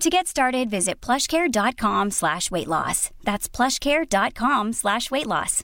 [0.00, 3.10] To get started, visit plushcare.com slash weight loss.
[3.24, 5.62] That's plushcare.com slash weight loss.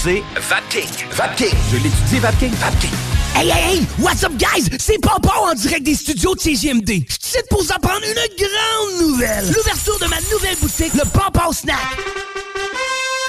[0.00, 0.88] C'est VapKing.
[1.14, 1.54] VapKing.
[1.70, 2.52] Je l'étudie, VapKing.
[2.54, 2.94] VapKing.
[3.34, 3.86] Hey, hey, hey!
[4.02, 4.68] What's up, guys?
[4.78, 7.04] C'est Pompon en direct des studios de CGMD.
[7.08, 9.46] Je suis pour vous apprendre une grande nouvelle.
[9.52, 11.76] L'ouverture de ma nouvelle boutique, le Pompon Snack.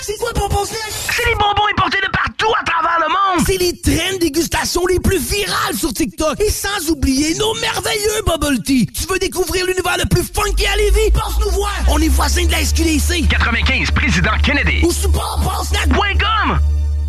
[0.06, 0.92] C'est quoi Pompon Snack?
[1.16, 3.46] C'est les bonbons importés de partout à travers le monde!
[3.48, 6.42] C'est les traînes dégustation les plus virales sur TikTok.
[6.42, 8.86] Et sans oublier nos merveilleux bubble tea.
[8.88, 11.12] Tu veux découvrir l'univers le plus funky à Lévis?
[11.12, 11.74] Passe nous voir!
[11.88, 13.30] On est voisins de la SQDC.
[13.30, 14.82] 95, Président Kennedy.
[14.84, 16.60] Ou pomponsnack.com.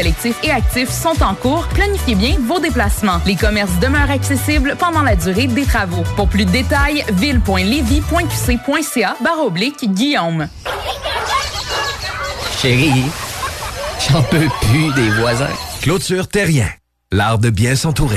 [0.00, 3.20] collectifs et actifs sont en cours, planifiez bien vos déplacements.
[3.26, 6.04] Les commerces demeurent accessibles pendant la durée des travaux.
[6.16, 10.48] Pour plus de détails, ville.levy.qc.ca barre oblique Guillaume.
[12.62, 13.04] Chérie,
[14.08, 15.52] j'en peux plus des voisins.
[15.82, 16.70] Clôture Terrien,
[17.12, 18.16] l'art de bien s'entourer.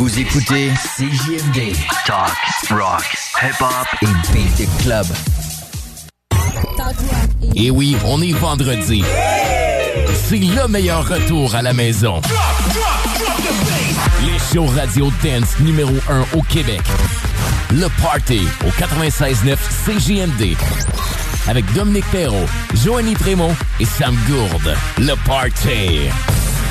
[0.00, 1.76] Vous écoutez CJMD.
[2.06, 2.32] Talk,
[2.70, 3.04] rock,
[3.42, 5.04] hip-hop et beat club.
[7.54, 9.04] Et oui, on est vendredi.
[10.14, 12.22] C'est le meilleur retour à la maison.
[14.24, 16.80] Les shows radio dance numéro 1 au Québec.
[17.70, 20.56] Le Party au 96.9 CJMD.
[21.46, 24.74] Avec Dominique Perrault, Joanie Prémont et Sam Gourde.
[24.96, 26.08] Le Party.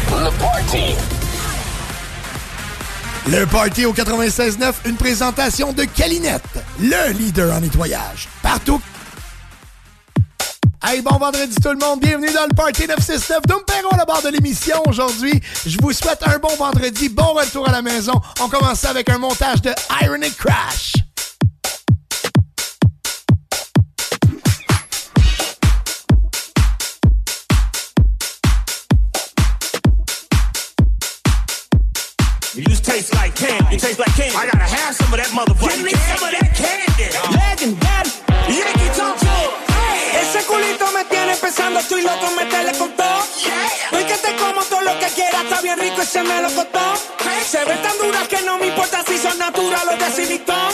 [0.10, 1.19] Le Party.
[3.28, 6.42] Le Party au 96.9, une présentation de Calinette,
[6.80, 8.28] le leader en nettoyage.
[8.42, 8.82] Partout.
[10.84, 14.24] Hey, bon vendredi tout le monde, bienvenue dans le Party 969 Perron à la barre
[14.24, 15.34] de l'émission aujourd'hui.
[15.66, 18.14] Je vous souhaite un bon vendredi, bon retour à la maison.
[18.42, 20.94] On commence avec un montage de Ironic Crash.
[32.80, 33.76] Taste like candy.
[33.76, 34.36] You taste like candy.
[34.36, 35.76] I gotta have some of that motherfucker.
[35.76, 37.08] Give me some of that candy.
[37.36, 38.12] Legendary.
[38.50, 39.18] Yankee Talk.
[40.20, 43.24] Ese culito me tiene pensando, estoy loco, métele con todo.
[43.92, 46.50] Ven que te como todo lo que quieras, está bien rico y se me lo
[46.50, 46.80] costó.
[47.50, 50.72] Se ve tan dura que no me importa si son naturales o de silicón.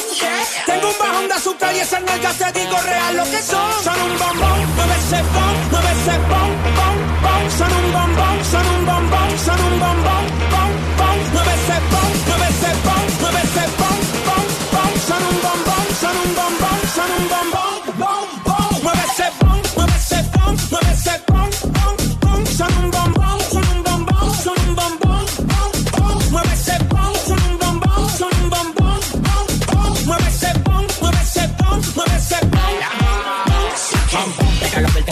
[0.66, 3.84] Tengo un bajón de azúcar y esas nalgas te digo real lo que son.
[3.84, 7.44] Son un bombón, mueve ese bom, mueve ese bom, bom, bom.
[7.58, 10.15] Son un bombón, son un bombón, son un bombón,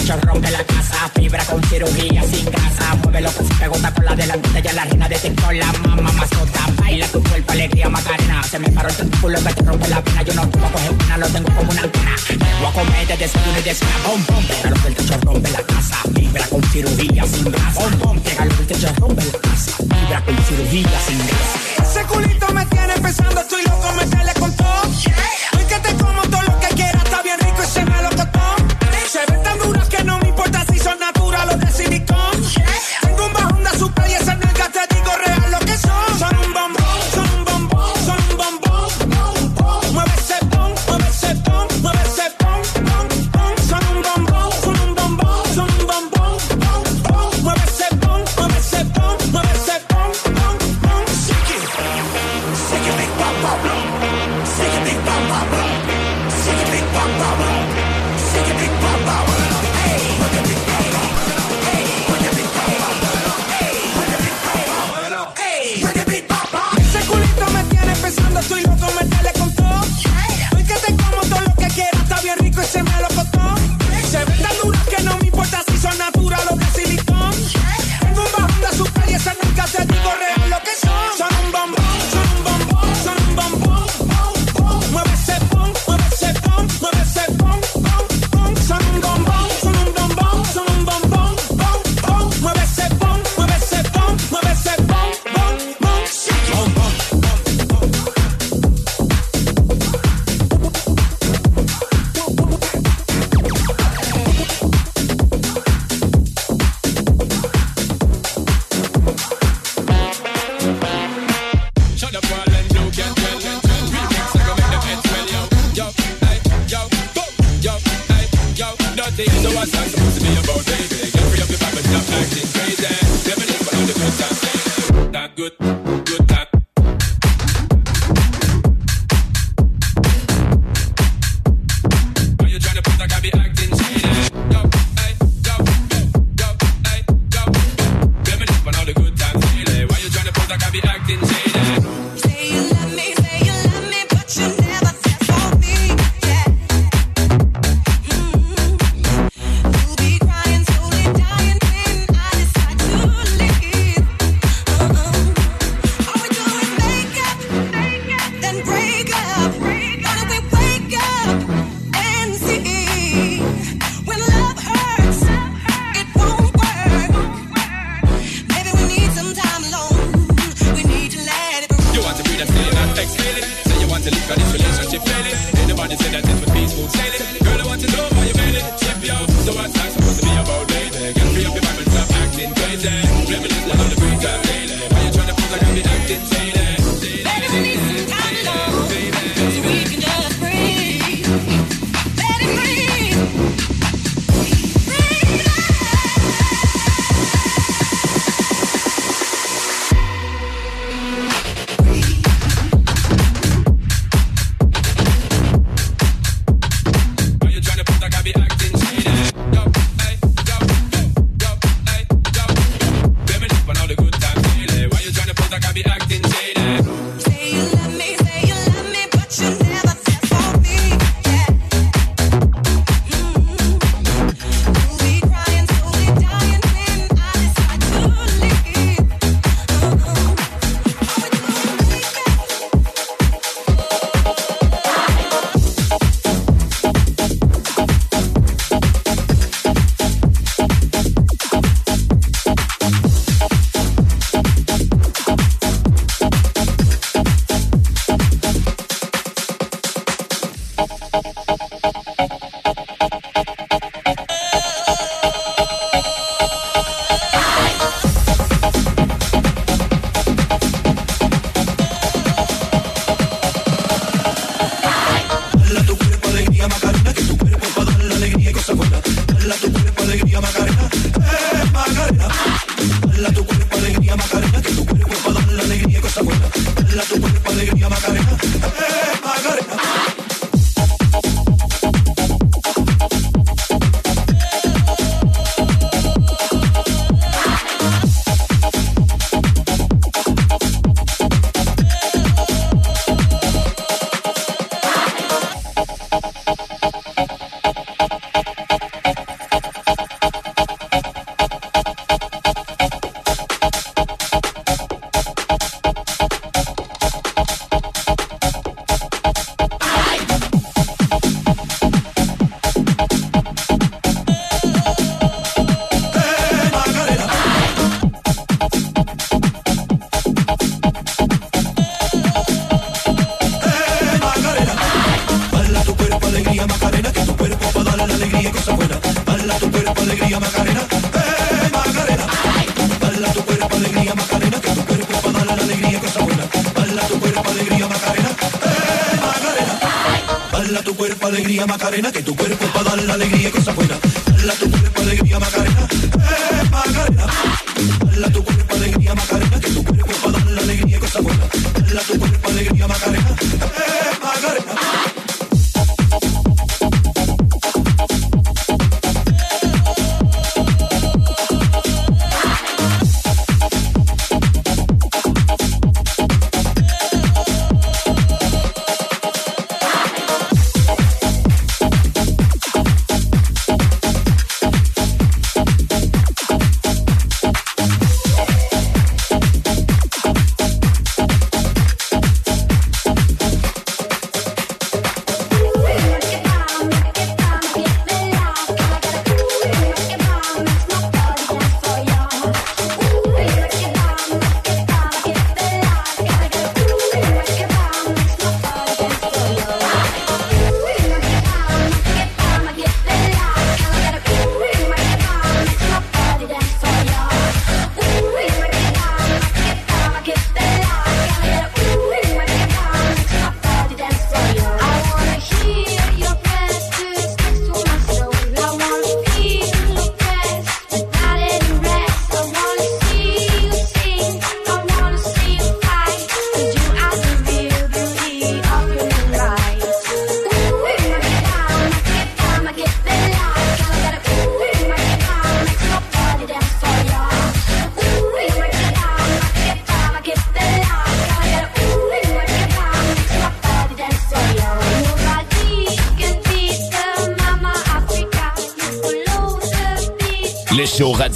[0.05, 1.09] chorrón de la casa.
[1.15, 2.95] Fibra con cirugía sin grasa.
[3.03, 4.59] Muévelo pues, con su pegota con la delantera.
[4.59, 6.67] Ya la reina de la mamá mascota.
[6.77, 8.43] Baila tu cuerpo, alegría, macarena.
[8.43, 10.23] Se me paró el culo que te rompe la pena.
[10.23, 12.15] Yo no puedo coger una, lo tengo como una antena.
[12.59, 13.97] Voy a comer de desayuno y de cena.
[14.05, 14.45] Bom, bom.
[14.45, 15.95] Pégalo que el techo rompe la casa.
[16.15, 17.79] Fibra con cirugía sin grasa.
[17.79, 18.19] Bom, bom.
[18.19, 19.71] Pégalo que techo rompe la casa.
[19.77, 21.89] Fibra con cirugía sin grasa.
[21.89, 24.83] Ese culito me tiene pensando, estoy loco, me sale con todo.
[25.03, 25.42] Yeah.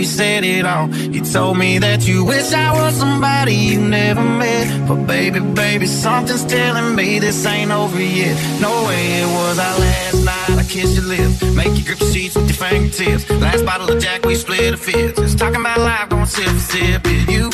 [0.00, 0.88] We said it all.
[1.14, 4.88] You told me that you wish I was somebody you never met.
[4.88, 8.34] But baby, baby, something's telling me this ain't over yet.
[8.62, 10.58] No way it was our last night.
[10.58, 13.28] I kissed your lips, make you grip the sheets with your fingertips.
[13.28, 15.16] Last bottle of Jack, we split a fifth.
[15.16, 17.04] Just talking about life, going sip for sip.
[17.04, 17.50] Yeah, you,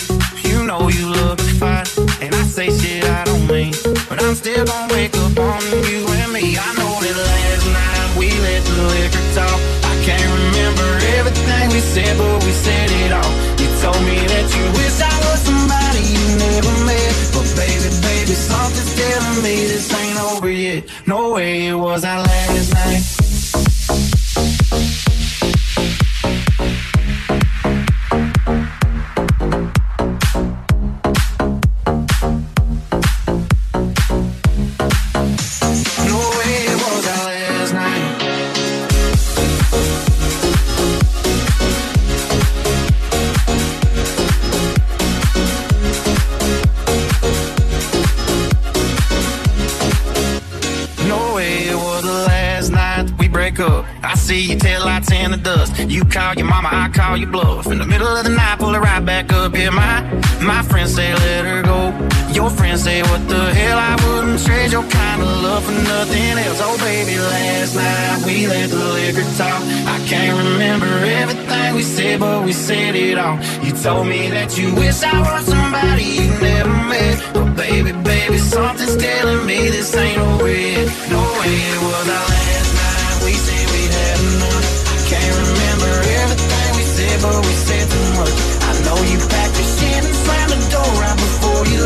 [0.48, 1.86] you know you love look fine,
[2.22, 3.74] and I say shit I don't mean,
[4.08, 6.56] but I'm still gonna wake up on you and me.
[6.56, 9.85] I know that last night we let the liquor talk.
[10.06, 13.32] Can't remember everything we said, but we said it all.
[13.58, 18.34] You told me that you wish I was somebody you never met, but baby, baby,
[18.38, 20.84] something's telling me this ain't over yet.
[21.08, 23.15] No way it was our last night.
[56.34, 57.66] Your mama, I call your bluff.
[57.66, 59.54] In the middle of the night, pull her right back up.
[59.54, 60.02] Yeah, my
[60.42, 61.92] my friends say let her go.
[62.32, 63.78] Your friends say what the hell?
[63.78, 66.60] I wouldn't trade your kind of love for nothing else.
[66.62, 69.60] Oh baby, last night we let the liquor talk.
[69.94, 73.38] I can't remember everything we said, but we said it all.
[73.64, 77.16] You told me that you wish I was somebody you never met.
[77.34, 80.88] But baby, baby, something's telling me this ain't over yet.
[81.10, 82.65] No way it was our last
[89.12, 91.82] you your shit and the door right before you.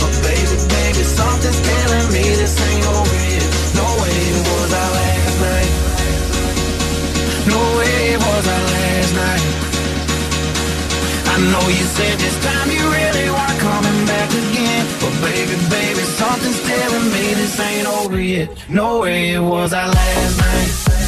[0.00, 3.48] But baby, baby, something's telling me this ain't over yet.
[3.80, 5.72] No way it was our last night.
[7.54, 9.44] No way it was our last night.
[11.32, 14.84] I know you said this time you really weren't coming back again.
[15.00, 18.48] But baby, baby, something's telling me this ain't over yet.
[18.68, 20.99] No way it was our last night.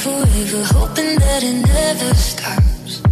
[0.00, 3.02] Forever, hoping that it never stops.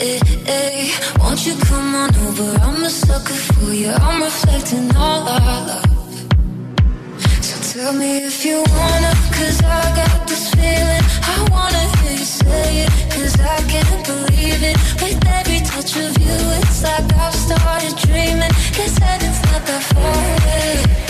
[0.00, 2.50] Hey, hey, won't you come on over?
[2.64, 3.90] I'm a sucker for you.
[3.90, 6.16] I'm reflecting all our love.
[7.48, 11.04] So tell me if you wanna, cause I got this feeling.
[11.34, 14.76] I wanna hear you say it, cause I can't believe it.
[15.02, 18.52] With every touch of you, it's like I've started dreaming.
[18.76, 21.05] Guess heaven's not that far away.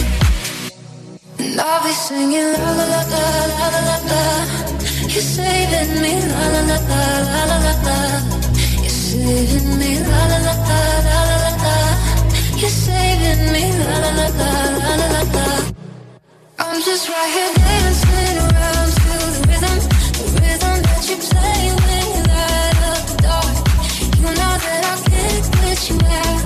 [1.46, 4.22] And I'll be singing la la la la la la la
[5.12, 7.98] You're saving me la la la la la la la
[8.82, 11.76] You're saving me la la la la la la la
[12.60, 15.48] You're saving me la la la la la la la
[16.58, 19.78] I'm just right here dancing around to the rhythm
[20.18, 23.56] The rhythm that you play when you light up the dark
[24.18, 26.45] You know that I can't quit you out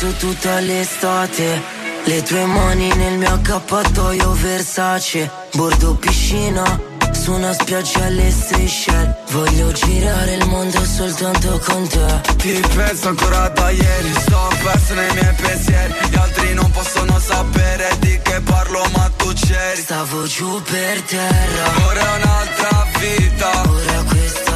[0.00, 1.62] pezzo tutta l'estate
[2.04, 5.30] Le tue mani nel mio accappatoio Versace.
[5.52, 6.64] Bordo piscina
[7.12, 12.20] su una spiaggia alle Seychelles Voglio girare il mondo soltanto con te.
[12.36, 15.94] Ti penso ancora da ieri Sto perso nei miei pensieri.
[16.10, 19.82] Gli altri non possono sapere di che parlo ma tu c'eri.
[19.82, 21.86] Stavo giù per terra.
[21.86, 23.50] Ora è un'altra vita.
[23.68, 24.49] Ora questa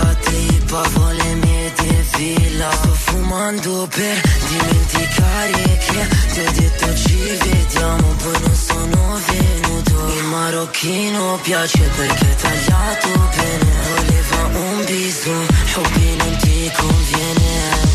[0.74, 8.40] tipa vuole mi defila Sto fumando per dimenticare che ti ho detto ci vediamo Poi
[8.40, 10.12] non sono venuto.
[10.16, 13.72] Il marocchino piace perché è tagliato bene.
[13.94, 17.92] Voleva un bisogno, hobby non ti conviene.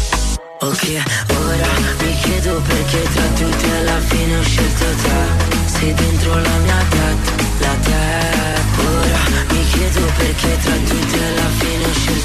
[0.61, 1.67] Ok, ora
[2.01, 5.47] mi chiedo perché tra tutti alla fine ho scelto te.
[5.67, 8.19] Sei dentro la mia testa, la testa
[8.81, 12.18] Ora mi chiedo perché tra tutti alla fine ho scelto te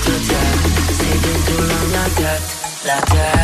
[1.95, 2.41] like that,
[2.85, 3.44] like that.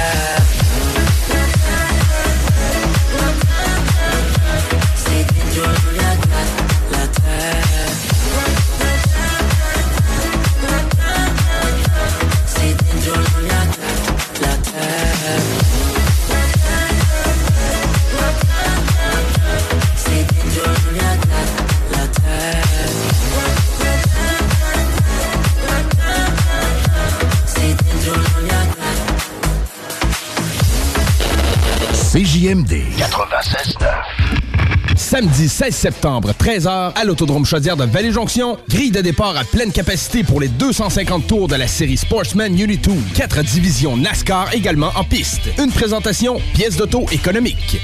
[32.50, 34.96] CJMD 96.9.
[34.96, 38.58] Samedi 16 septembre, 13h, à l'Autodrome Chaudière de Vallée-Jonction.
[38.68, 42.88] Grille de départ à pleine capacité pour les 250 tours de la série Sportsman Unity
[42.88, 42.94] 2.
[43.14, 45.42] Quatre divisions NASCAR également en piste.
[45.58, 47.80] Une présentation, pièce d'auto économique.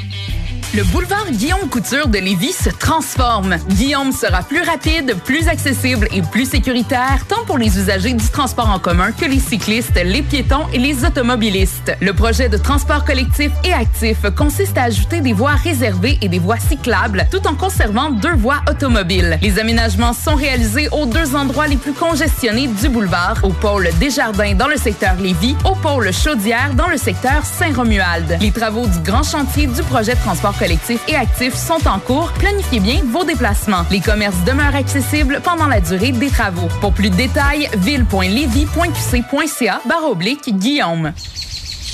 [0.74, 3.56] Le boulevard Guillaume Couture de Lévis se transforme.
[3.70, 8.68] Guillaume sera plus rapide, plus accessible et plus sécuritaire, tant pour les usagers du transport
[8.68, 11.75] en commun que les cyclistes, les piétons et les automobilistes.
[12.00, 16.38] Le projet de transport collectif et actif consiste à ajouter des voies réservées et des
[16.38, 19.38] voies cyclables, tout en conservant deux voies automobiles.
[19.42, 24.54] Les aménagements sont réalisés aux deux endroits les plus congestionnés du boulevard, au pôle Desjardins
[24.54, 28.38] dans le secteur Lévis, au pôle Chaudière dans le secteur Saint-Romuald.
[28.40, 32.32] Les travaux du grand chantier du projet de transport collectifs et actifs sont en cours.
[32.38, 33.84] Planifiez bien vos déplacements.
[33.90, 36.68] Les commerces demeurent accessibles pendant la durée des travaux.
[36.80, 41.12] Pour plus de détails, ville.levy.qc.ca barre oblique Guillaume.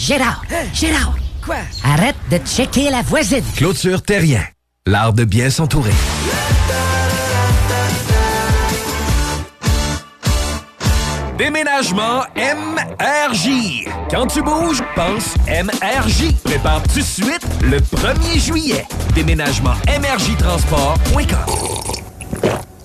[0.02, 0.42] Gérard,
[0.74, 1.14] Gérard.
[1.44, 1.58] Quoi?
[1.84, 3.44] Arrête de checker la voisine.
[3.54, 4.42] Clôture Terrien.
[4.84, 5.92] L'art de bien s'entourer.
[11.38, 13.86] Déménagement MRJ.
[14.10, 16.34] Quand tu bouges, pense MRJ.
[16.42, 18.84] Prépare tout de suite le 1er juillet.
[19.14, 21.81] Déménagement MRJtransport.com.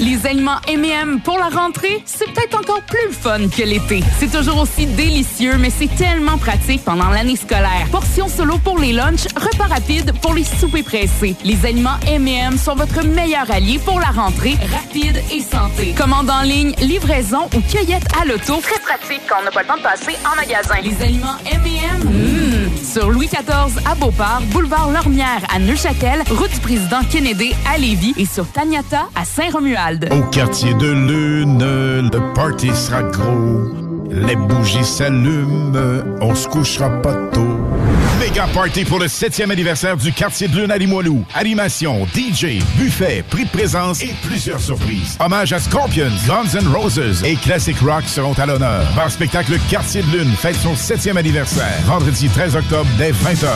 [0.00, 4.02] Les aliments M&M pour la rentrée, c'est peut-être encore plus fun que l'été.
[4.18, 7.86] C'est toujours aussi délicieux, mais c'est tellement pratique pendant l'année scolaire.
[7.92, 11.36] Portions solo pour les lunchs, repas rapides pour les soupers pressés.
[11.44, 15.94] Les aliments M&M sont votre meilleur allié pour la rentrée, rapide et santé.
[15.96, 18.60] Commande en ligne, livraison ou cueillette à l'auto.
[18.62, 20.74] Très pratique quand on n'a pas le temps de passer en magasin.
[20.82, 22.43] Les aliments M&M,
[22.94, 28.14] sur Louis XIV à Beauport, boulevard Lormière à Neuchâtel, route du président Kennedy à Lévis
[28.16, 30.10] et sur Taniata à Saint-Romuald.
[30.12, 33.62] Au quartier de Lune, le party sera gros.
[34.12, 35.72] Les bougies s'allument,
[36.20, 37.53] on se couchera pas tôt.
[38.34, 41.24] Méga party pour le 7e anniversaire du quartier de Lune à Limoilou.
[41.36, 45.16] Animation, DJ, buffet, prix de présence et plusieurs surprises.
[45.20, 48.84] Hommage à Scorpions, Guns N' Roses et Classic Rock seront à l'honneur.
[48.96, 51.80] Bar spectacle Quartier de Lune fête son 7e anniversaire.
[51.84, 53.46] Vendredi 13 octobre dès 20h.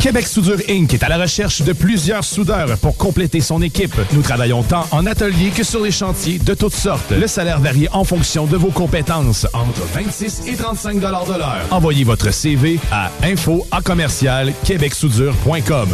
[0.00, 0.94] Québec Soudure Inc.
[0.94, 3.94] est à la recherche de plusieurs soudeurs pour compléter son équipe.
[4.12, 7.10] Nous travaillons tant en atelier que sur les chantiers de toutes sortes.
[7.10, 11.60] Le salaire varie en fonction de vos compétences, entre 26 et 35 de l'heure.
[11.70, 15.90] Envoyez votre CV à info à commercial québecsoudure.com.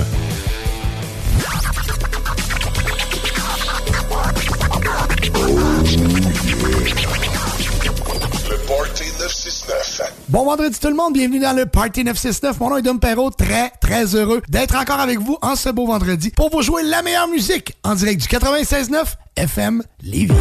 [9.26, 10.12] 969.
[10.28, 12.60] Bon vendredi tout le monde, bienvenue dans le Party 969.
[12.60, 15.84] Mon nom est Dom Perrault, très très heureux d'être encore avec vous en ce beau
[15.84, 19.04] vendredi pour vous jouer la meilleure musique en direct du 96.9
[19.36, 20.32] FM Lévis.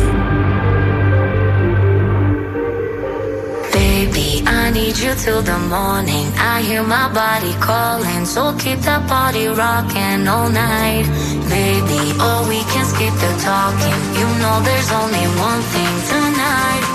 [3.73, 6.27] Baby, I need you till the morning.
[6.37, 11.07] I hear my body calling, so keep that body rocking all night.
[11.49, 13.99] Baby, oh, we can skip the talking.
[14.13, 16.94] You know there's only one thing tonight.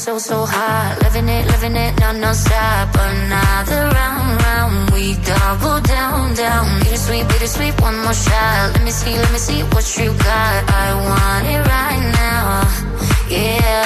[0.00, 0.96] So, so hot.
[1.02, 2.88] Living it, living it, no, no stop.
[2.96, 4.90] Another round, round.
[4.94, 6.80] We double down, down.
[6.80, 8.72] Bittersweet, bittersweet, one more shot.
[8.74, 10.60] Let me see, let me see what you got.
[10.82, 12.44] I want it right now.
[13.28, 13.84] Yeah.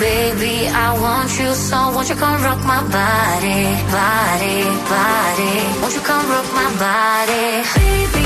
[0.00, 3.62] Baby, I want you so won't you come rock my body,
[3.96, 4.58] body,
[4.92, 5.54] body?
[5.80, 7.46] Won't you come rock my body?
[7.80, 8.25] Baby,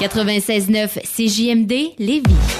[0.00, 2.59] 96-9, CJMD, Lévis.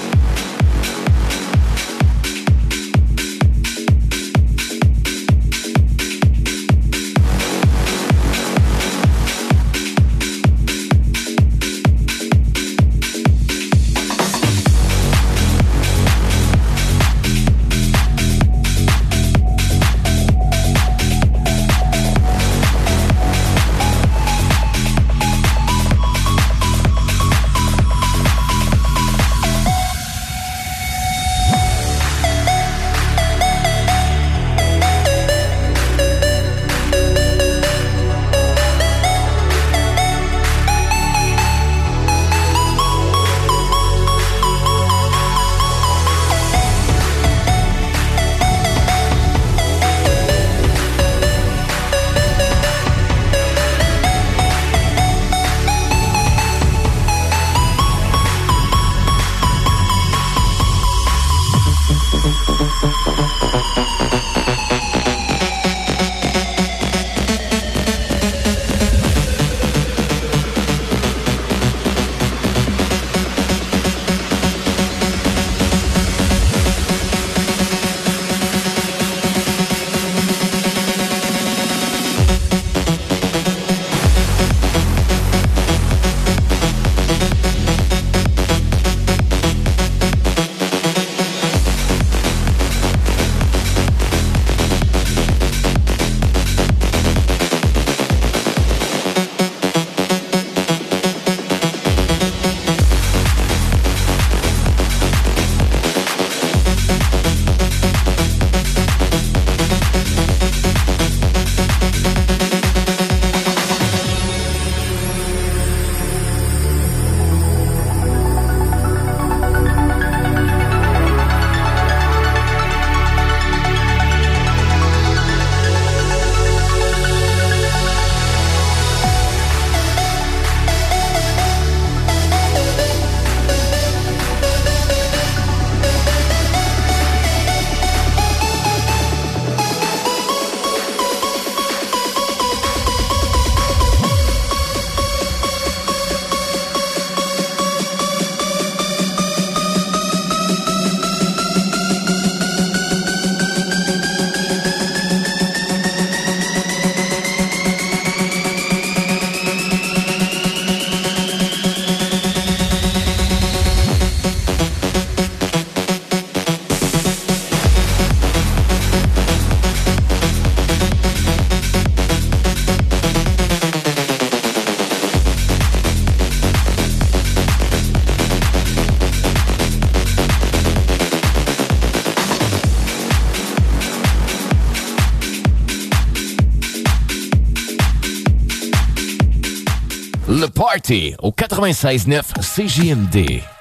[191.19, 193.60] Au 96-9 CJMD.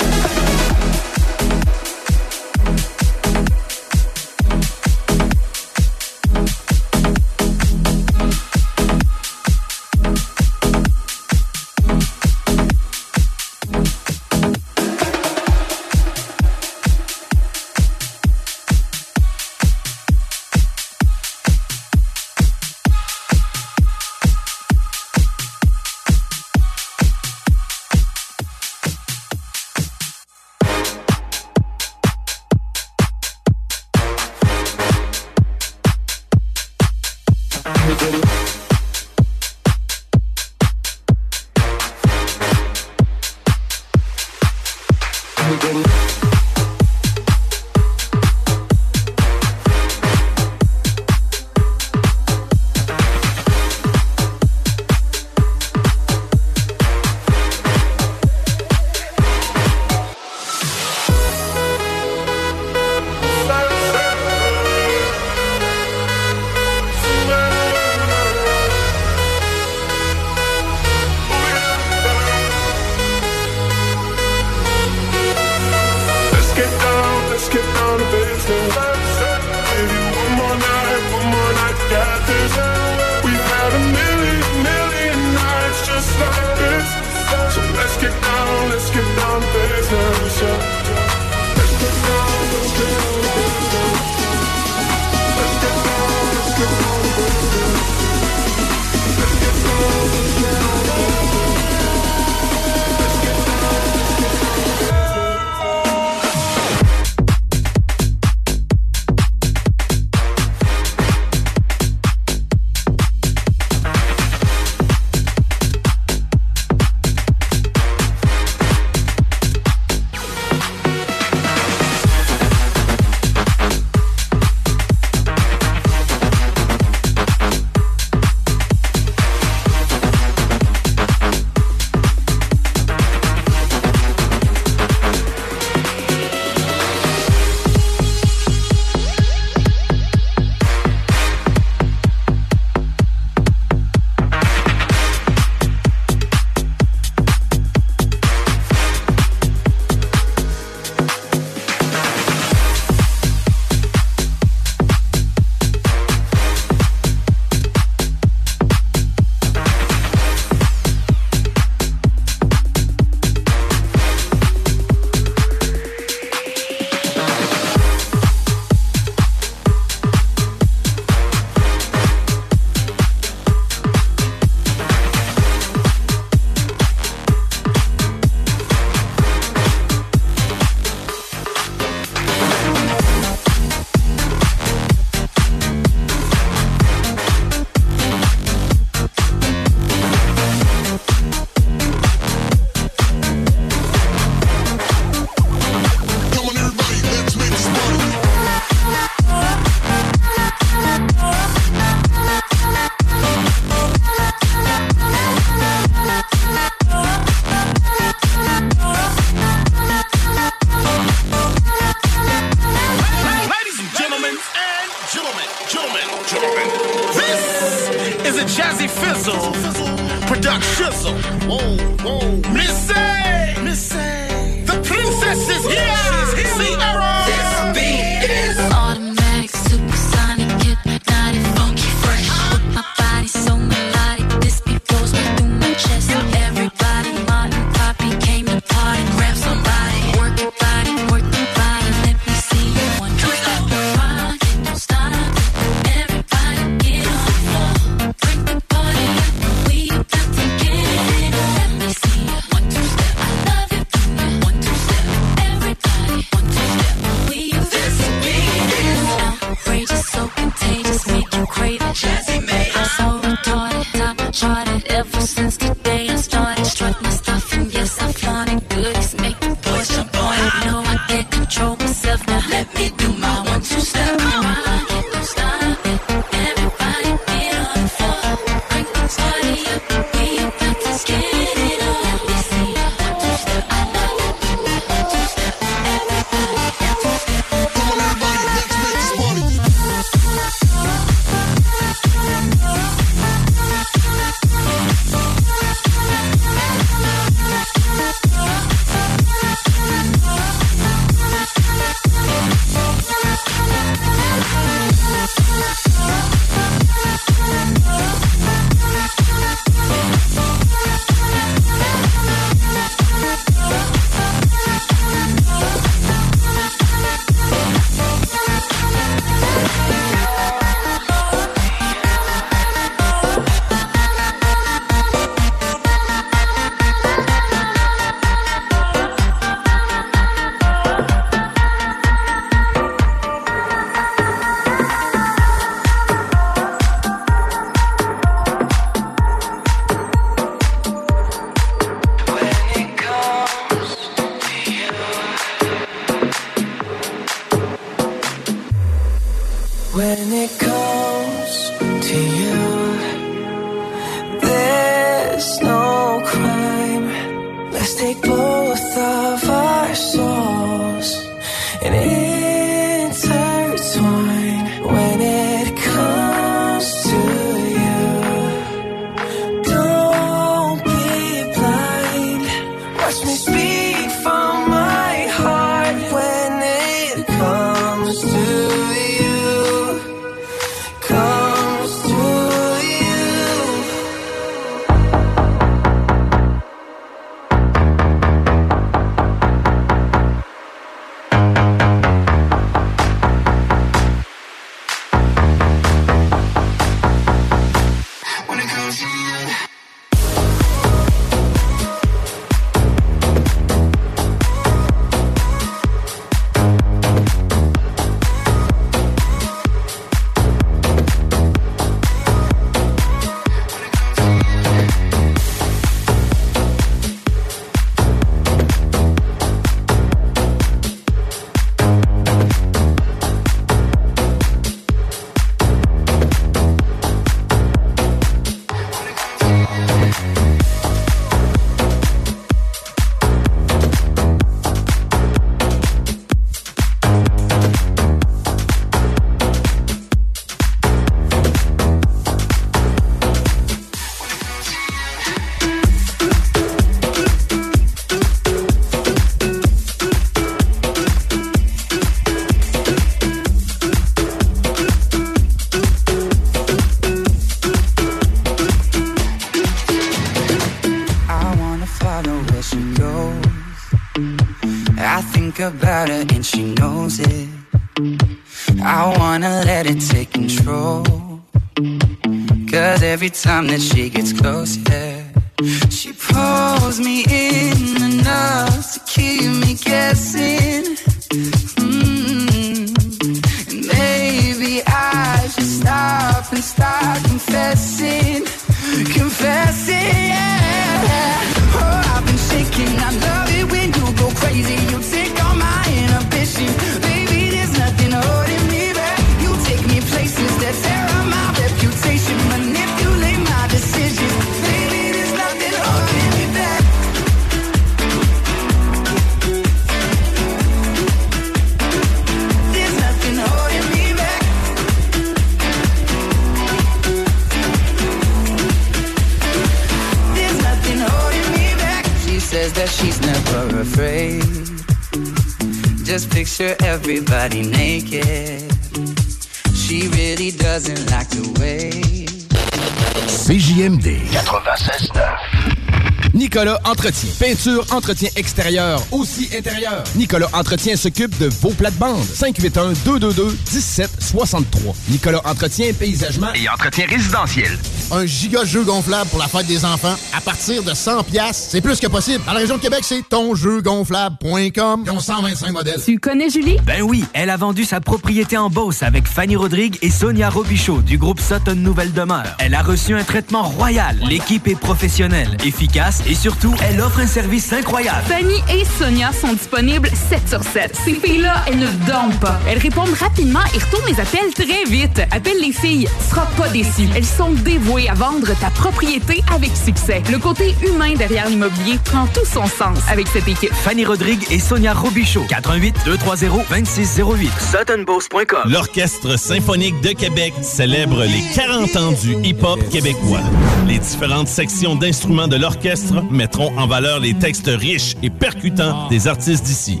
[537.38, 540.02] Peinture, entretien extérieur, aussi intérieur.
[540.16, 542.26] Nicolas Entretien s'occupe de vos plates-bandes.
[542.34, 544.64] 581-222-1763.
[545.10, 547.78] Nicolas Entretien, paysagement Et entretien résidentiel.
[548.12, 551.80] Un giga jeu gonflable pour la fête des enfants à partir de 100 pièces, c'est
[551.80, 552.44] plus que possible.
[552.46, 555.02] Dans la région de Québec, c'est tonjeugonflable.com.
[555.04, 556.00] Ils ont 125 modèles.
[556.04, 556.76] Tu connais Julie?
[556.84, 561.00] Ben oui, elle a vendu sa propriété en Beauce avec Fanny Rodrigue et Sonia Robichaud
[561.02, 562.44] du groupe Sutton Nouvelle Demeure.
[562.60, 564.16] Elle a reçu un traitement royal.
[564.28, 568.22] L'équipe est professionnelle, efficace et surtout, elle offre un service incroyable.
[568.28, 570.96] Fanny et Sonia sont disponibles 7 sur 7.
[571.04, 572.60] Ces filles-là, elles ne dorment pas.
[572.68, 575.22] Elles répondent rapidement et retournent les appels très vite.
[575.32, 577.08] Appelle les filles, tu seras pas déçu.
[577.16, 580.22] Elles sont dévouées à vendre ta propriété avec succès.
[580.30, 583.72] Le côté humain derrière l'immobilier prend tout son sens avec cette équipe.
[583.72, 585.44] Fanny Rodrigue et Sonia Robichaud.
[585.48, 587.50] 88 230 2608.
[587.58, 588.70] SuttonBoss.com.
[588.70, 593.40] L'Orchestre symphonique de Québec célèbre les 40 ans du hip-hop québécois.
[593.88, 599.26] Les différentes sections d'instruments de l'orchestre mettront en valeur les textes riches et percutants des
[599.28, 600.00] artistes d'ici.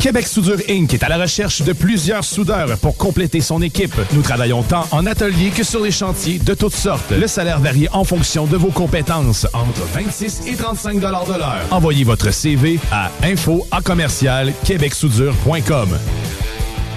[0.00, 0.94] Québec Soudure Inc.
[0.94, 3.94] est à la recherche de plusieurs soudeurs pour compléter son équipe.
[4.12, 7.10] Nous travaillons tant en atelier que sur les chantiers de toutes sortes.
[7.10, 11.60] Le salaire varie en fonction de vos compétences, entre 26 et 35 de l'heure.
[11.70, 15.90] Envoyez votre CV à info à commercial québecsoudure.com.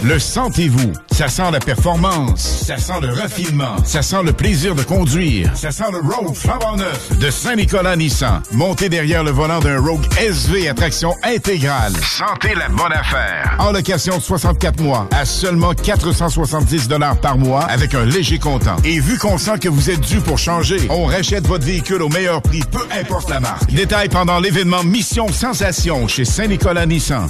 [0.03, 0.91] Le sentez-vous?
[1.13, 2.65] Ça sent la performance.
[2.67, 3.77] Ça sent le raffinement.
[3.85, 5.49] Ça sent le plaisir de conduire.
[5.55, 8.41] Ça sent le Rogue flambant neuf de Saint-Nicolas Nissan.
[8.51, 11.93] Montez derrière le volant d'un Rogue SV à traction intégrale.
[12.01, 13.55] Sentez la bonne affaire.
[13.59, 16.89] En location de 64 mois à seulement 470
[17.21, 18.75] par mois avec un léger comptant.
[18.83, 22.09] Et vu qu'on sent que vous êtes dû pour changer, on rachète votre véhicule au
[22.09, 23.71] meilleur prix, peu importe la marque.
[23.71, 27.29] Détail pendant l'événement Mission Sensation chez Saint-Nicolas Nissan.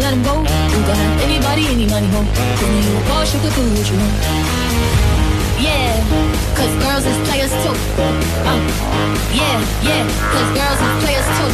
[0.00, 0.34] Gotta let 'em go.
[0.42, 2.20] You can have anybody, any money, ho.
[2.60, 4.14] When you a boss, you can do what you want.
[5.58, 5.92] Yeah,
[6.56, 7.76] cause girls is players too.
[8.50, 8.60] Uh,
[9.32, 11.50] yeah, yeah, cause girls is players too.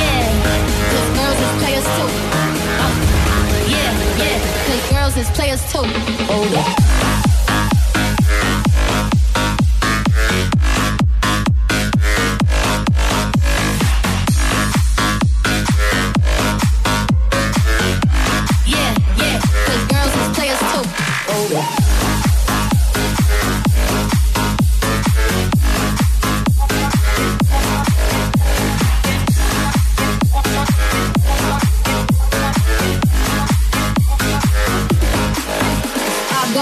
[0.00, 0.22] Yeah,
[0.92, 2.10] cause girls is players too.
[2.82, 2.92] Uh,
[3.74, 3.90] yeah,
[4.22, 5.86] yeah, cause girls is players too.
[6.26, 7.31] Hold up.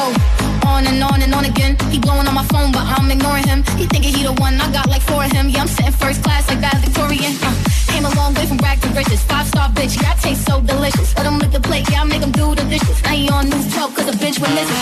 [0.01, 1.77] Go on and on and on again.
[1.93, 3.61] He blowing on my phone, but I'm ignoring him.
[3.79, 5.49] He thinking he the one, I got like four of him.
[5.49, 7.33] Yeah, I'm sitting first class like that Victorian.
[7.43, 7.53] Uh,
[7.93, 9.23] came a long way from rag to riches.
[9.31, 11.17] Five star bitch, yeah, I taste so delicious.
[11.17, 13.03] Let him lick the plate, yeah, I make him do the dishes.
[13.03, 14.81] Now he on news 12 cause a bitch missing.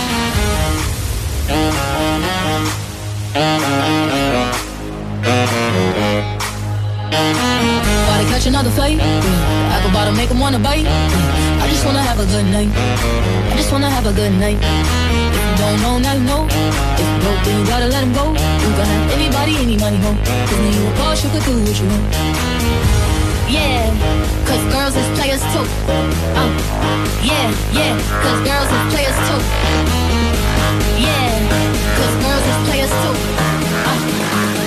[8.05, 8.99] About to catch another fight.
[8.99, 9.75] Yeah.
[9.75, 11.38] Apple bottom make him wanna bite.
[11.69, 12.73] I just wanna have a good night.
[12.73, 14.57] I just wanna have a good night.
[14.57, 16.49] If don't know, now you know.
[16.49, 18.33] If you broke, then you gotta let him go.
[18.33, 20.17] You can have anybody, any money, ho.
[20.49, 22.09] Cause when you a boss, you could do what you want.
[23.53, 23.85] Yeah,
[24.49, 25.67] cause girls is players too.
[26.41, 26.49] Uh,
[27.21, 27.93] yeah, yeah,
[28.25, 29.41] cause girls is players too.
[31.05, 31.37] Yeah,
[32.01, 33.17] cause girls is players too.
[33.85, 34.01] Uh,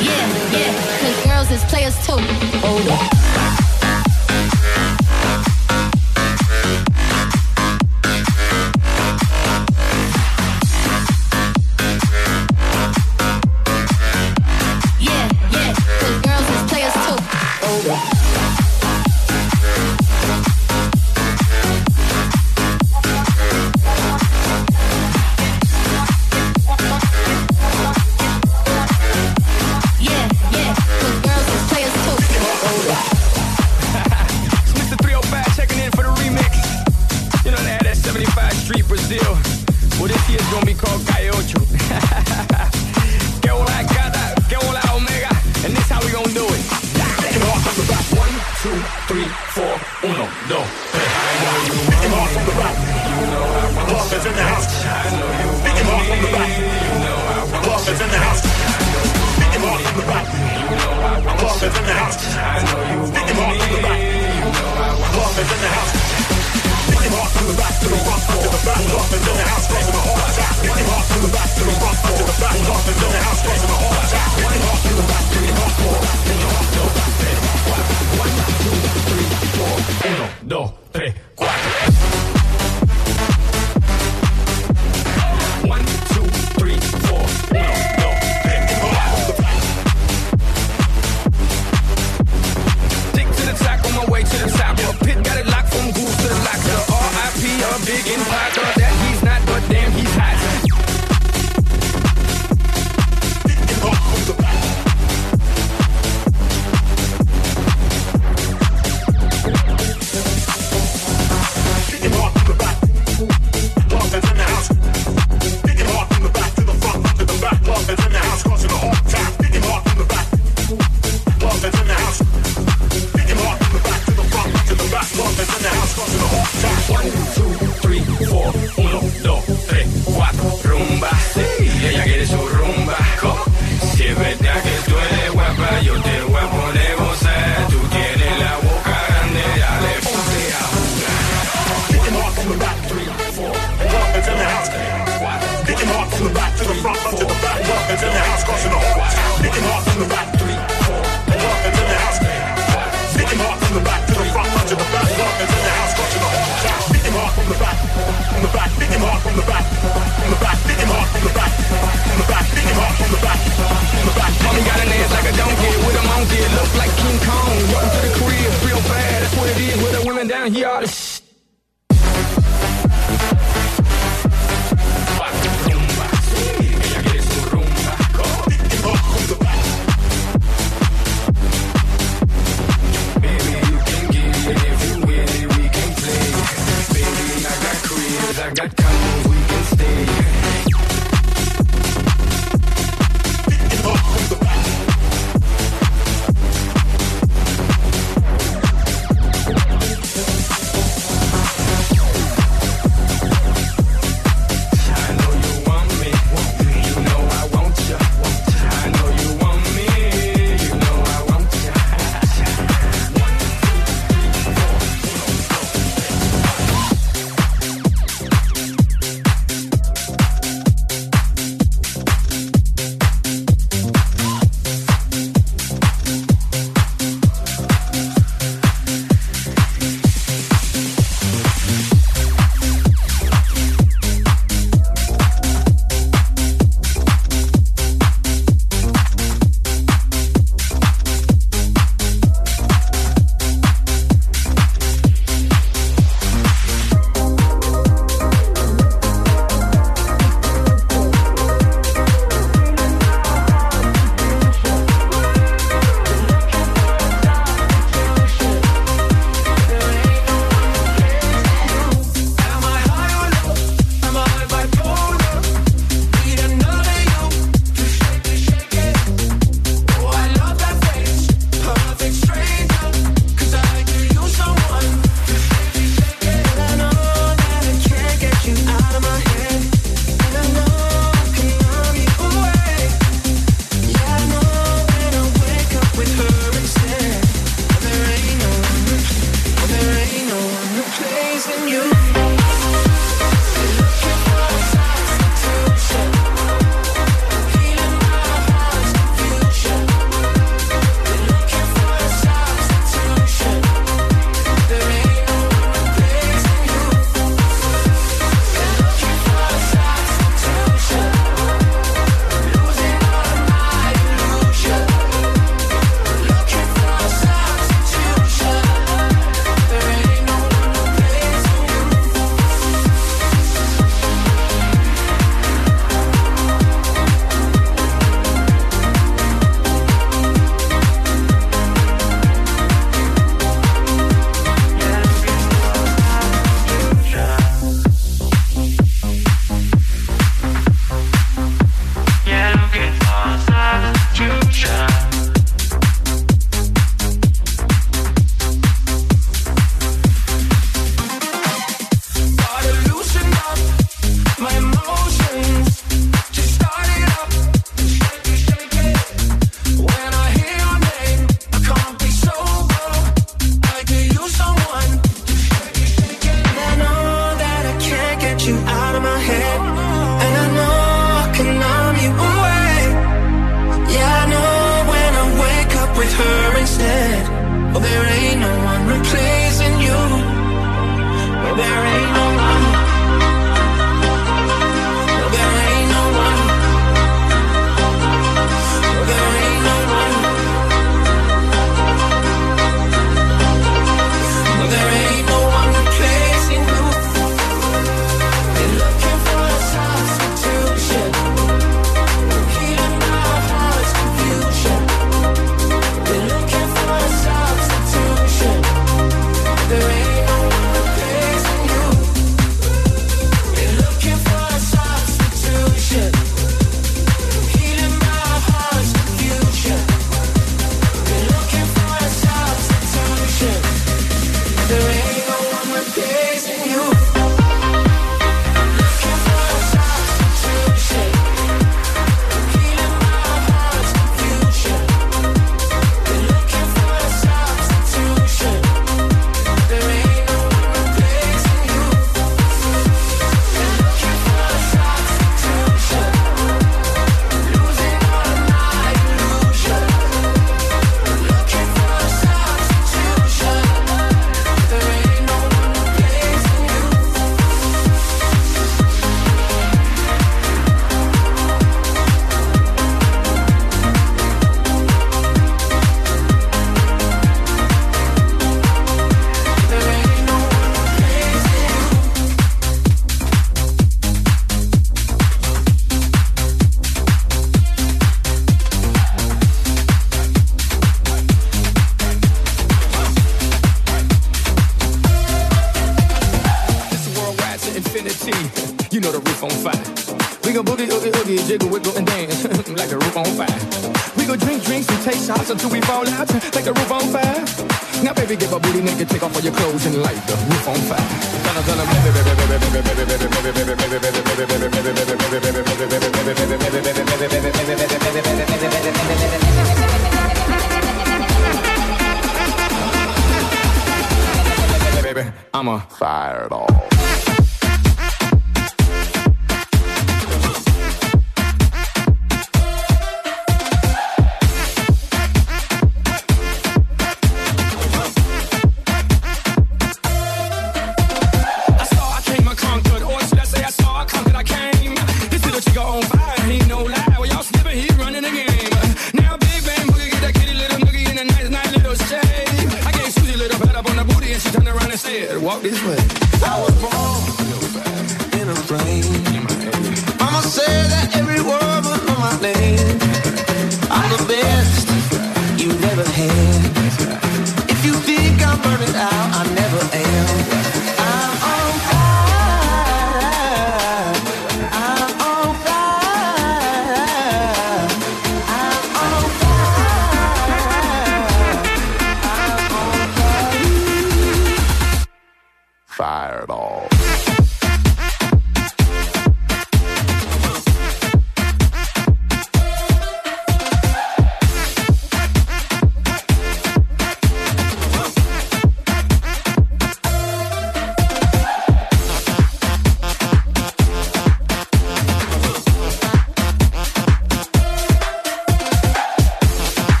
[0.00, 0.72] yeah, yeah,
[1.04, 2.20] cause girls is players too.
[2.64, 3.65] Oh,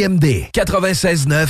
[0.00, 1.48] CJMD 96.9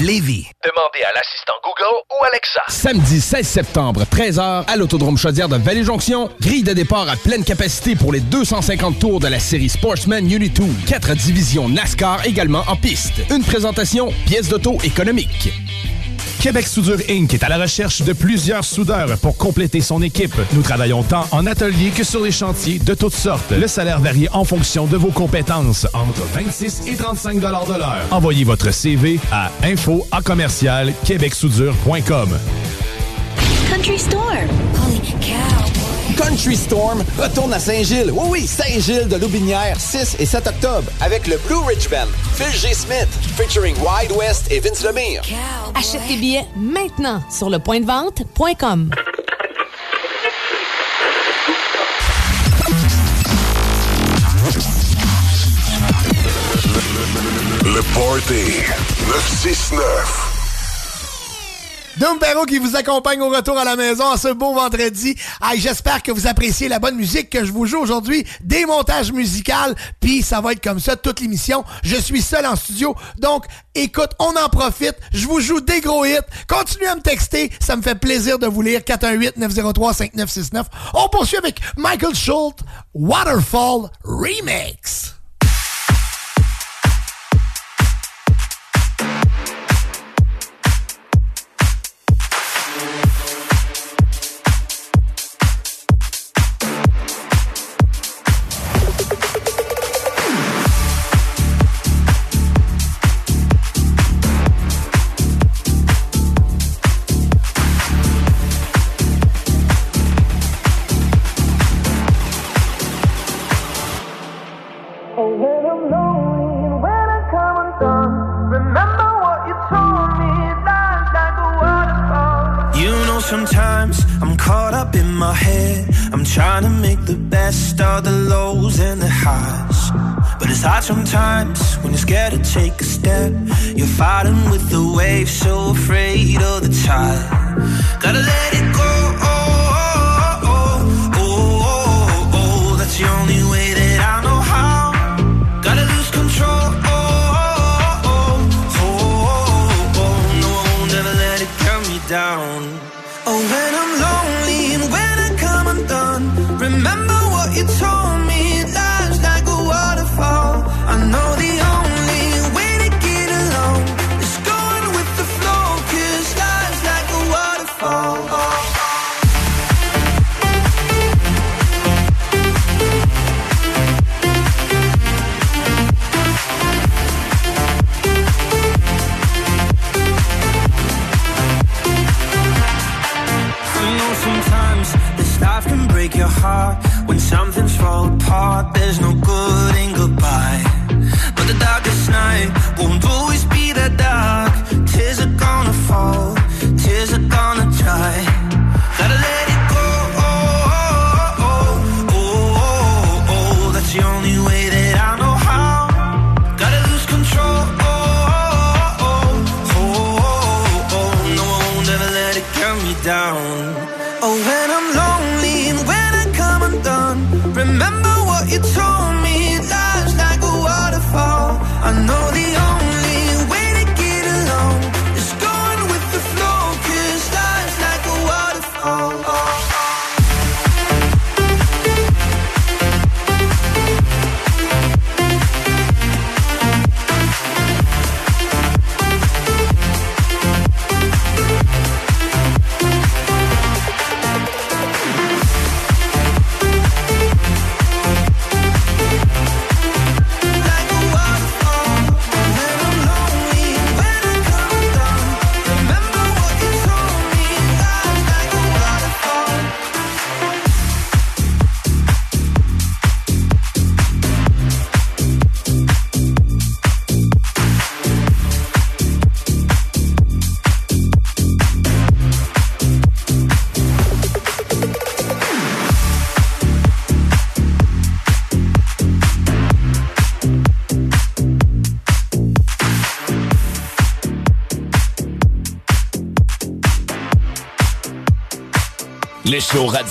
[0.00, 0.46] Lévis.
[0.64, 2.62] Demandez à l'assistant Google ou Alexa.
[2.68, 6.30] Samedi 16 septembre, 13h, à l'Autodrome Chaudière de Vallée-Jonction.
[6.40, 10.62] Grille de départ à pleine capacité pour les 250 tours de la série Sportsman Unity
[10.62, 10.64] 2.
[10.86, 13.20] Quatre divisions NASCAR également en piste.
[13.30, 15.52] Une présentation, pièce d'auto économique.
[16.42, 17.32] Québec Soudure Inc.
[17.34, 20.34] est à la recherche de plusieurs soudeurs pour compléter son équipe.
[20.54, 23.52] Nous travaillons tant en atelier que sur les chantiers de toutes sortes.
[23.52, 27.42] Le salaire varie en fonction de vos compétences, entre 26 et 35 de
[27.78, 27.96] l'heure.
[28.10, 32.36] Envoyez votre CV à info à commercial québecsoudure.com.
[33.70, 34.42] Country Store.
[34.84, 35.62] Holy cow.
[36.16, 38.10] Country Storm retourne à Saint-Gilles.
[38.12, 42.52] Oui, oui, Saint-Gilles de Loubinière, 6 et 7 octobre, avec le Blue Ridge Band, Phil
[42.52, 42.74] G.
[42.74, 45.22] Smith, featuring Wide West et Vince Lemire.
[45.74, 48.90] Achète tes billets maintenant sur le point de vente.com.
[57.64, 58.60] Le Party
[59.08, 60.28] 969.
[61.98, 65.14] Dom Perrault qui vous accompagne au retour à la maison en ce beau vendredi.
[65.42, 69.12] Hey, J'espère que vous appréciez la bonne musique que je vous joue aujourd'hui, des montages
[69.12, 69.52] musicaux,
[70.00, 71.64] puis ça va être comme ça toute l'émission.
[71.84, 73.44] Je suis seul en studio, donc
[73.74, 74.96] écoute, on en profite.
[75.12, 76.18] Je vous joue des gros hits.
[76.48, 78.80] Continuez à me texter, ça me fait plaisir de vous lire.
[78.80, 80.64] 418-903-5969.
[80.94, 82.62] On poursuit avec Michael Schultz,
[82.94, 84.81] Waterfall Remix.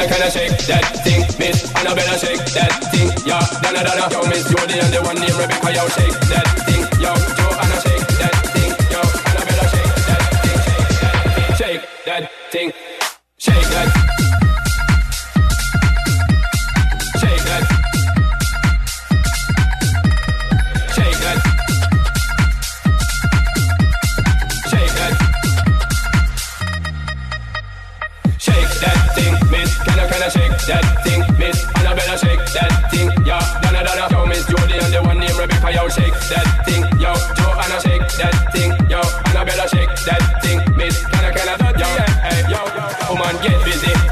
[0.00, 1.68] I, can I shake that thing, miss?
[1.76, 3.40] Annabella, shake that thing, yeah.
[3.60, 6.59] Donna, Donna, yo, miss Jody and the one named Rebecca, yo, shake that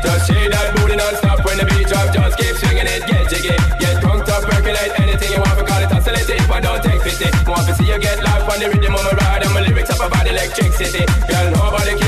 [0.02, 2.12] Just shake that booty non-stop when the beat drop.
[2.12, 3.56] Just keep swinging it, get jiggy.
[3.78, 5.56] Get drunk, up, percolate anything you want.
[5.58, 7.28] We call it oscillating, but don't take pity.
[7.46, 9.90] Want to see you get life on the rhythm of my ride and my lyrics
[9.90, 11.04] up about electricity.
[11.28, 12.07] Girl, nobody can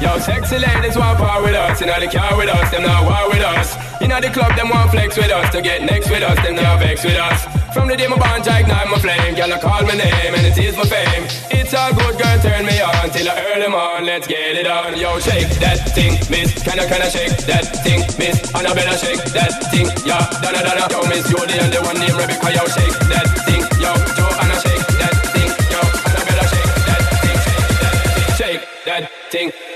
[0.00, 1.80] Yo, sexy ladies want power with us.
[1.80, 3.76] You know the car with us, them not war with us.
[4.00, 5.52] You know the club, them want flex with us.
[5.52, 7.44] To get next with us, them not vex with us.
[7.72, 9.34] From the day my bond, I ignite my flame.
[9.36, 11.24] Girl, I call my name and it is my fame.
[11.54, 14.04] It's all good, girl, turn me on till I early morn.
[14.04, 14.98] Let's get it on.
[14.98, 16.50] Yo, shake that thing, miss.
[16.64, 18.42] Can I, can I shake that thing, miss?
[18.54, 20.18] And I better shake that thing, yeah.
[20.42, 20.90] Donna, Donna.
[20.90, 22.50] Yo, miss and the one named Rebecca.
[22.50, 23.94] Yo, shake that thing, yo.
[24.18, 25.80] Joanna, shake that thing, yo.
[26.10, 29.69] And I better shake that thing, shake that thing, shake that thing.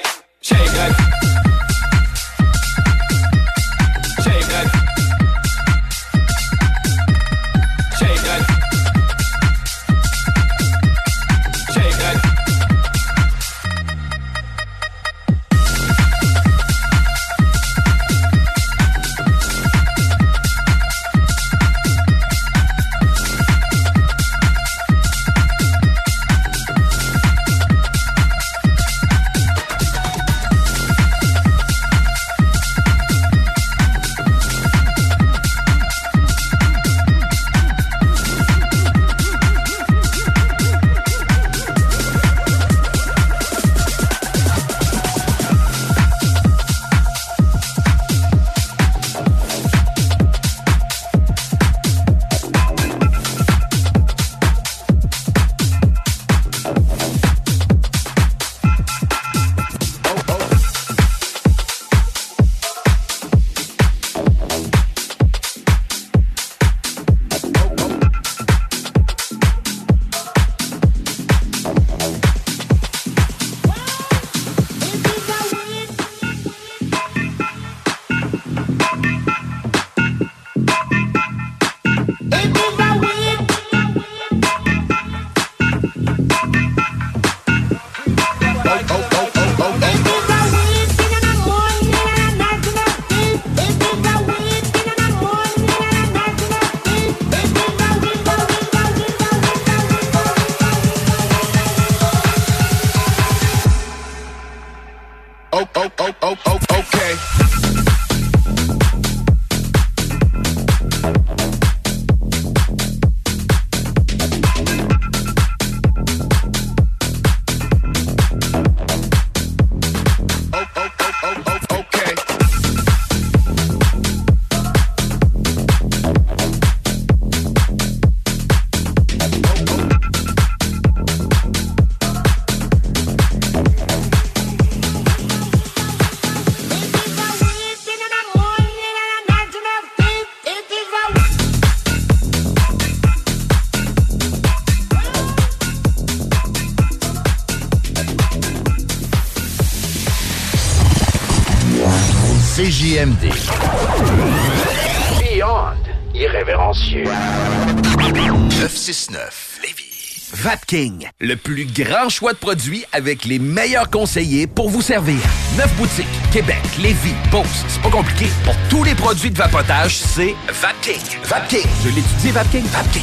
[161.21, 165.19] Le plus grand choix de produits avec les meilleurs conseillers pour vous servir.
[165.59, 167.65] Neuf boutiques, Québec, Lévis, Beauce.
[167.69, 168.27] C'est pas compliqué.
[168.45, 171.21] Pour tous les produits de vapotage, c'est Vapking.
[171.25, 171.69] Vapking.
[171.85, 172.65] Je l'étudie, Vapking.
[172.65, 173.03] Vapking.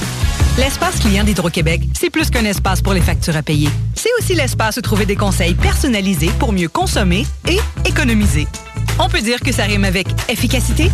[0.58, 3.70] L'espace client d'Hydro-Québec, c'est plus qu'un espace pour les factures à payer.
[3.96, 8.48] C'est aussi l'espace où trouver des conseils personnalisés pour mieux consommer et économiser.
[9.00, 10.92] On peut dire que ça rime avec efficacité.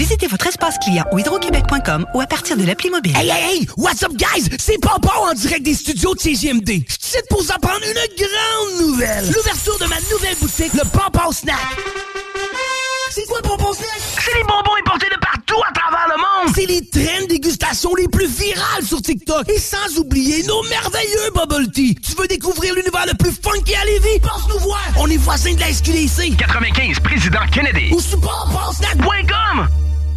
[0.00, 3.14] Visitez votre espace client au hydroquebec.com ou à partir de l'appli mobile.
[3.14, 3.68] Hey, hey, hey!
[3.76, 4.48] What's up, guys?
[4.58, 6.84] C'est Popo en direct des studios de CGMD.
[6.88, 9.26] Je suis pour vous apprendre une grande nouvelle.
[9.26, 11.54] L'ouverture de ma nouvelle boutique, le Popo Snack.
[13.10, 14.00] C'est quoi le Popo Snack?
[14.24, 16.54] C'est les bonbons importés de partout à travers le monde.
[16.54, 19.50] C'est les traînes dégustation les plus virales sur TikTok.
[19.50, 21.94] Et sans oublier nos merveilleux bubble tea.
[21.96, 24.20] Tu veux découvrir l'univers le plus funky à Lévis?
[24.20, 24.80] Passe nous voir.
[24.96, 26.38] On est voisins de la SQDC.
[26.38, 27.92] 95, Président Kennedy.
[27.92, 29.68] Ou sur popopsnack.com.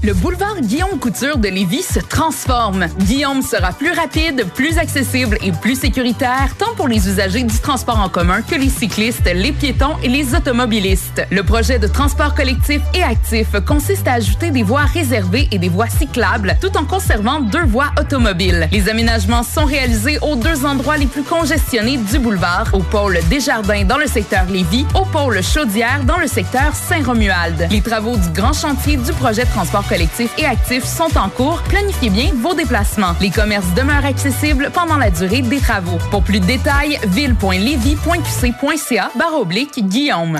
[0.05, 2.87] Le boulevard Guillaume Couture de Lévis se transforme.
[2.99, 7.99] Guillaume sera plus rapide, plus accessible et plus sécuritaire, tant pour les usagers du transport
[7.99, 11.02] en commun que les cyclistes, les piétons et les automobilistes.
[11.29, 15.69] Le projet de transport collectif et actif consiste à ajouter des voies réservées et des
[15.69, 18.67] voies cyclables, tout en conservant deux voies automobiles.
[18.71, 23.85] Les aménagements sont réalisés aux deux endroits les plus congestionnés du boulevard, au pôle Desjardins
[23.85, 27.67] dans le secteur Lévis, au pôle Chaudière dans le secteur Saint-Romuald.
[27.69, 31.61] Les travaux du grand chantier du projet de transport collectif et actifs sont en cours,
[31.63, 33.15] planifiez bien vos déplacements.
[33.21, 35.97] Les commerces demeurent accessibles pendant la durée des travaux.
[36.11, 40.39] Pour plus de détails, ville.levy.qc.ca barre oblique Guillaume.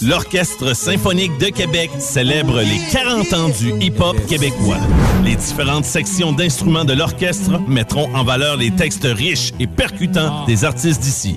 [0.00, 4.78] L'Orchestre symphonique de Québec célèbre les 40 ans du hip-hop québécois.
[5.24, 10.64] Les différentes sections d'instruments de l'orchestre mettront en valeur les textes riches et percutants des
[10.64, 11.36] artistes d'ici.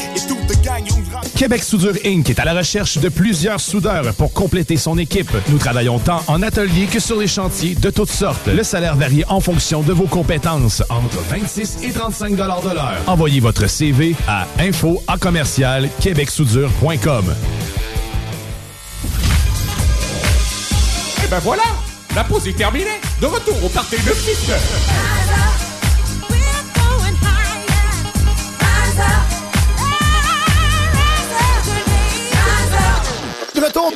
[1.41, 2.29] Québec Soudure Inc.
[2.29, 5.31] est à la recherche de plusieurs soudeurs pour compléter son équipe.
[5.49, 8.45] Nous travaillons tant en atelier que sur les chantiers de toutes sortes.
[8.45, 12.37] Le salaire varie en fonction de vos compétences, entre 26 et 35 de
[12.75, 12.95] l'heure.
[13.07, 17.33] Envoyez votre CV à info à commercial québecsoudure.com.
[21.23, 21.63] Et ben voilà,
[22.15, 23.01] la pause est terminée.
[23.19, 24.51] De retour au party de 6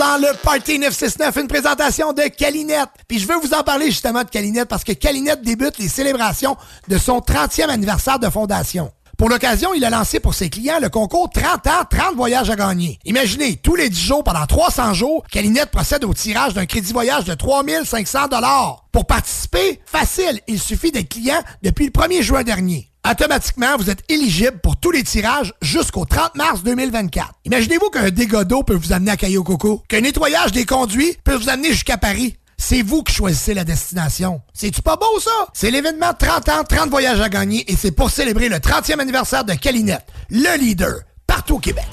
[0.06, 2.90] dans le Party 969, une présentation de Calinette.
[3.08, 6.58] Puis je veux vous en parler justement de Calinette parce que Calinette débute les célébrations
[6.88, 8.92] de son 30e anniversaire de fondation.
[9.18, 12.56] Pour l'occasion, il a lancé pour ses clients le concours 30 ans, 30 voyages à
[12.56, 13.00] gagner.
[13.06, 17.24] Imaginez, tous les 10 jours, pendant 300 jours, Calinette procède au tirage d'un crédit voyage
[17.24, 18.28] de 3500
[18.92, 22.92] Pour participer, facile, il suffit d'être client depuis le 1er juin dernier.
[23.10, 27.34] Automatiquement, vous êtes éligible pour tous les tirages jusqu'au 30 mars 2024.
[27.46, 31.36] Imaginez-vous qu'un dégât d'eau peut vous amener à Caillou Coco, qu'un nettoyage des conduits peut
[31.36, 32.36] vous amener jusqu'à Paris.
[32.58, 34.42] C'est vous qui choisissez la destination.
[34.56, 35.30] C'est-tu pas beau, ça?
[35.54, 39.44] C'est l'événement 30 ans, 30 voyages à gagner et c'est pour célébrer le 30e anniversaire
[39.44, 41.86] de Calinette, le leader, partout au Québec.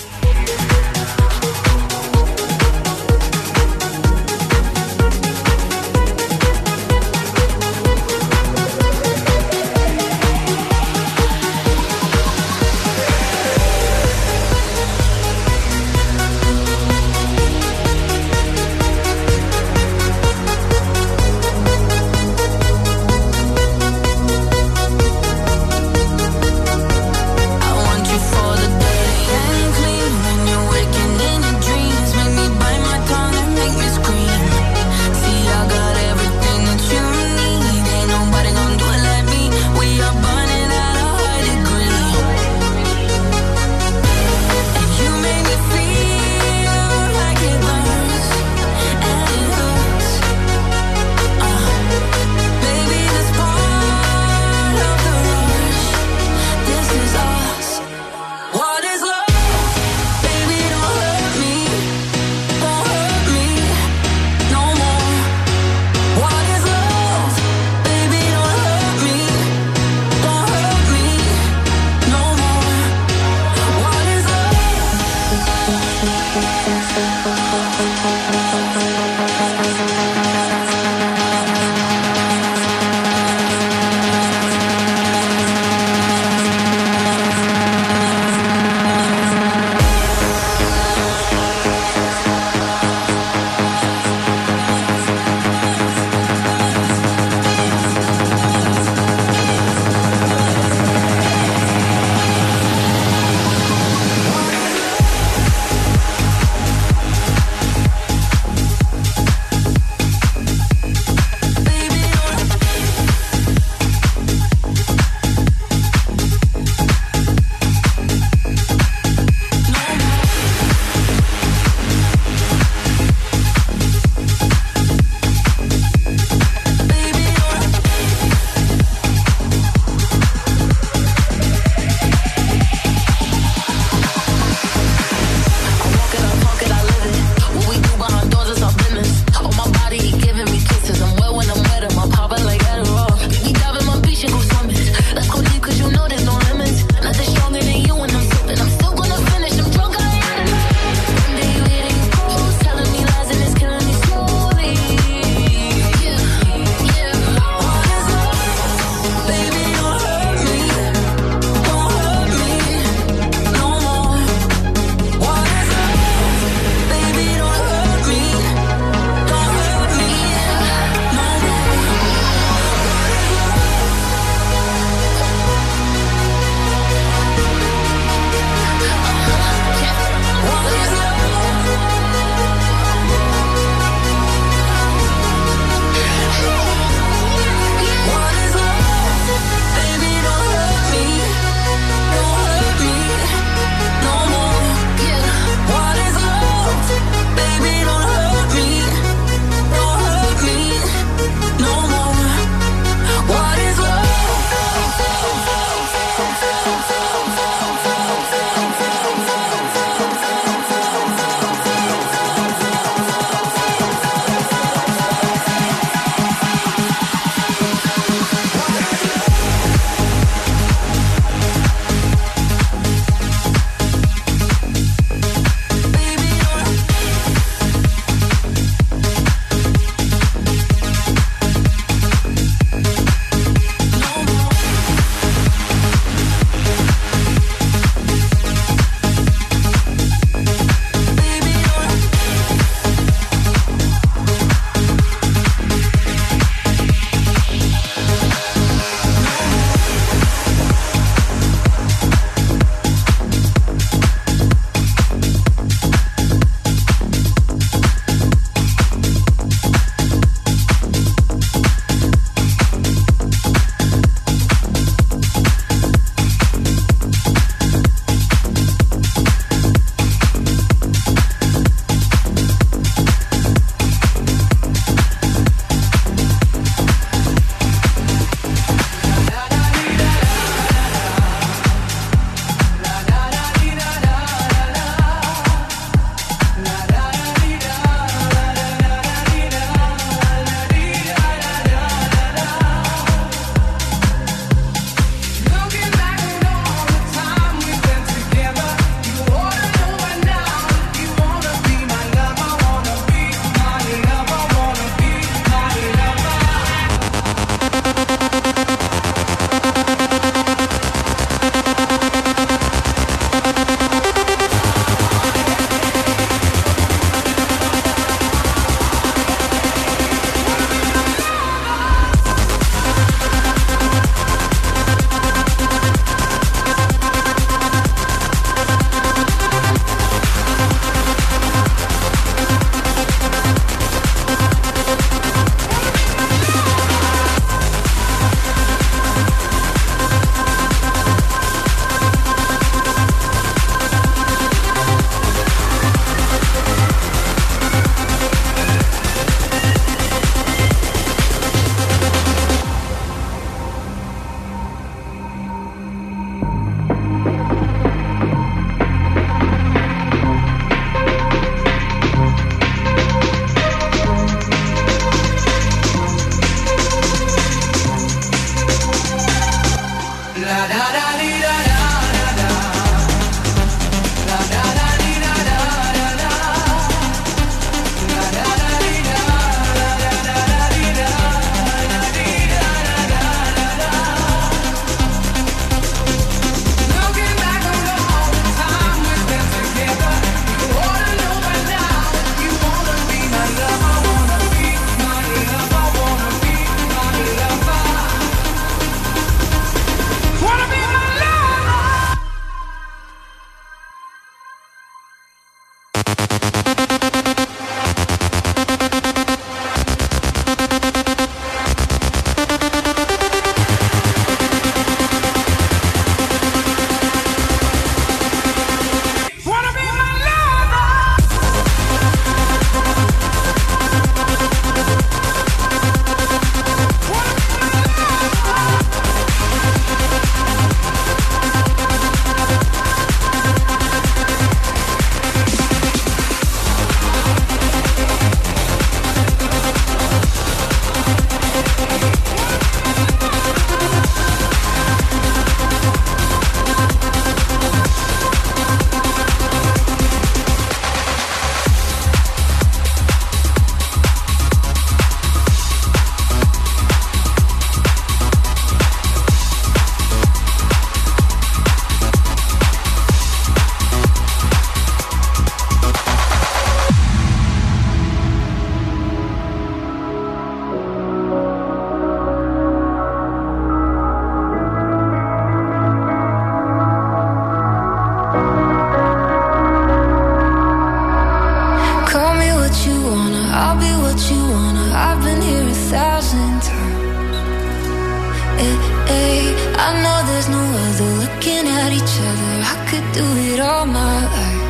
[489.79, 492.53] I know there's no other looking at each other.
[492.73, 494.63] I could do it all my life.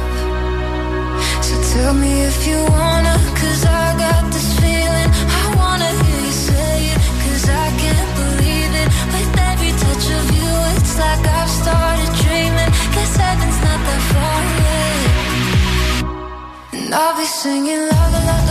[1.46, 5.10] So tell me if you wanna, cause I got this feeling.
[5.42, 8.88] I wanna hear you say it, cause I can't believe it.
[9.14, 12.70] With every touch of you, it's like I've started dreaming.
[12.94, 14.94] Guess heaven's not that far away.
[16.78, 18.12] And I'll be singing love.
[18.12, 18.41] la la.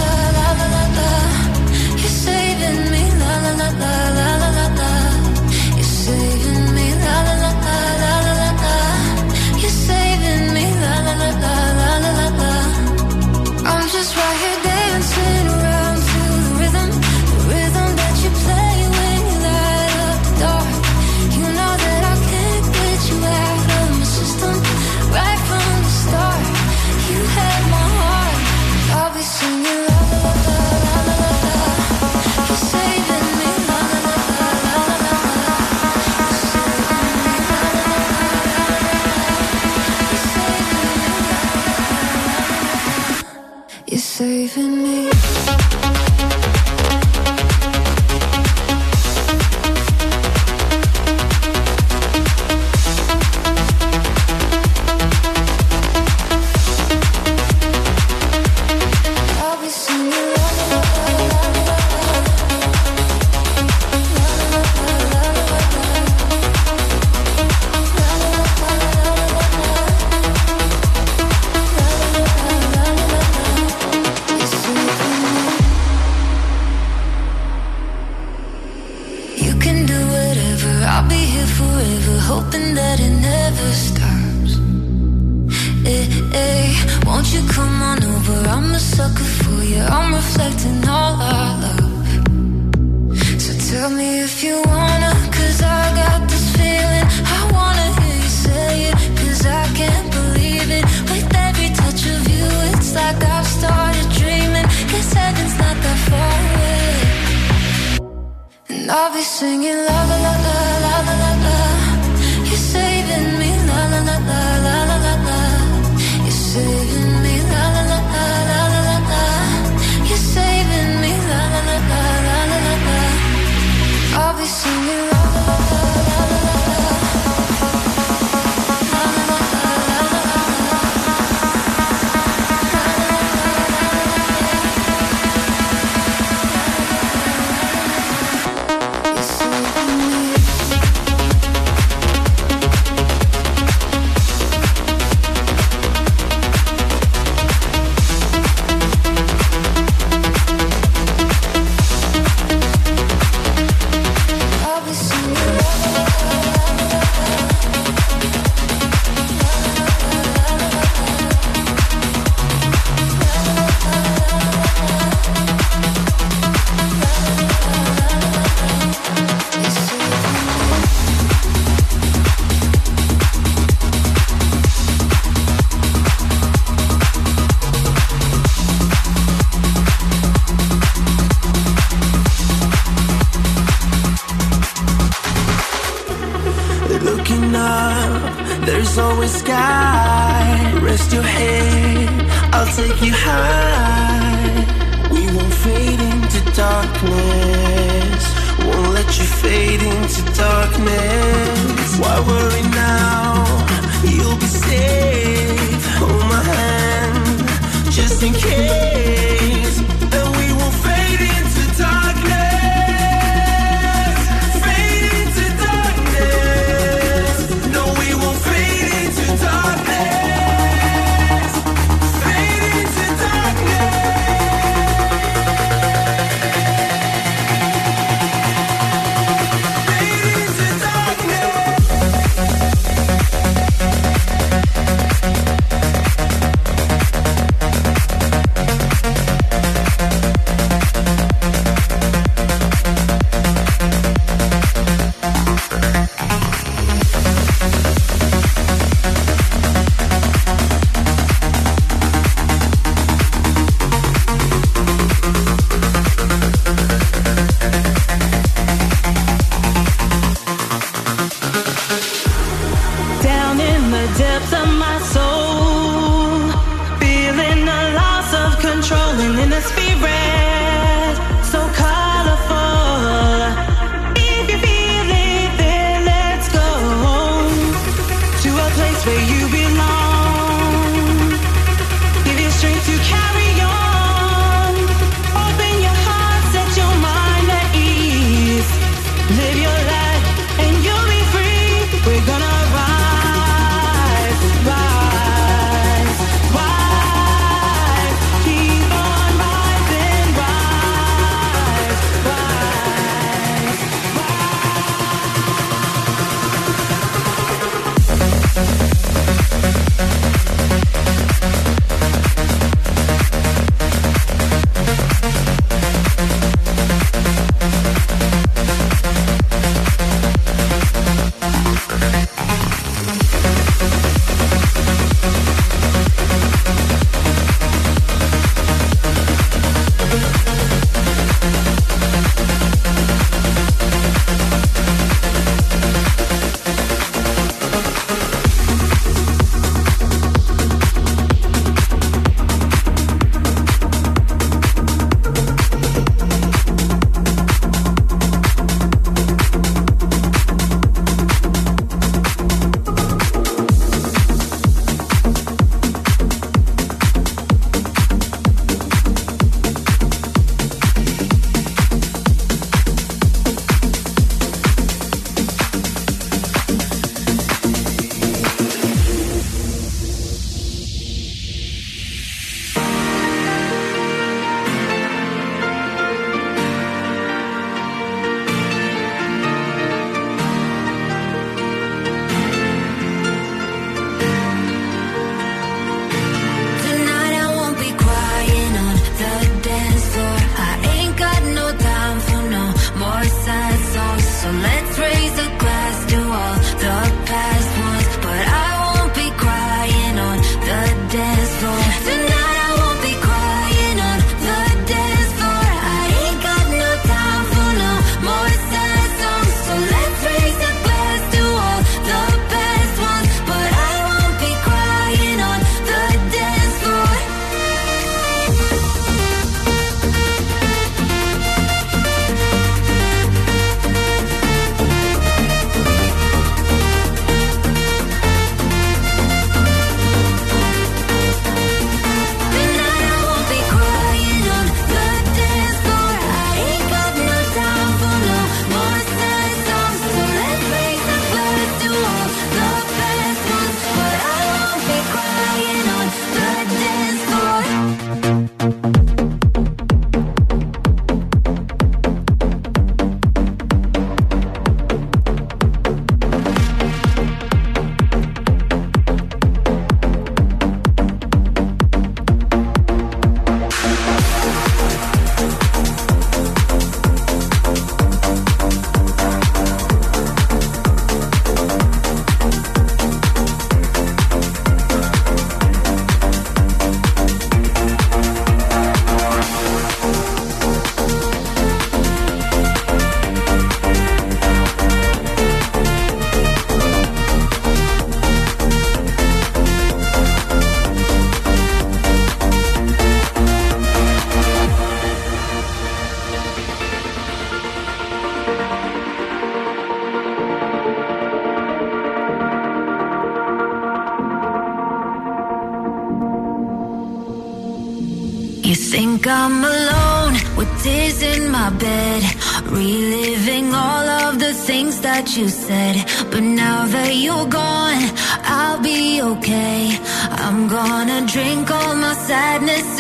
[515.37, 515.95] you said,
[516.29, 518.03] but now that you're gone,
[518.43, 519.97] I'll be okay.
[520.43, 522.90] I'm gonna drink all my sadness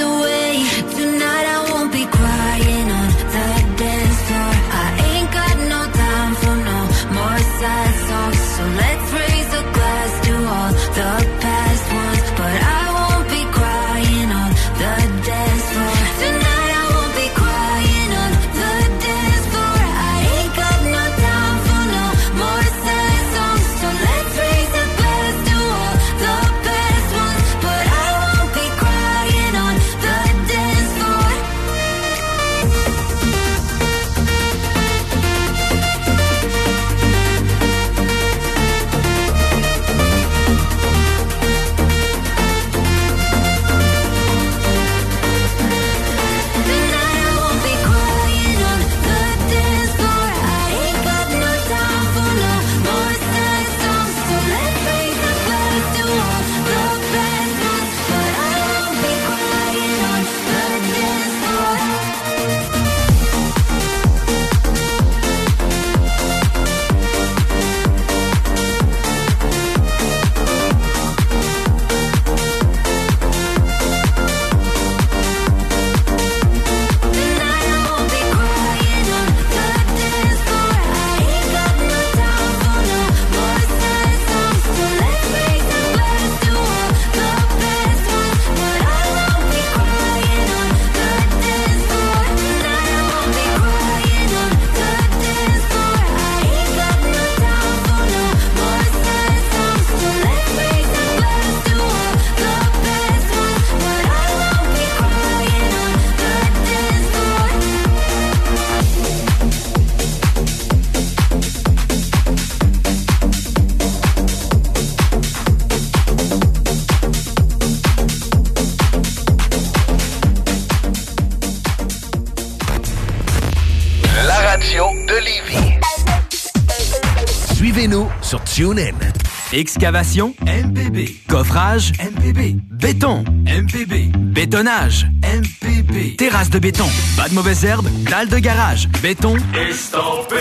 [129.53, 131.09] Excavation MPB.
[131.27, 132.55] Coffrage MPB.
[132.71, 134.11] Béton MPB.
[134.17, 136.15] Bétonnage MPB.
[136.15, 136.87] Terrasse de béton.
[137.17, 137.87] Pas de mauvaises herbes.
[138.09, 138.87] Dalle de garage.
[139.01, 139.35] Béton.
[139.69, 140.35] Estampé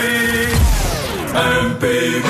[1.33, 2.23] MPB.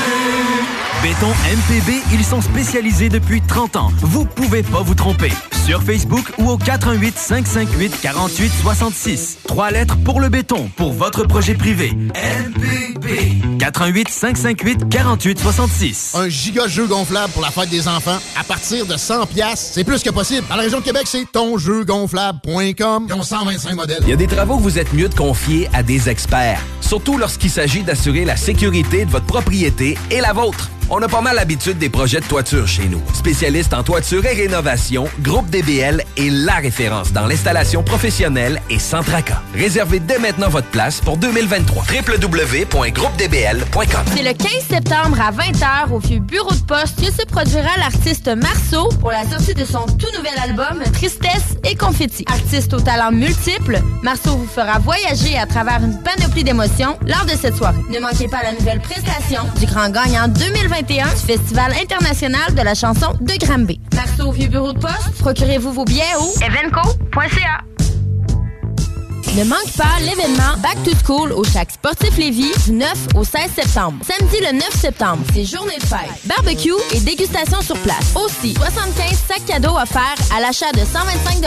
[1.03, 3.91] Béton MPB, ils sont spécialisés depuis 30 ans.
[4.01, 5.31] Vous pouvez pas vous tromper.
[5.65, 9.39] Sur Facebook ou au 418 558 48 66.
[9.47, 11.91] Trois lettres pour le béton, pour votre projet privé.
[11.91, 13.50] MPB.
[13.61, 16.15] 418 558 48 66.
[16.15, 19.83] Un giga jeu gonflable pour la fête des enfants à partir de 100 pièces, c'est
[19.83, 20.47] plus que possible.
[20.49, 23.05] Dans la région de Québec, c'est tonjeugonflable.com.
[23.07, 23.99] Ils ont 125 modèles.
[24.01, 27.19] Il y a des travaux que vous êtes mieux de confier à des experts, surtout
[27.19, 30.71] lorsqu'il s'agit d'assurer la sécurité de votre propriété et la vôtre.
[30.89, 33.01] On a pas mal l'habitude des projets de toiture chez nous.
[33.13, 39.03] Spécialiste en toiture et rénovation, Groupe DBL est la référence dans l'installation professionnelle et sans
[39.03, 39.40] tracas.
[39.53, 41.83] Réservez dès maintenant votre place pour 2023.
[41.83, 47.69] www.groupedbl.com C'est le 15 septembre à 20h au vieux bureau de poste que se produira
[47.77, 52.23] l'artiste Marceau pour la sortie de son tout nouvel album Tristesse et Confetti.
[52.27, 57.31] Artiste aux talents multiples, Marceau vous fera voyager à travers une panoplie d'émotions lors de
[57.31, 57.77] cette soirée.
[57.89, 62.73] Ne manquez pas la nouvelle prestation du grand gagnant 2021 du Festival international de la
[62.73, 63.79] chanson de Granby.
[63.95, 67.60] Marceau au vieux bureau de poste, procurez-vous vos billets au evenco.ca.
[69.37, 73.51] Ne manque pas l'événement Back to School au Chac Sportif Lévis du 9 au 16
[73.55, 74.03] septembre.
[74.05, 76.11] Samedi le 9 septembre, c'est journée de fête.
[76.25, 78.13] Barbecue et dégustation sur place.
[78.15, 81.41] Aussi, 75 sacs cadeaux offerts à l'achat de 125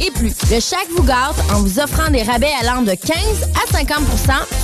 [0.00, 0.34] et plus.
[0.50, 3.16] Le Chac vous gâte en vous offrant des rabais allant de 15
[3.54, 3.96] à 50%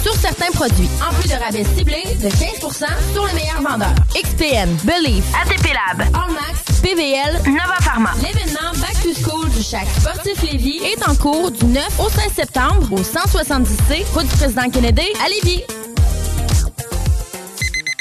[0.03, 0.89] sur certains produits.
[1.07, 3.95] En plus de rabais ciblés de 15% sur les meilleurs vendeurs.
[4.15, 8.13] XPN, Believe, ATP Lab, Allmax, PVL, Nova Pharma.
[8.23, 8.73] L'événement
[9.13, 12.93] Back to School du Chac Sportif Lévis est en cours du 9 au 16 septembre
[12.93, 15.63] au 170C, route du président Kennedy à Lévis.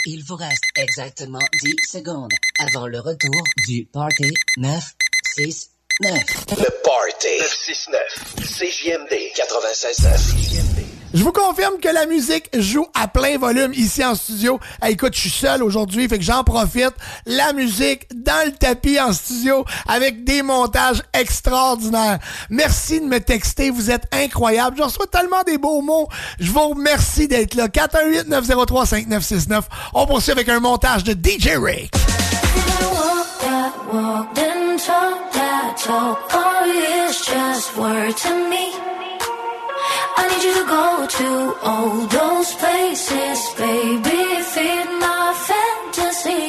[0.05, 6.45] Il vous reste exactement 10 secondes avant le retour du Party 969.
[6.57, 7.99] Le Party 969.
[8.43, 10.90] CJMD 96.9.
[11.13, 14.59] Je vous confirme que la musique joue à plein volume ici en studio.
[14.87, 16.93] Écoute, je suis seul aujourd'hui, fait que j'en profite.
[17.25, 22.19] La musique dans le tapis en studio avec des montages extraordinaires.
[22.49, 24.77] Merci de me texter, vous êtes incroyables.
[24.77, 26.07] Je reçois tellement des beaux mots.
[26.39, 27.67] Je vous remercie d'être là.
[27.67, 29.63] 418-903-5969.
[29.93, 31.91] On poursuit avec un montage de DJ Rick.
[40.21, 40.85] I need you to go
[41.19, 41.29] to
[41.69, 44.21] all those places, baby,
[44.53, 46.43] feed my fantasy.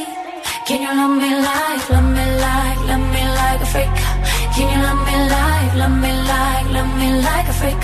[0.67, 3.97] Can you love me like, love me like, love me like a freak?
[4.55, 7.83] Can you love me like, love me like, love me like a freak?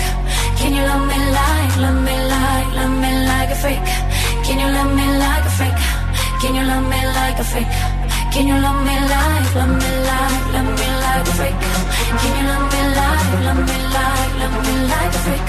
[0.59, 3.87] Can you love me like, love me like, love me like a freak?
[4.45, 5.79] Can you love me like a freak?
[6.41, 7.71] Can you love me like a freak?
[8.33, 11.57] Can you love me like, love me like, love me like a freak?
[12.21, 12.78] Can you love me
[13.45, 15.45] love me like, love me like a freak?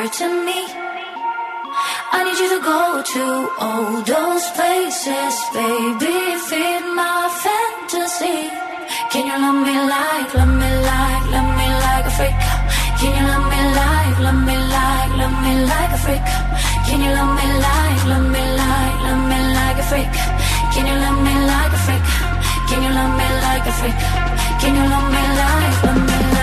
[0.08, 0.60] just to me.
[2.12, 3.24] I need you to go to
[3.60, 6.16] all those places, baby,
[6.48, 8.40] feed my fantasy.
[9.12, 12.38] Can you love me like, love me like, love me like a freak?
[12.98, 16.24] Can you love me like, love me like, love me like a freak?
[16.86, 20.14] Can you love me like, love me like, love me like a freak?
[20.72, 22.04] Can you love me like a freak?
[22.68, 23.98] Can you love me like a freak?
[24.60, 26.37] Can you love me like, love me like,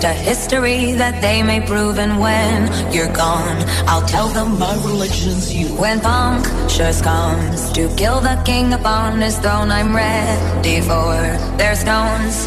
[0.00, 1.98] just a history that they may prove.
[1.98, 5.68] And when you're gone, I'll tell them my religion's you.
[5.76, 11.14] When punctures comes to kill the king upon his throne, I'm ready for
[11.56, 12.46] their stones.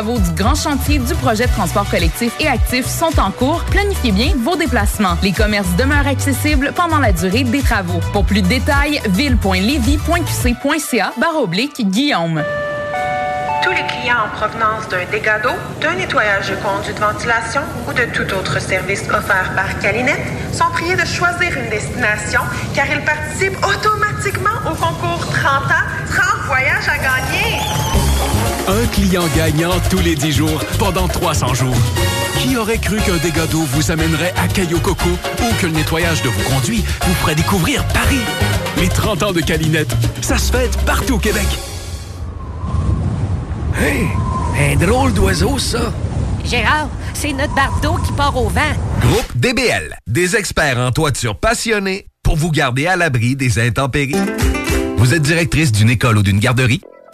[0.01, 3.63] du grand chantier du projet de transport collectif et actif sont en cours.
[3.65, 5.15] Planifiez bien vos déplacements.
[5.21, 7.99] Les commerces demeurent accessibles pendant la durée des travaux.
[8.11, 12.43] Pour plus de détails, ville.levy.qc.ca barre oblique Guillaume.
[13.61, 17.93] Tous les clients en provenance d'un dégât d'eau, d'un nettoyage de conduits de ventilation ou
[17.93, 22.41] de tout autre service offert par Calinette sont priés de choisir une destination
[22.73, 28.10] car ils participent automatiquement au concours 30 ans, 30 voyages à gagner.
[28.67, 31.75] Un client gagnant tous les 10 jours pendant 300 jours.
[32.39, 36.21] Qui aurait cru qu'un dégât d'eau vous amènerait à Caillou Coco ou que le nettoyage
[36.21, 38.21] de vos conduits vous ferait découvrir Paris?
[38.77, 41.47] Les 30 ans de Calinette, ça se fête partout au Québec.
[43.79, 44.07] Hey,
[44.59, 45.91] un drôle d'oiseau, ça.
[46.45, 48.61] Gérard, c'est notre bardeau qui part au vent.
[49.01, 54.15] Groupe DBL, des experts en toiture passionnés pour vous garder à l'abri des intempéries.
[54.97, 56.81] Vous êtes directrice d'une école ou d'une garderie?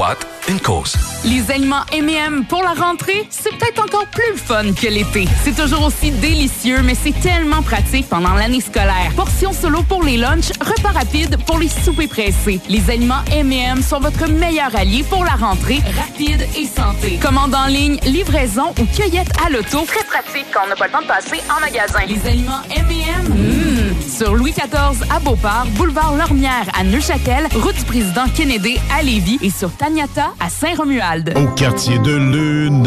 [0.00, 1.09] boîte, une cause.
[1.22, 5.28] Les aliments M&M pour la rentrée, c'est peut-être encore plus le fun que l'été.
[5.44, 9.12] C'est toujours aussi délicieux, mais c'est tellement pratique pendant l'année scolaire.
[9.14, 12.58] Portions solo pour les lunchs, repas rapides pour les soupers pressés.
[12.70, 17.18] Les aliments M&M sont votre meilleur allié pour la rentrée, rapide et santé.
[17.20, 19.84] Commande en ligne, livraison ou cueillette à l'auto.
[19.86, 22.00] Très pratique quand on n'a pas le temps de passer en magasin.
[22.08, 24.08] Les aliments M&M, mmh.
[24.08, 29.38] sur Louis XIV à Beauport, boulevard Lormière à Neuchâtel, route du président Kennedy à Lévis
[29.42, 31.09] et sur Taniata à Saint-Romuald.
[31.34, 32.84] Au quartier de Lune,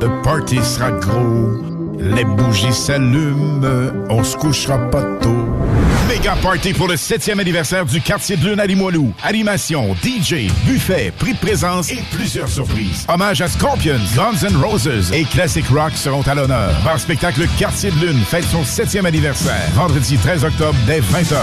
[0.00, 1.50] le party sera gros.
[1.98, 3.60] les bougies s'allument,
[4.10, 5.48] on se couchera pas tôt.
[6.06, 9.12] Méga party pour le 7e anniversaire du quartier de lune à Limoilou.
[9.24, 13.06] Animation, DJ, buffet, prix de présence et plusieurs surprises.
[13.08, 16.70] Hommage à Scorpions, Guns N' Roses et Classic Rock seront à l'honneur.
[16.84, 19.68] Bar spectacle Quartier de lune fête son 7e anniversaire.
[19.74, 21.34] Vendredi 13 octobre dès 20h.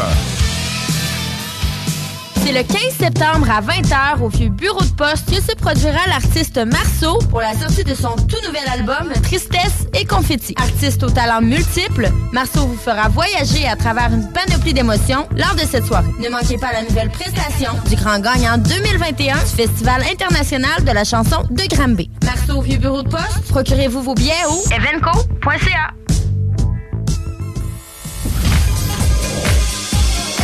[2.44, 6.58] C'est le 15 septembre à 20h au vieux bureau de poste que se produira l'artiste
[6.58, 10.56] Marceau pour la sortie de son tout nouvel album Tristesse et Confetti.
[10.58, 15.62] Artiste aux talents multiples, Marceau vous fera voyager à travers une panoplie d'émotions lors de
[15.62, 16.10] cette soirée.
[16.20, 21.04] Ne manquez pas la nouvelle prestation du grand gagnant 2021 du Festival international de la
[21.04, 22.10] chanson de Granby.
[22.24, 25.92] Marceau au vieux bureau de poste, procurez-vous vos billets au evenco.ca.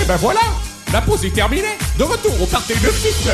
[0.02, 0.42] Et ben voilà
[0.94, 3.30] La pause est terminée De retour au party de 6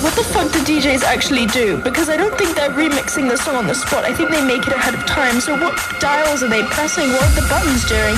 [0.00, 1.78] What the fuck do DJs actually do?
[1.82, 4.04] Because I don't think they're remixing the song on the spot.
[4.04, 5.40] I think they make it ahead of time.
[5.40, 7.10] So what dials are they pressing?
[7.10, 8.14] What are the buttons doing?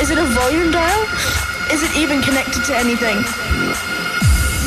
[0.00, 1.02] Is it a volume dial?
[1.70, 3.97] Is it even connected to anything?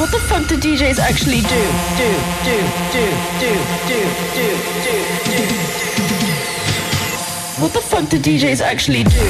[0.02, 1.61] What the fuck do DJs actually do?
[1.95, 2.10] Do,
[2.44, 2.57] do,
[2.91, 3.06] do,
[3.40, 3.53] do,
[3.86, 3.99] do,
[4.34, 4.48] do,
[4.82, 4.98] do,
[5.30, 5.45] do.
[7.61, 9.30] What the fuck do DJs actually do?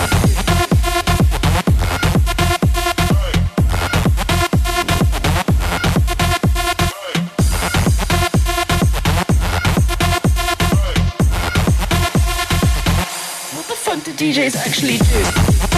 [14.18, 15.71] DJs actually do?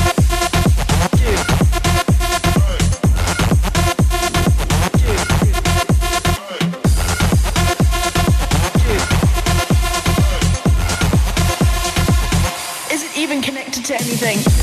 [14.23, 14.62] amazing.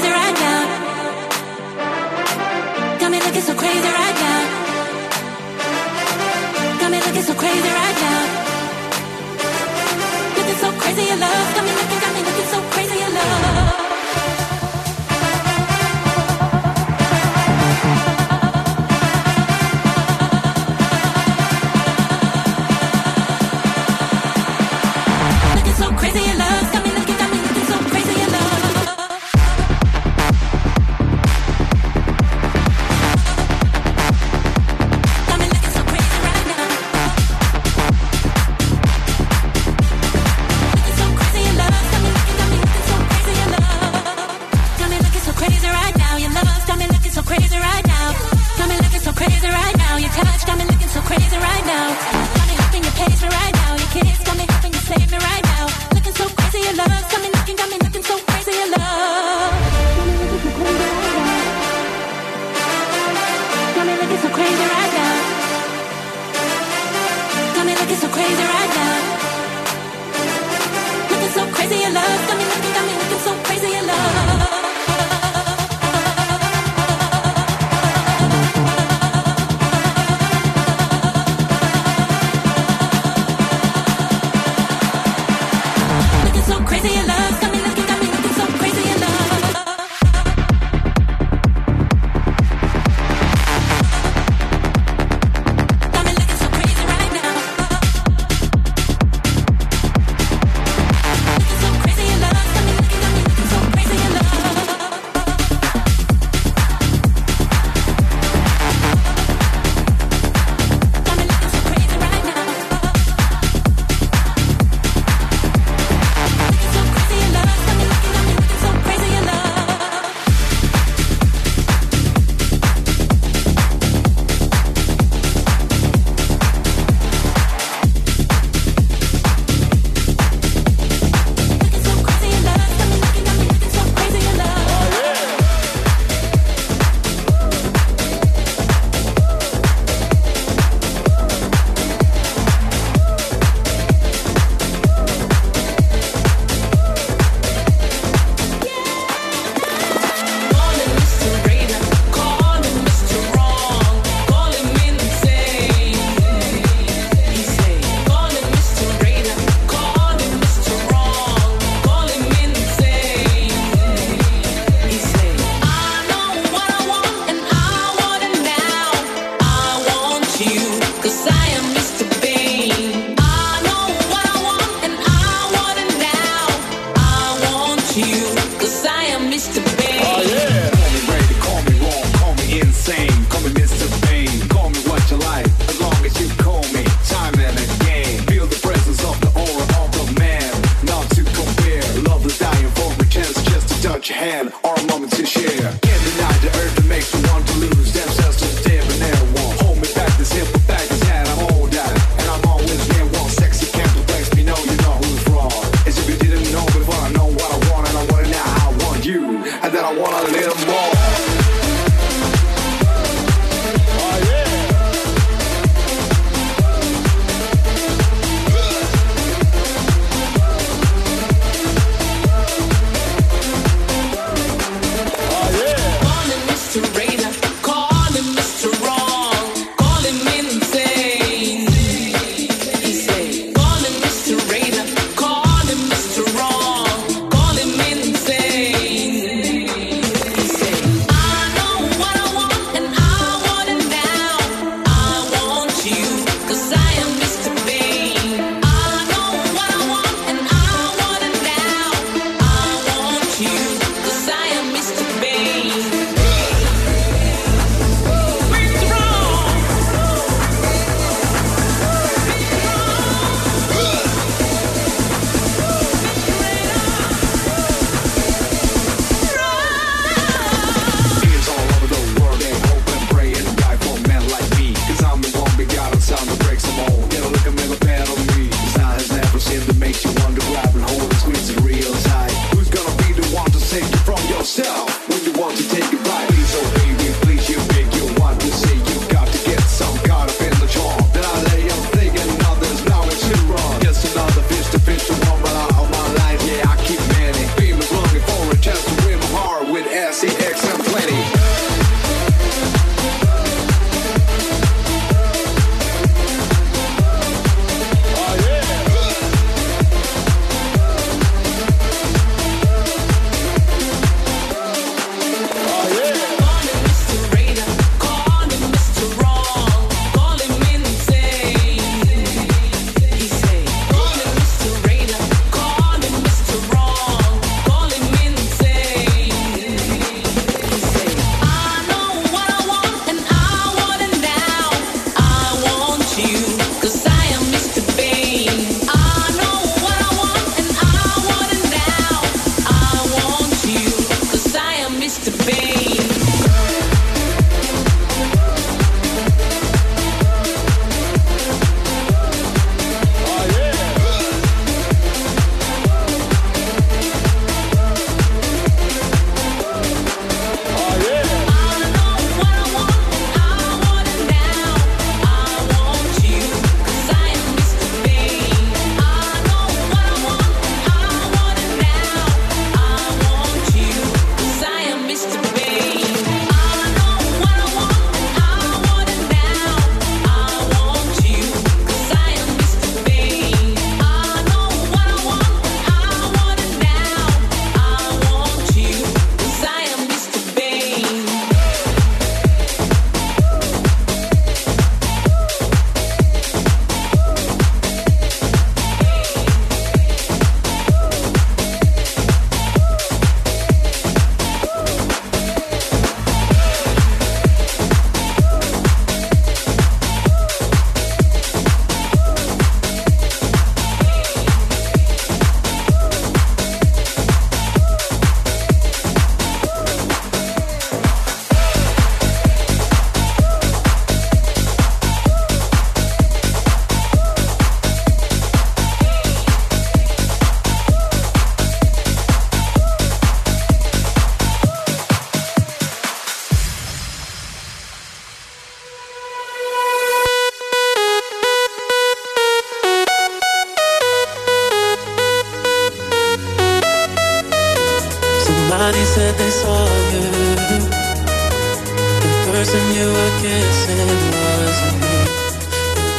[0.05, 0.61] Crazy right now.
[2.99, 4.41] Got me looking so crazy right now.
[6.81, 8.45] Got me looking so crazy right now.
[10.55, 11.55] So crazy love.
[11.57, 12.14] Got me looking,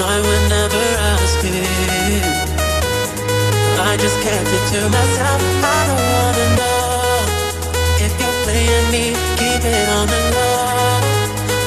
[0.07, 2.23] I would never ask it.
[3.89, 5.41] I just kept it to myself.
[5.65, 7.25] I don't wanna know
[8.05, 9.05] if you're playing me.
[9.41, 11.01] Keep it on the low,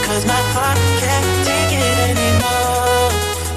[0.07, 3.10] Cause my heart can't take it anymore.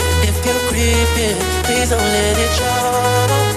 [0.07, 3.50] And if you're creeping, please don't let it show.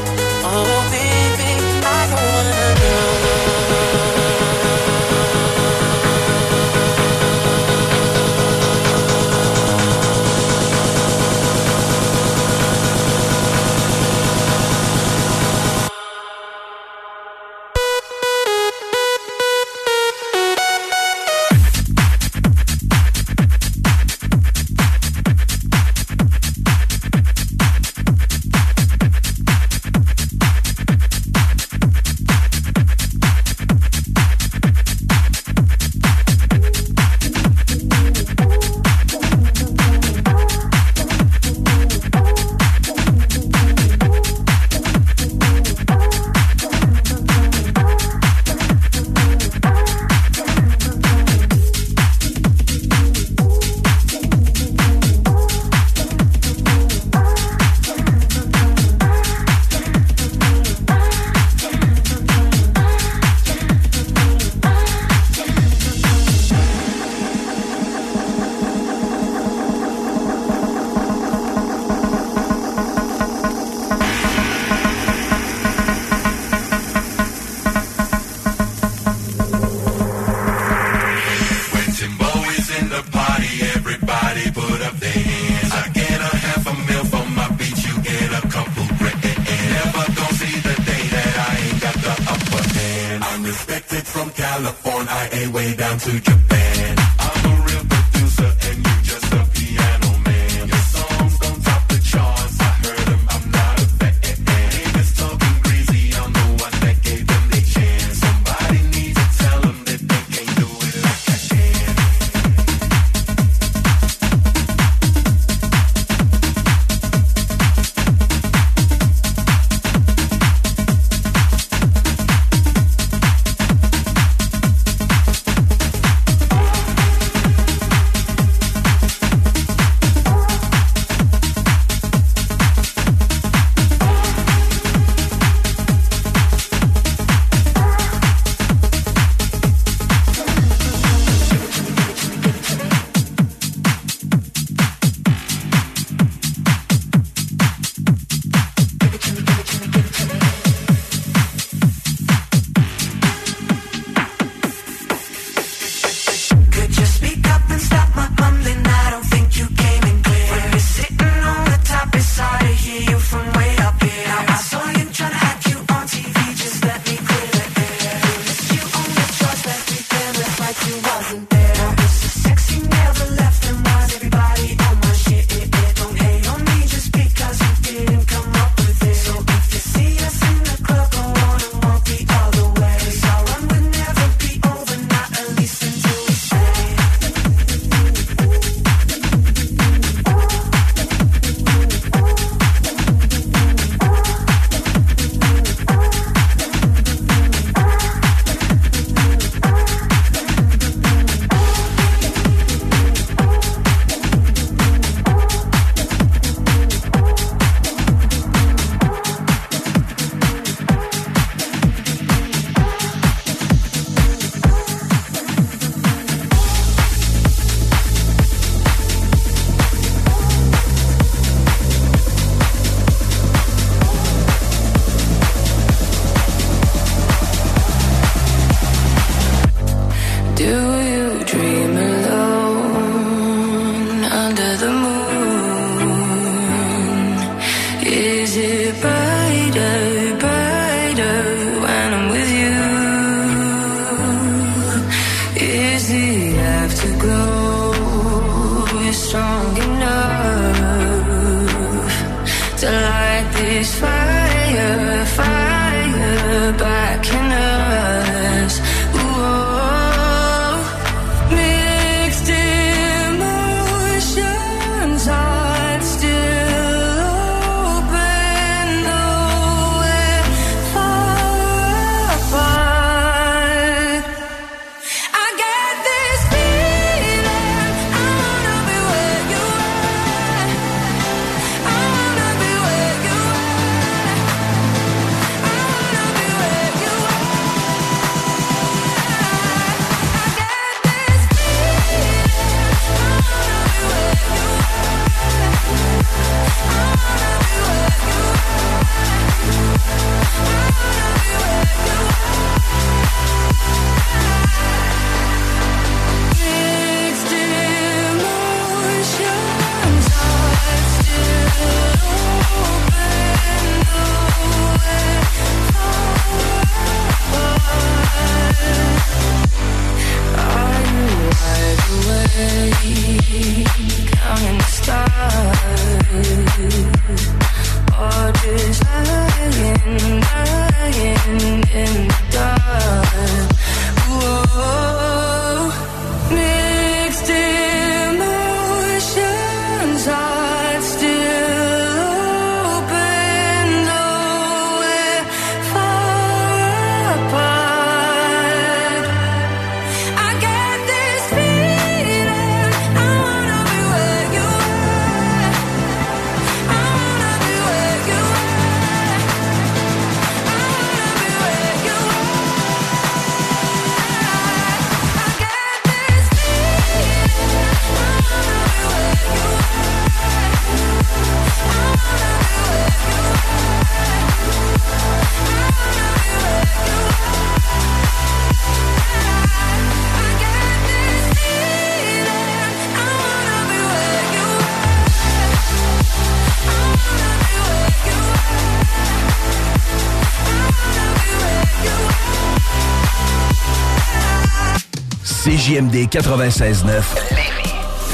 [395.84, 397.22] CJMD 96.9.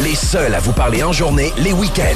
[0.05, 2.15] Les seuls à vous parler en journée, les week-ends.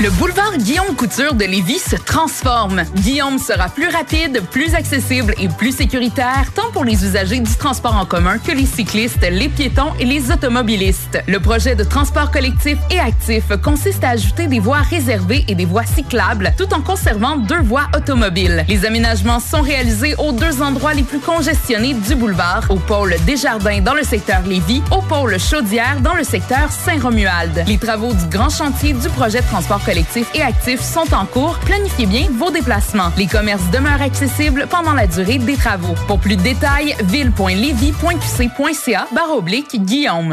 [0.00, 2.84] Le boulevard Guillaume Couture de Lévis se transforme.
[2.94, 7.96] Guillaume sera plus rapide, plus accessible et plus sécuritaire, tant pour les usagers du transport
[7.96, 10.99] en commun que les cyclistes, les piétons et les automobilistes.
[11.26, 15.64] Le projet de transport collectif et actif consiste à ajouter des voies réservées et des
[15.64, 18.64] voies cyclables, tout en conservant deux voies automobiles.
[18.68, 23.80] Les aménagements sont réalisés aux deux endroits les plus congestionnés du boulevard, au pôle Desjardins
[23.80, 27.64] dans le secteur Lévis, au pôle Chaudière dans le secteur Saint-Romuald.
[27.66, 31.58] Les travaux du grand chantier du projet de transport collectif et actif sont en cours.
[31.64, 33.12] Planifiez bien vos déplacements.
[33.16, 35.94] Les commerces demeurent accessibles pendant la durée des travaux.
[36.06, 40.32] Pour plus de détails, ville.levy.qc.ca barre oblique Guillaume.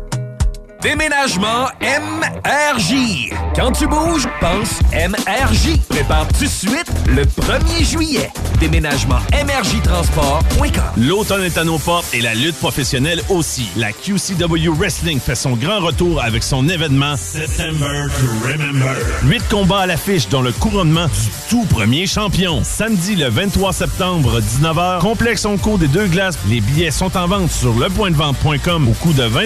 [0.81, 3.29] Déménagement MRJ.
[3.55, 5.77] Quand tu bouges, pense MRJ.
[5.89, 8.31] Prépare tout de suite le 1er juillet.
[8.59, 10.83] Déménagement MRJtransport.com.
[10.97, 13.67] L'automne est à nos portes et la lutte professionnelle aussi.
[13.75, 18.95] La QCW Wrestling fait son grand retour avec son événement September to Remember.
[19.23, 22.63] Huit combats à l'affiche dont le couronnement du tout premier champion.
[22.63, 26.39] Samedi le 23 septembre, 19h, complexe Onco des deux glaces.
[26.49, 29.41] Les billets sont en vente sur lepointdevente.com au coût de 20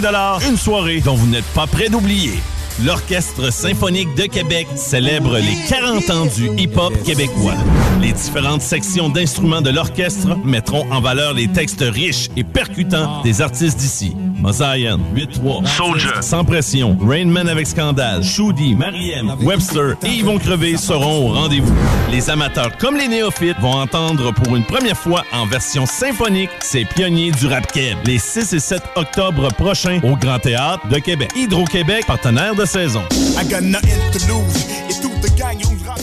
[0.48, 2.40] Une soirée dont vous n'êtes pas prêt d'oublier.
[2.84, 7.54] L'Orchestre symphonique de Québec célèbre les 40 ans du hip-hop québécois.
[8.02, 13.42] Les différentes sections d'instruments de l'orchestre mettront en valeur les textes riches et percutants des
[13.42, 14.14] artistes d'ici.
[14.42, 21.30] Mosaïen, 8-3, Soldier, Sans Pression, Rainman avec Scandale, Shoudi, Mariem, Webster et Yvon Crevé seront
[21.30, 21.74] au rendez-vous.
[22.12, 26.84] Les amateurs comme les néophytes vont entendre pour une première fois en version symphonique ces
[26.84, 31.32] pionniers du rap keb les 6 et 7 octobre prochains au Grand Théâtre de Québec.
[31.36, 33.04] Hydro-Québec, partenaire de saison.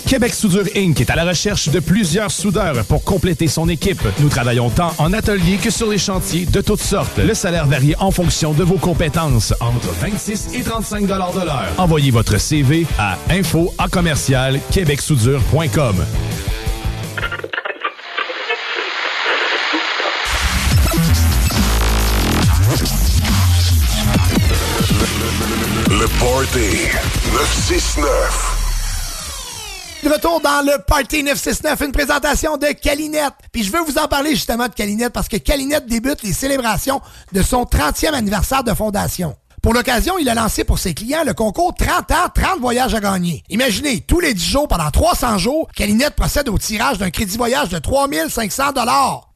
[0.07, 1.01] Québec Soudure Inc.
[1.01, 4.03] est à la recherche de plusieurs soudeurs pour compléter son équipe.
[4.21, 7.19] Nous travaillons tant en atelier que sur les chantiers de toutes sortes.
[7.19, 11.69] Le salaire varie en fonction de vos compétences, entre 26 et 35 de l'heure.
[11.79, 15.97] Envoyez votre CV à info à commercial québecsoudure.com.
[26.23, 26.86] Party
[27.33, 27.99] 969.
[30.05, 33.33] De retour dans le Party 969, une présentation de Calinette.
[33.51, 37.01] Puis je veux vous en parler justement de Calinette parce que Calinette débute les célébrations
[37.33, 39.34] de son 30e anniversaire de fondation.
[39.62, 43.01] Pour l'occasion, il a lancé pour ses clients le concours 30 ans, 30 voyages à
[43.01, 43.42] gagner.
[43.49, 47.70] Imaginez, tous les 10 jours, pendant 300 jours, Calinette procède au tirage d'un crédit voyage
[47.70, 48.75] de 3500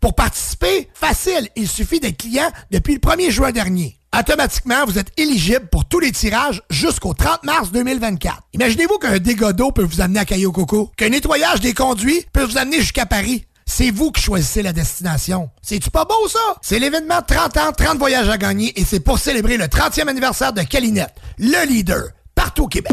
[0.00, 3.98] Pour participer, facile, il suffit d'être client depuis le 1er juin dernier.
[4.14, 8.42] Automatiquement, vous êtes éligible pour tous les tirages jusqu'au 30 mars 2024.
[8.54, 12.44] Imaginez-vous qu'un dégât d'eau peut vous amener à Caillou Coco, qu'un nettoyage des conduits peut
[12.44, 13.44] vous amener jusqu'à Paris.
[13.66, 15.50] C'est vous qui choisissez la destination.
[15.60, 16.38] C'est-tu pas beau, ça?
[16.62, 20.52] C'est l'événement 30 ans, 30 voyages à gagner et c'est pour célébrer le 30e anniversaire
[20.52, 22.04] de Calinette, le leader,
[22.34, 22.92] partout au Québec.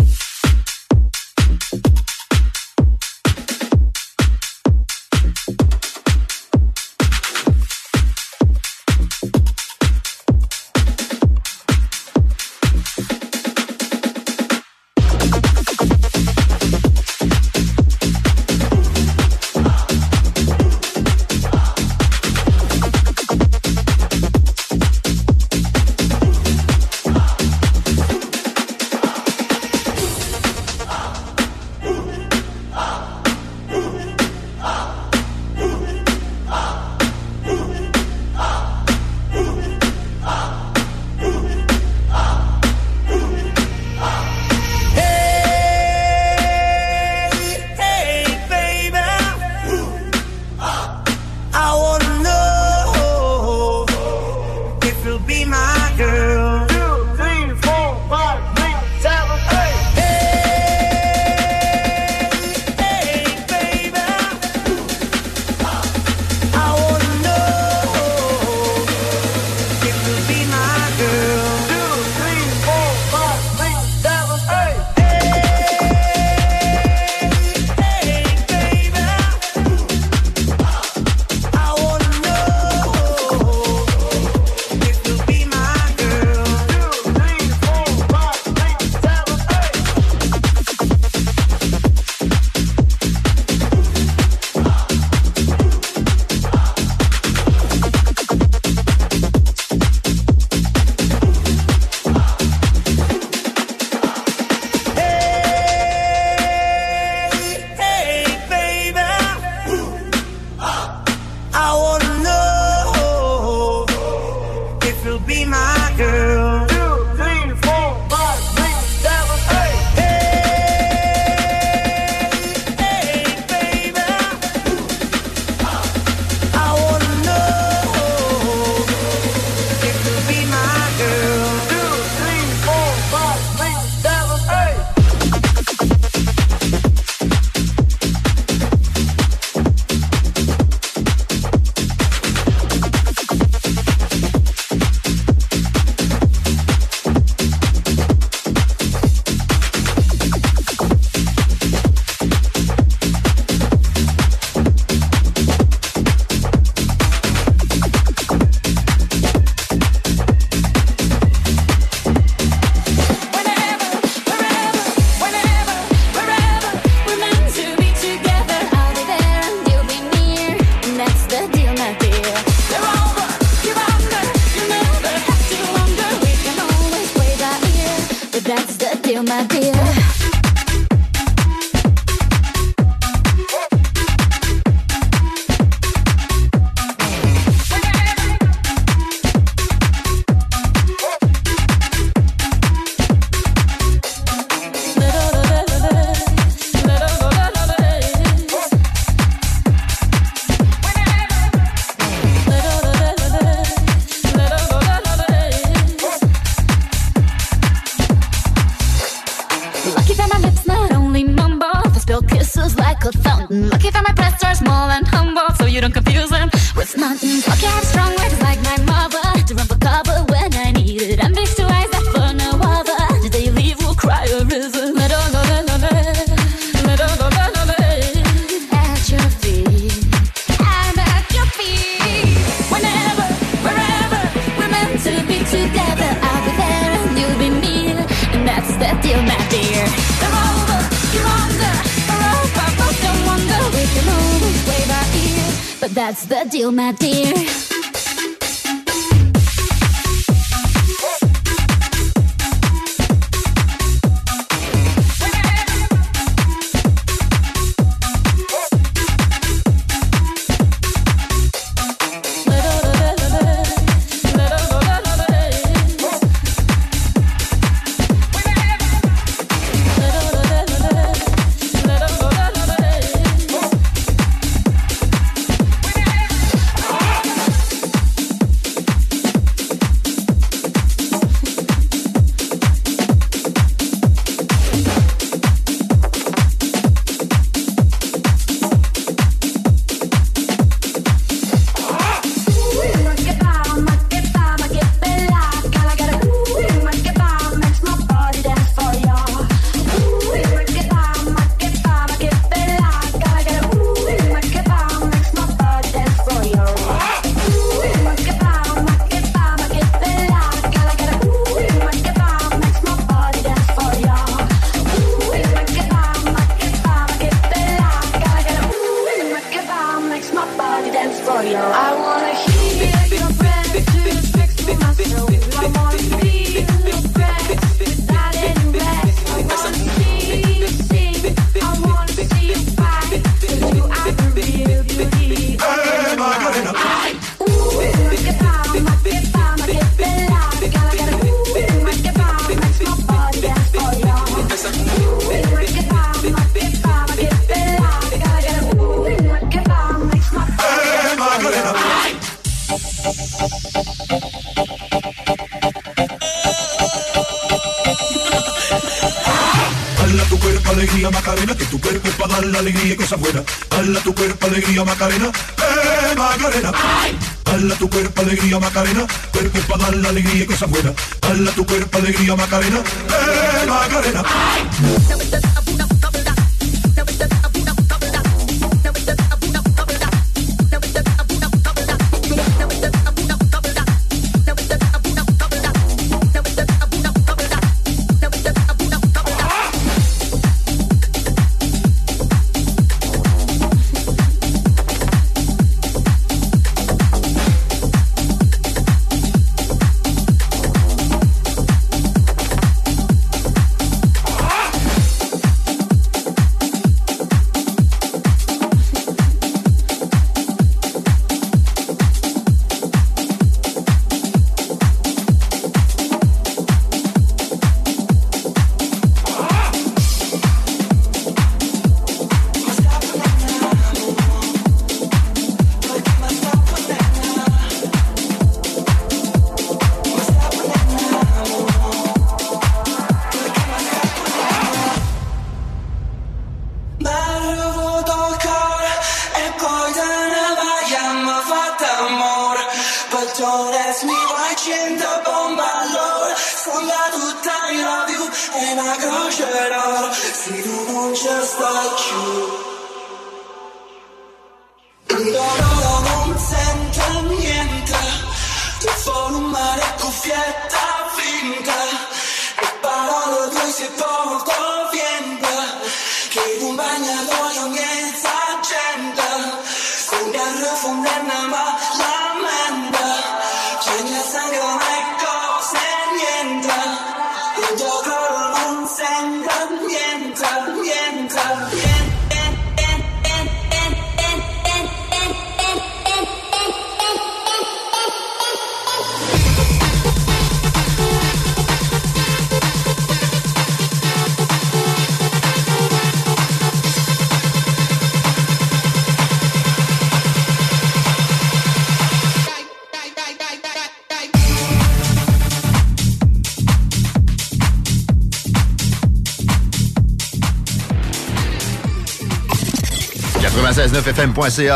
[372.53, 372.82] Cabello.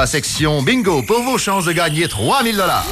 [0.05, 2.85] section bingo pour vos chances de gagner 3000 dollars.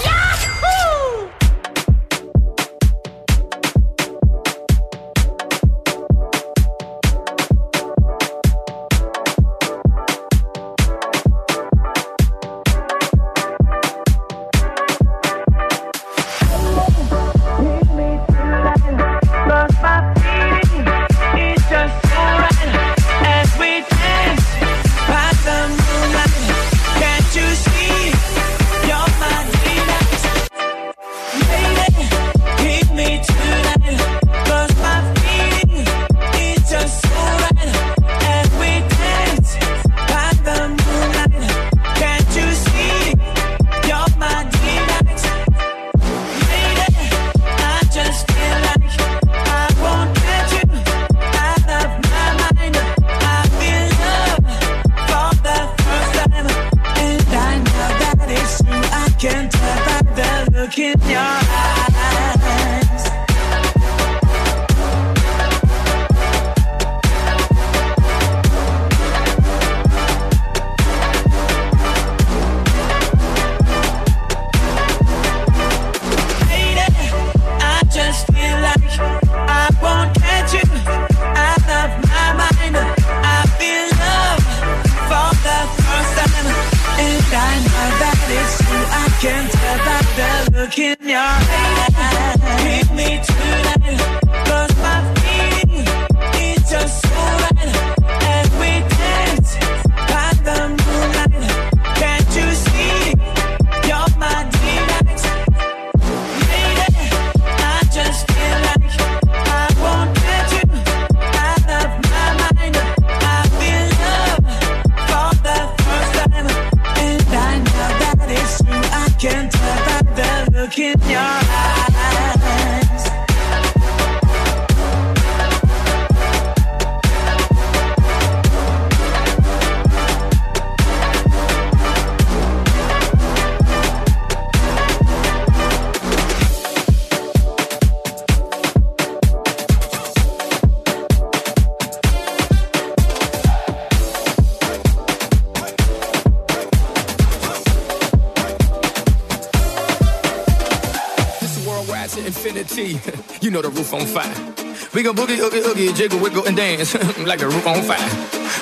[156.79, 158.03] like the roof on fire.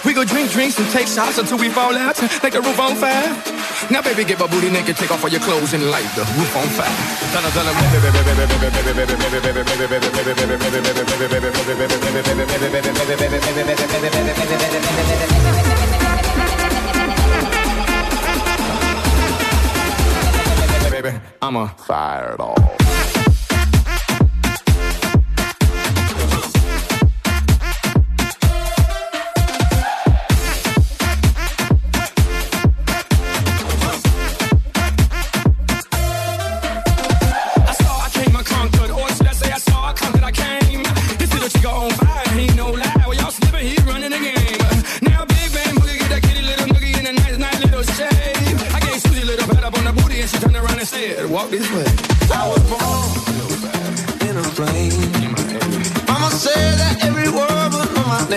[0.06, 2.95] We go drink drinks and take shots until we fall out like the roof on
[2.95, 3.25] fire.
[3.90, 6.56] Now, baby, get my booty naked, take off all your clothes and light the roof
[6.56, 6.93] on fire.
[21.42, 22.53] I'm a fireball.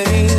[0.05, 0.36] name.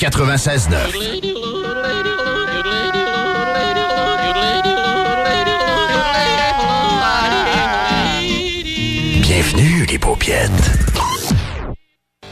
[0.00, 1.30] 96.9.
[9.20, 10.50] Bienvenue, les paupiètes.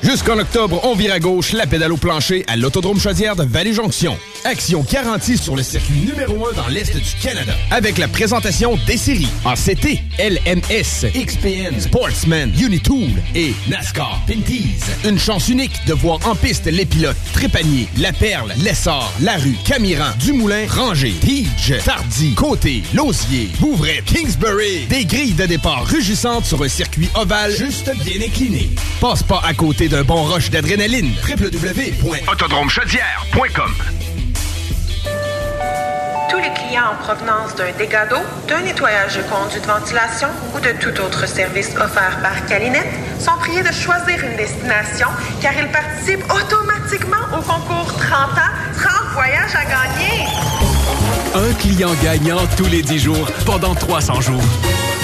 [0.08, 4.16] Jusqu'en octobre, on vire à gauche la pédale au plancher à l'Autodrome Chaudière de Vallée-Jonction.
[4.44, 7.52] Action garantie sur le circuit numéro 1 dans l'Est du Canada.
[7.70, 14.80] Avec la présentation des séries ACT, LMS, XPN, Sportsman, Unitool et NASCAR Pinties.
[15.04, 20.10] Une chance unique de voir en piste les pilotes Trépanier, La Perle, Lessard, Larue, Camiran,
[20.18, 24.86] Dumoulin, Ranger, Tige, Tardy, Côté, Lausier, Bouvray, Kingsbury.
[24.88, 28.70] Des grilles de départ rugissantes sur un circuit ovale juste bien incliné.
[29.00, 31.12] Passe pas à côté d'un bon rush d'adrénaline.
[31.28, 33.72] www.autodromechaudière.com
[36.28, 38.16] Tous les clients en provenance d'un dégât d'eau,
[38.48, 40.26] d'un nettoyage de conduits de ventilation
[40.56, 45.06] ou de tout autre service offert par Calinette sont priés de choisir une destination
[45.40, 50.24] car ils participent automatiquement au concours 30 ans, 30 voyages à gagner.
[51.34, 54.42] Un client gagnant tous les 10 jours pendant 300 jours.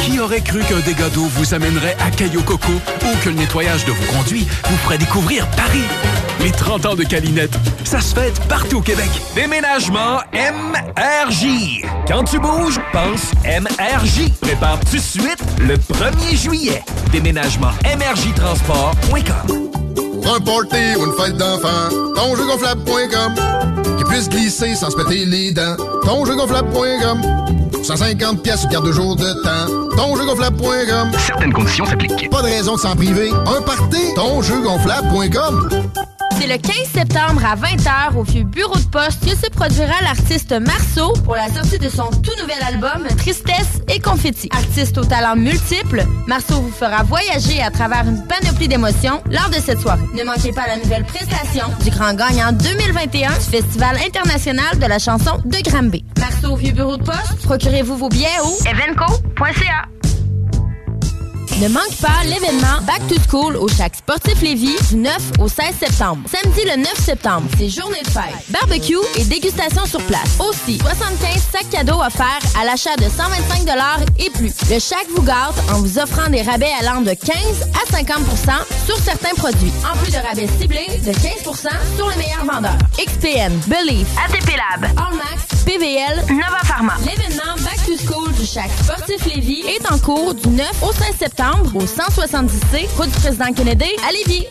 [0.02, 3.84] Qui aurait cru qu'un dégât d'eau vous amènerait à Cayo Coco ou que le nettoyage
[3.84, 5.84] de vos conduits vous ferait découvrir Paris?
[6.40, 7.54] Les 30 ans de Calinette,
[7.84, 9.10] ça se fête partout au Québec.
[9.34, 11.82] Déménagement MRJ.
[12.08, 14.30] Quand tu bouges, pense MRJ.
[14.40, 16.82] Prépare tout de suite le 1er juillet.
[17.12, 19.63] Déménagement MRJtransport.com.
[20.24, 23.34] Pour un party ou une fête d'enfant, tonjeugonflable.com.
[23.98, 27.20] Qui puisse glisser sans se péter les dents, tonjeugonflable.com.
[27.82, 31.10] 150 pièces ou carte de jour de temps, tonjeugonflable.com.
[31.26, 32.30] Certaines conditions s'appliquent.
[32.30, 33.30] Pas de raison de s'en priver.
[33.30, 35.68] Un party, tonjeugonflable.com.
[36.40, 40.52] C'est le 15 septembre à 20h au vieux bureau de poste que se produira l'artiste
[40.52, 44.48] Marceau pour la sortie de son tout nouvel album Tristesse et Confetti.
[44.52, 49.54] Artiste aux talents multiples, Marceau vous fera voyager à travers une panoplie d'émotions lors de
[49.54, 50.02] cette soirée.
[50.14, 54.98] Ne manquez pas la nouvelle prestation du grand gagnant 2021 du Festival international de la
[54.98, 56.04] chanson de Granby.
[56.18, 59.93] Marceau au vieux bureau de poste, procurez-vous vos billets au evenco.ca.
[61.60, 65.66] Ne manque pas l'événement Back to School au Chac Sportif Lévis du 9 au 16
[65.78, 66.22] septembre.
[66.28, 68.34] Samedi le 9 septembre, c'est journée de fête.
[68.48, 70.36] Barbecue et dégustation sur place.
[70.40, 73.68] Aussi, 75 sacs cadeaux offerts à l'achat de 125
[74.18, 74.52] et plus.
[74.68, 77.36] Le Chac vous gâte en vous offrant des rabais allant de 15
[77.72, 78.16] à 50%
[78.84, 79.72] sur certains produits.
[79.88, 82.78] En plus de rabais ciblés de 15% sur les meilleurs vendeurs.
[82.98, 86.94] XPN, Believe, ATP Lab, Allmax, PVL, Nova Pharma.
[87.06, 87.53] L'événement
[88.44, 91.76] Back to School du Chac Sportif Lévis est en cours du 9 au 16 septembre
[91.76, 94.46] au 170C, route du président Kennedy à Lévis.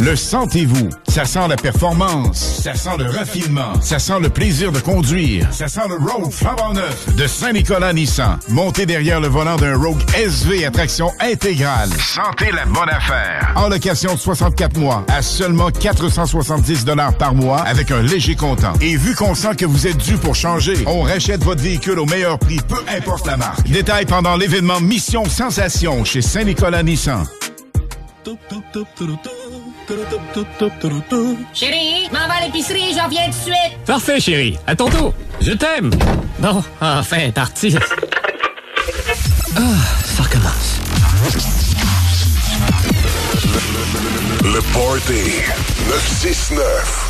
[0.00, 0.88] Le sentez-vous?
[1.08, 5.68] Ça sent la performance, ça sent le raffinement, ça sent le plaisir de conduire, ça
[5.68, 8.38] sent le Rogue flambant neuf de Saint-Nicolas Nissan.
[8.48, 11.90] Montez derrière le volant d'un Rogue SV à traction intégrale.
[11.98, 13.52] Sentez la bonne affaire.
[13.56, 18.72] En location de 64 mois à seulement 470 dollars par mois avec un léger comptant.
[18.80, 22.06] Et vu qu'on sent que vous êtes dû pour changer, on rachète votre véhicule au
[22.06, 23.68] meilleur prix, peu importe la marque.
[23.68, 27.26] Détail pendant l'événement Mission Sensation chez Saint-Nicolas Nissan.
[31.52, 33.84] Chérie, m'en va à l'épicerie, j'en viens tout de suite.
[33.86, 34.58] Parfait, chérie.
[34.66, 35.14] À ton tour.
[35.40, 35.90] Je t'aime.
[36.38, 37.74] Bon, enfin, parti.
[39.56, 39.60] Ah,
[40.04, 40.80] ça recommence.
[44.42, 45.42] Le Party
[45.88, 47.09] 969.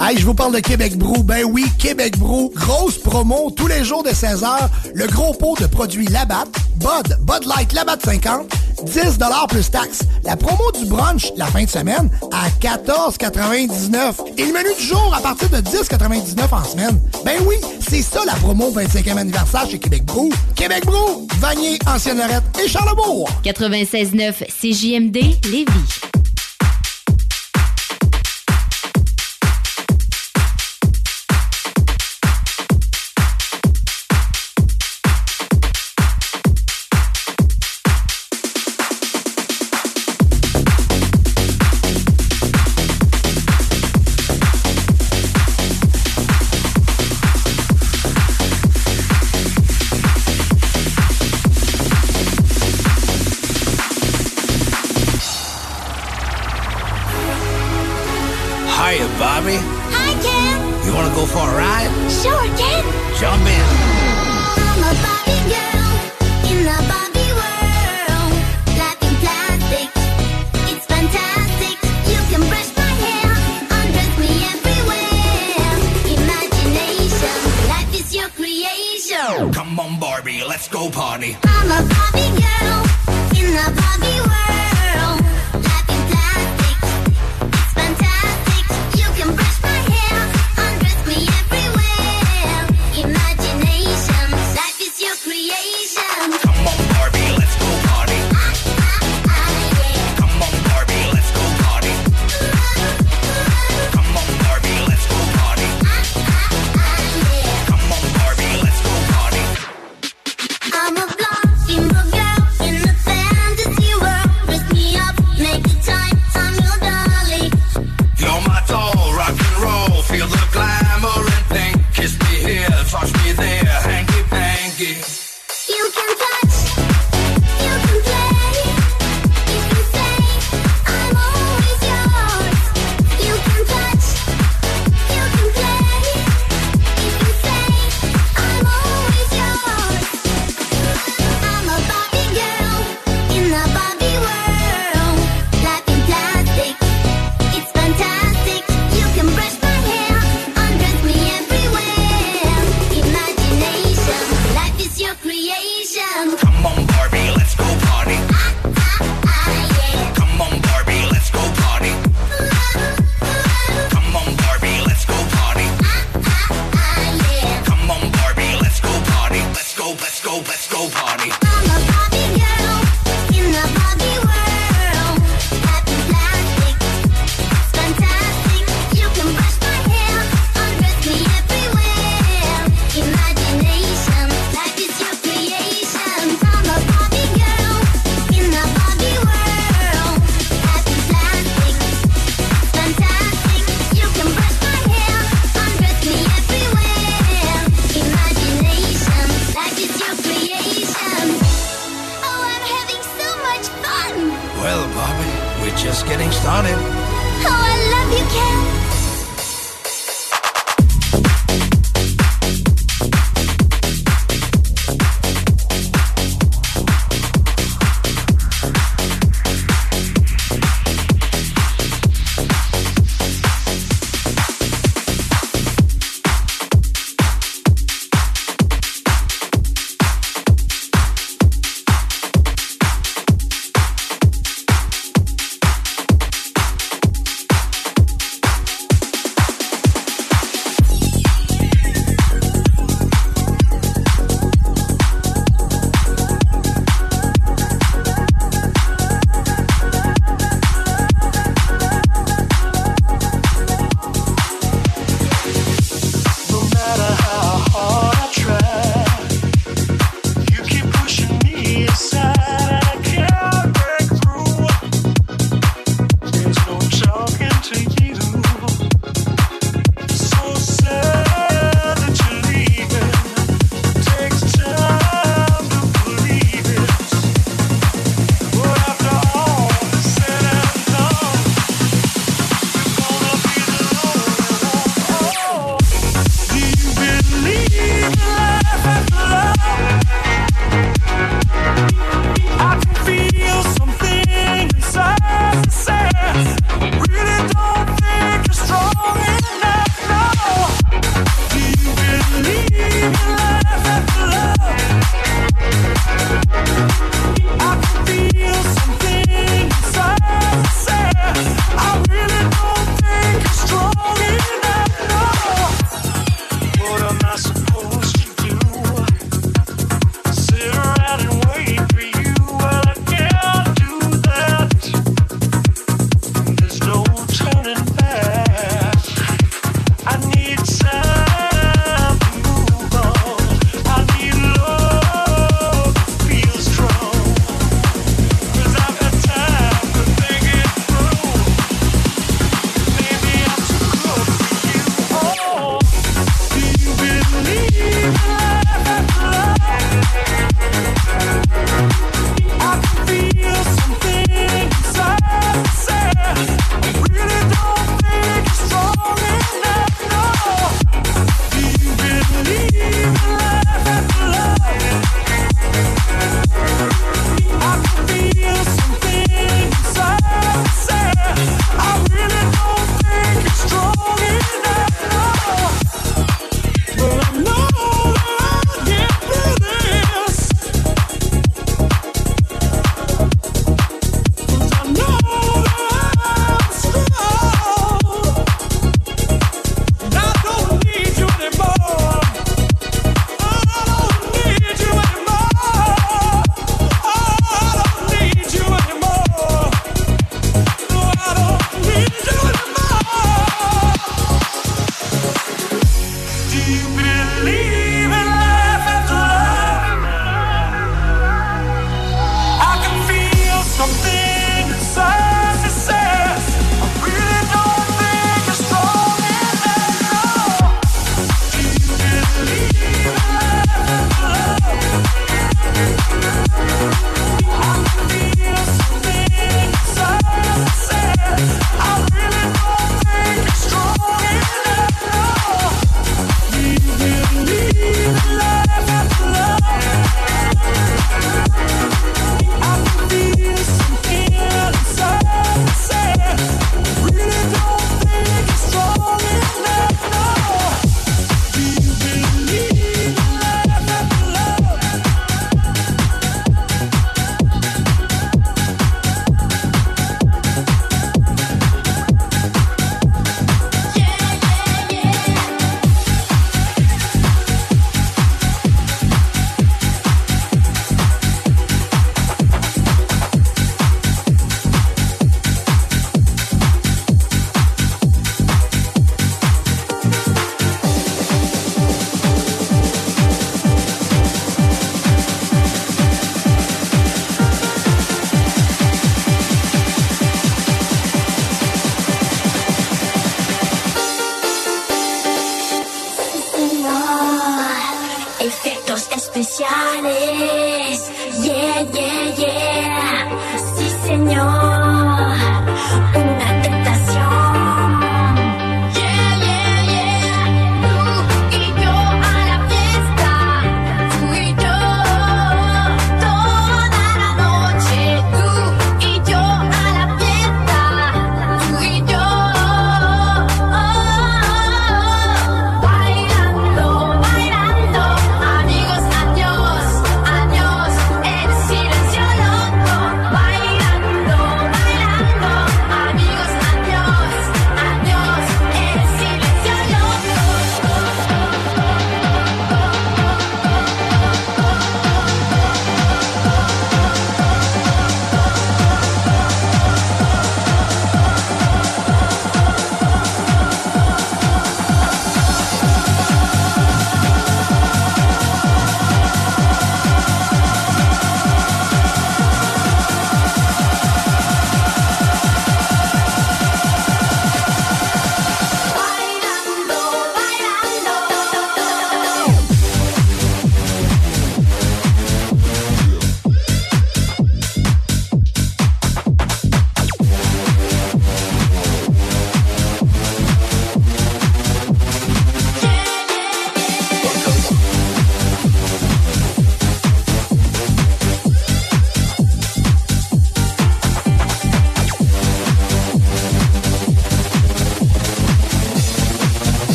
[0.00, 1.22] Hey, je vous parle de Québec Brou.
[1.22, 2.50] Ben oui, Québec Brou.
[2.54, 4.68] Grosse promo tous les jours de 16h.
[4.92, 8.50] Le gros pot de produits Labatt, Bud, Bud Light Labatt 50,
[8.82, 10.00] 10 plus taxes.
[10.24, 14.14] La promo du brunch la fin de semaine à 14,99.
[14.36, 17.00] Et le menu du jour à partir de 10,99 en semaine.
[17.24, 20.30] Ben oui, c'est ça la promo 25e anniversaire chez Québec Brou.
[20.56, 23.28] Québec Brou, Vanier, Ancienne Lorette et Charlebourg.
[23.44, 25.16] 96.9 CJMD
[25.50, 26.23] Lévis.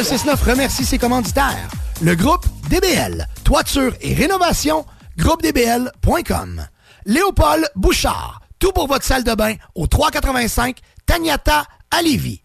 [0.00, 1.68] 969 remercie ses commanditaires.
[2.00, 4.86] Le groupe DBL, toiture et rénovation,
[5.18, 6.66] groupedbl.com.
[7.04, 12.40] Léopold Bouchard, tout pour votre salle de bain au 385 Tagnata à Lévis.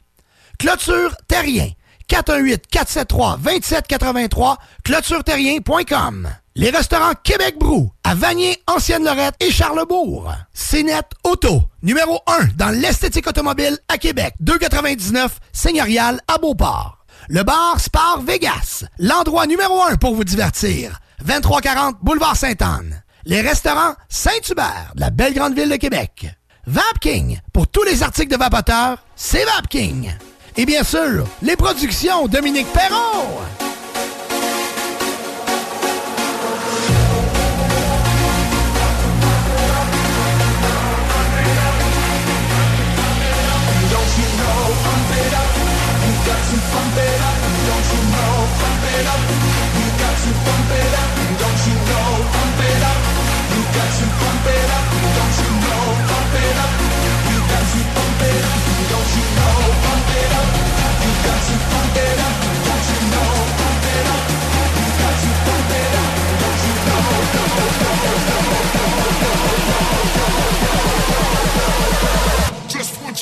[0.59, 1.69] Clôture Terrien,
[2.09, 6.29] 418-473-2783, clôtureterrien.com.
[6.55, 10.29] Les restaurants Québec Brou, à Vanier, Ancienne-Lorette et Charlebourg.
[10.53, 14.33] CNET Auto, numéro 1 dans l'esthétique automobile à Québec.
[14.41, 17.04] 299 Seigneurial à Beauport.
[17.27, 20.99] Le bar Spar Vegas, l'endroit numéro 1 pour vous divertir.
[21.25, 23.01] 2340 Boulevard Sainte-Anne.
[23.25, 26.27] Les restaurants Saint-Hubert, de la belle grande ville de Québec.
[26.67, 30.11] Vapking, pour tous les articles de vapoteurs, c'est Vapking.
[30.55, 33.41] Et bien sûr, les productions Dominique Perrault.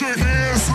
[0.04, 0.73] Just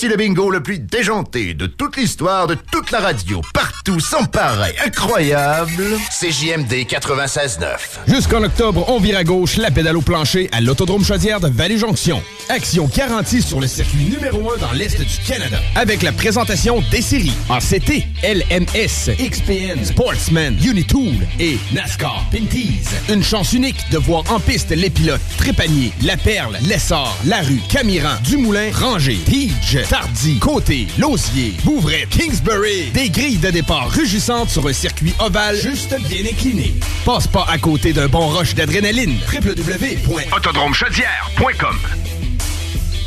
[0.00, 3.40] Voici le bingo le plus déjanté de toute l'histoire de toute la radio.
[3.52, 5.82] Partout, sans pareil, incroyable.
[6.20, 7.66] CJMD 96.9.
[8.06, 12.22] Jusqu'en octobre, on vire à gauche la pédale au plancher à l'Autodrome Chaudière de Vallée-Jonction.
[12.48, 15.58] Action garantie sur le circuit numéro 1 dans l'Est du Canada.
[15.74, 22.82] Avec la présentation des séries ACT, LMS, XPN, Sportsman, Unitool et NASCAR Pinties.
[23.08, 28.16] Une chance unique de voir en piste les pilotes Trépanier, La Perle, Lessard, Larue, Camiran,
[28.24, 32.90] Dumoulin, Ranger, Tige, Tardy, Côté, Lausier, Bouvray, Kingsbury.
[32.92, 36.74] Des grilles de départ rugissantes sur un circuit ovale juste bien incliné.
[37.04, 39.18] Passe pas à côté d'un bon rush d'adrénaline.
[39.32, 41.76] www.autodromechaudière.com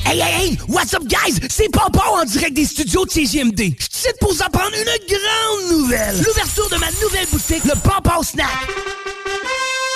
[0.03, 0.57] Hey, hey, hey!
[0.67, 1.39] What's up, guys?
[1.47, 3.75] C'est Papa en direct des studios de CGMD.
[4.01, 6.17] Suis pour vous apprendre une grande nouvelle.
[6.17, 8.47] L'ouverture de ma nouvelle boutique, le Papa Snack.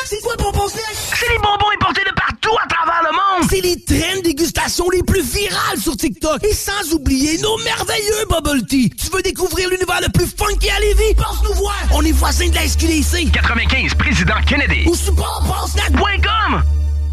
[0.05, 0.95] C'est quoi le Papa Snack?
[1.19, 3.49] C'est les bonbons importés de partout à travers le monde.
[3.49, 6.43] C'est les traînes dégustation les plus virales sur TikTok.
[6.43, 8.91] Et sans oublier nos merveilleux bubble tea.
[8.91, 11.15] Tu veux découvrir l'univers le plus funky à Lévis?
[11.15, 11.75] Passe nous voir.
[11.91, 13.31] On est voisins de la SQDC.
[13.31, 14.87] 95, Président Kennedy.
[14.87, 16.74] Ou sur papasnack.com.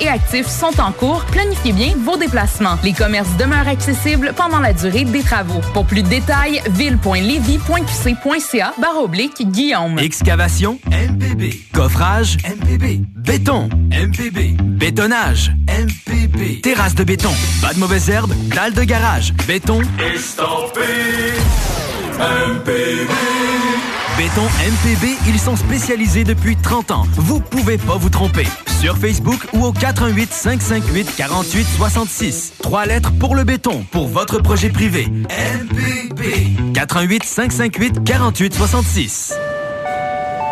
[0.00, 1.24] et actif sont en cours.
[1.32, 2.76] Planifiez bien vos déplacements.
[2.84, 5.60] Les commerces demeurent accessibles pendant la durée des travaux.
[5.72, 9.98] Pour plus de détails, ville.levy.qc.ca barre oblique Guillaume.
[9.98, 11.54] Excavation MPB.
[11.72, 13.00] Coffrage MPB.
[13.16, 14.56] Béton MPB.
[14.62, 16.60] Bétonnage MPB.
[16.60, 17.32] Terrasse de béton.
[17.62, 18.34] Pas de mauvaises herbes.
[18.54, 19.32] Dalle de garage.
[19.46, 19.80] Béton.
[20.14, 20.82] Estampé
[22.18, 23.65] MPB
[24.16, 27.04] Béton MPB, ils sont spécialisés depuis 30 ans.
[27.16, 28.46] Vous pouvez pas vous tromper.
[28.80, 32.54] Sur Facebook ou au 418 558 48 66.
[32.62, 35.06] Trois lettres pour le béton, pour votre projet privé.
[35.28, 36.72] MPB.
[36.72, 39.34] 418 558 48 66.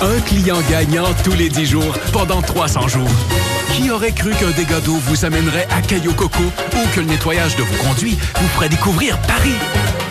[0.00, 3.10] Un client gagnant tous les 10 jours pendant 300 jours.
[3.74, 7.56] Qui aurait cru qu'un dégât d'eau vous amènerait à Caillou Coco ou que le nettoyage
[7.56, 9.54] de vos conduits vous ferait découvrir Paris?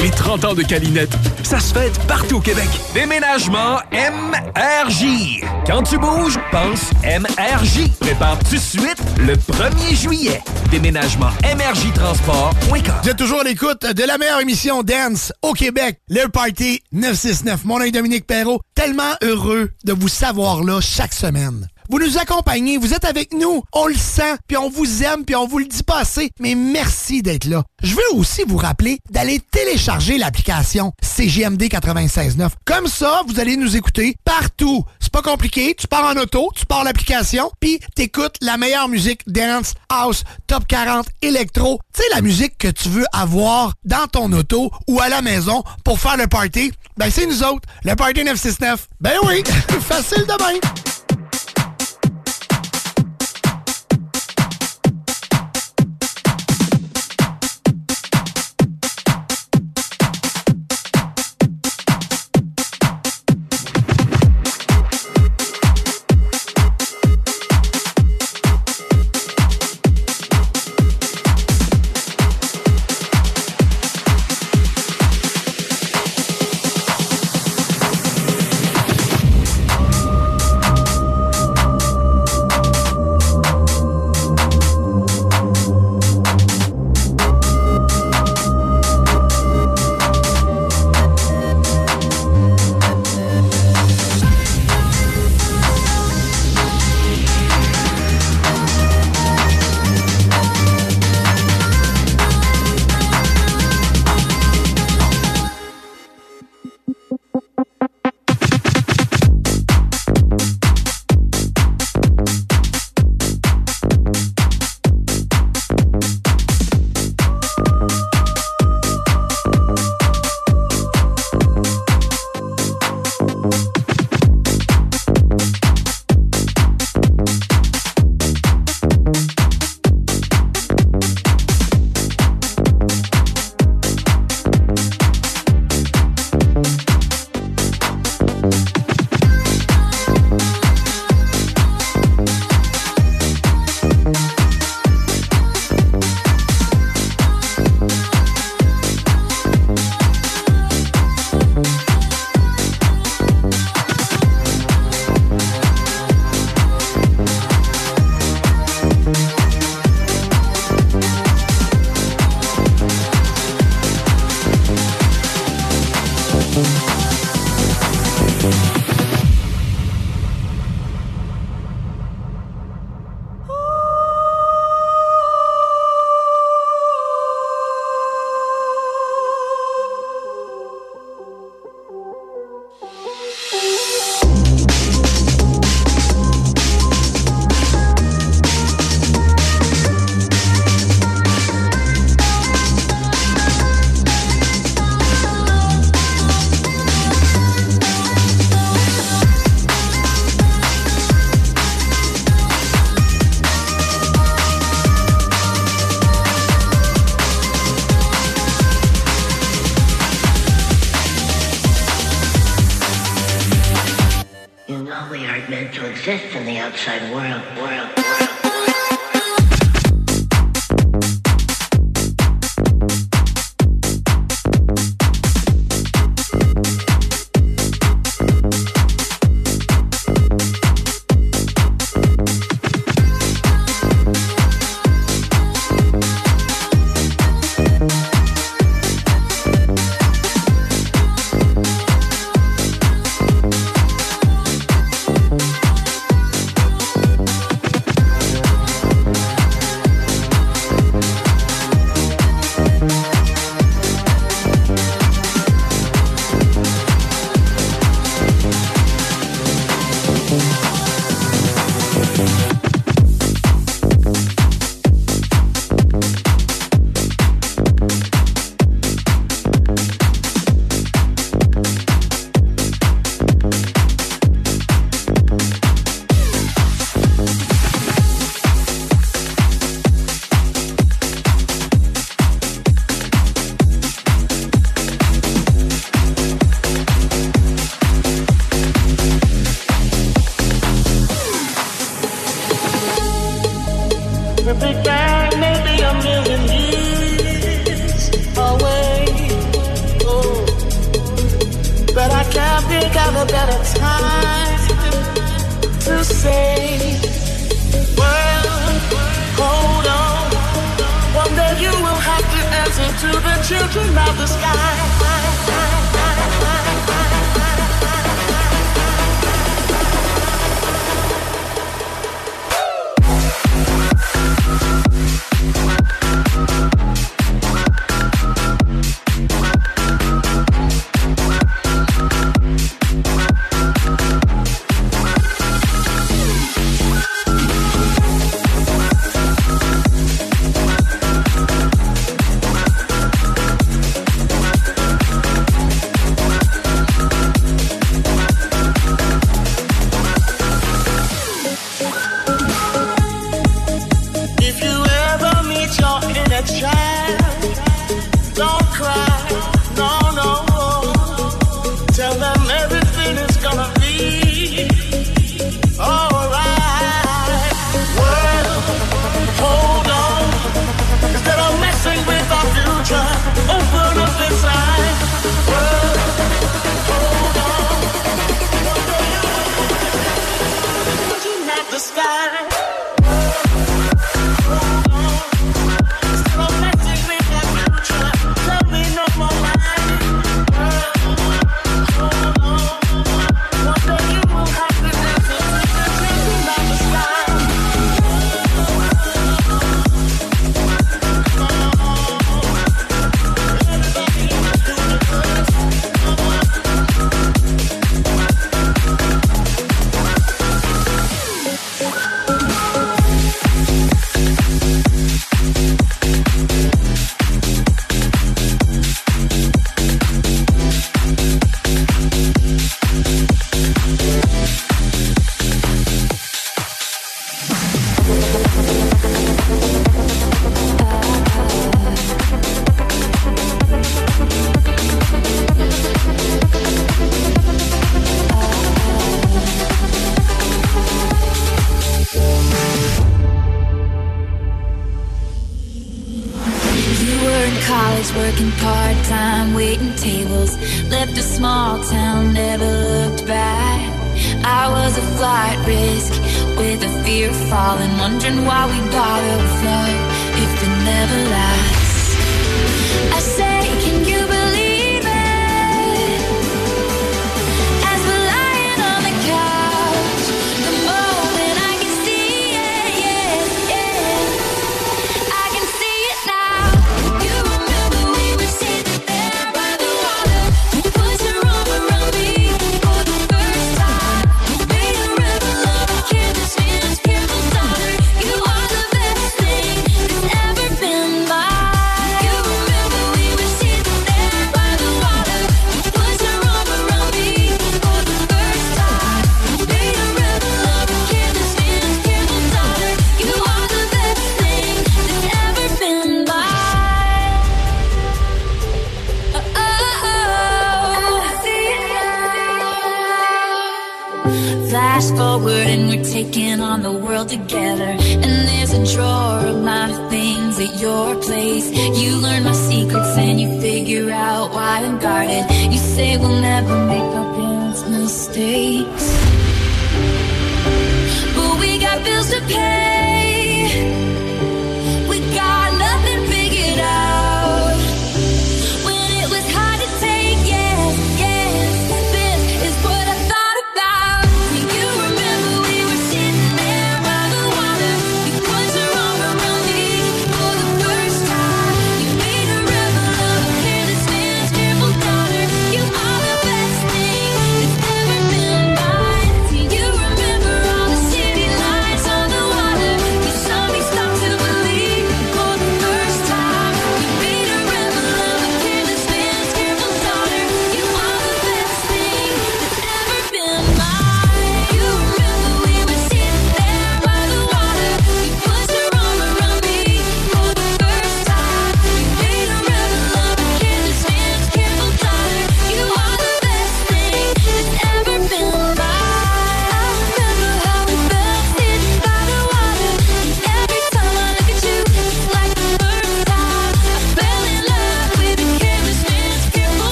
[0.00, 2.68] Les 30 ans de Calinette, ça se fête partout au Québec.
[2.94, 5.42] Déménagement MRJ.
[5.66, 7.90] Quand tu bouges, pense MRJ.
[8.00, 10.42] Prépare tout de suite le 1er juillet.
[10.70, 12.94] Déménagement MRJ Transport.com.
[13.02, 17.64] Vous êtes toujours à l'écoute de la meilleure émission dance au Québec, le Party 969.
[17.64, 18.60] Mon nom est Dominique Perrault.
[18.74, 21.68] Tellement heureux de vous savoir là chaque semaine.
[21.88, 25.36] Vous nous accompagnez, vous êtes avec nous, on le sent, puis on vous aime, puis
[25.36, 27.62] on vous le dit pas assez, mais merci d'être là.
[27.80, 32.50] Je veux aussi vous rappeler d'aller télécharger l'application CGMD 96.9.
[32.64, 34.84] Comme ça, vous allez nous écouter partout.
[34.98, 39.20] C'est pas compliqué, tu pars en auto, tu pars l'application, puis t'écoutes la meilleure musique
[39.28, 41.78] dance, house, top 40, électro.
[41.94, 45.62] Tu sais, la musique que tu veux avoir dans ton auto ou à la maison
[45.84, 48.88] pour faire le party, ben c'est nous autres, le Party 969.
[49.00, 49.42] Ben oui,
[49.80, 50.60] facile de même.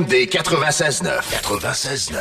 [0.00, 1.20] CJMD 96.9.
[1.42, 2.16] 96.9.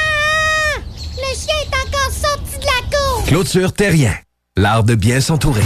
[1.16, 3.24] Le chien est encore sorti de la cour!
[3.26, 4.14] Clôture Terrien.
[4.56, 5.62] L'art de bien s'entourer.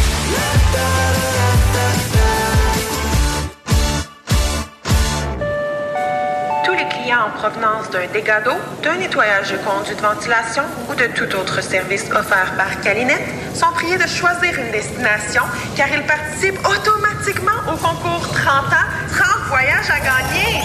[6.64, 10.94] Tous les clients en provenance d'un dégât d'eau, d'un nettoyage de conduits de ventilation ou
[10.94, 15.42] de tout autre service offert par Calinette sont priés de choisir une destination
[15.76, 20.62] car ils participent automatiquement au concours 30 ans, 30 voyages à gagner.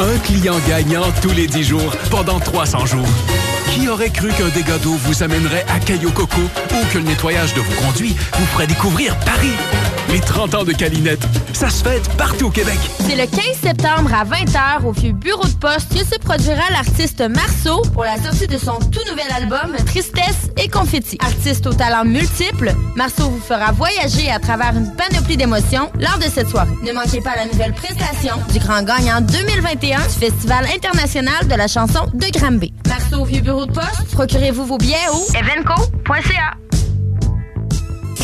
[0.00, 3.08] Un client gagnant tous les 10 jours pendant 300 jours.
[3.72, 7.54] Qui aurait cru qu'un dégât d'eau vous amènerait à Cayo Coco ou que le nettoyage
[7.54, 9.52] de vos conduits vous ferait découvrir Paris?
[10.10, 12.78] Les 30 ans de Calinette, ça se fête partout au Québec.
[13.00, 17.20] C'est le 15 septembre à 20h au vieux bureau de poste que se produira l'artiste
[17.20, 21.16] Marceau pour la sortie de son tout nouvel album Tristesse et Confetti.
[21.20, 26.24] Artiste aux talents multiples, Marceau vous fera voyager à travers une panoplie d'émotions lors de
[26.24, 26.74] cette soirée.
[26.82, 31.68] Ne manquez pas la nouvelle prestation du grand gagnant 2021 du Festival international de la
[31.68, 32.72] chanson de Granby.
[32.88, 36.57] Marceau au vieux bureau de poste, procurez-vous vos billets au evenco.ca.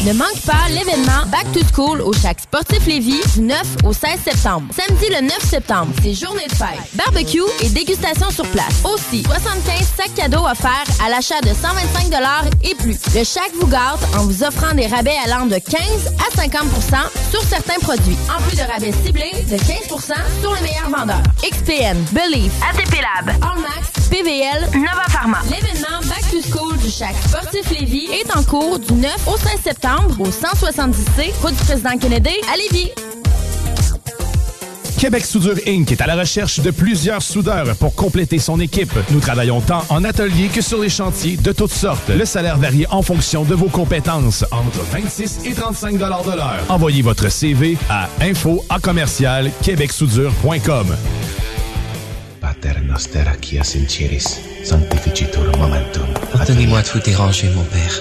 [0.05, 4.20] Ne manque pas l'événement Back to School au Chac Sportif Lévis du 9 au 16
[4.23, 4.66] septembre.
[4.76, 6.76] Samedi le 9 septembre, c'est journée de fête.
[6.92, 8.83] Barbecue et dégustation sur place.
[8.84, 12.12] Aussi, 75 sacs cadeaux offerts à l'achat de 125
[12.65, 12.99] et plus.
[13.15, 15.81] Le Chac vous gâte en vous offrant des rabais allant de 15
[16.18, 16.60] à 50%
[17.31, 18.18] sur certains produits.
[18.28, 21.23] En plus de rabais ciblés de 15% sur les meilleurs vendeurs.
[21.42, 25.39] XPN, Believe, ATP Lab, Allmax, PVL, Nova Pharma.
[25.44, 29.60] L'événement Back to School du Chac Sportif Lévis est en cours du 9 au 16
[29.65, 32.90] septembre au 170C, route du président Kennedy à Lévis.
[34.98, 35.92] Québec Soudure Inc.
[35.92, 38.92] est à la recherche de plusieurs soudeurs pour compléter son équipe.
[39.10, 42.08] Nous travaillons tant en atelier que sur les chantiers de toutes sortes.
[42.08, 46.58] Le salaire varie en fonction de vos compétences, entre 26 et 35 de l'heure.
[46.68, 50.97] Envoyez votre CV à info à commercial québecsoudure.com.
[52.40, 56.06] Pater noster qui sincieris, sanctificitur momentum.
[56.32, 58.00] Pardonnez-moi de vous déranger, mon père,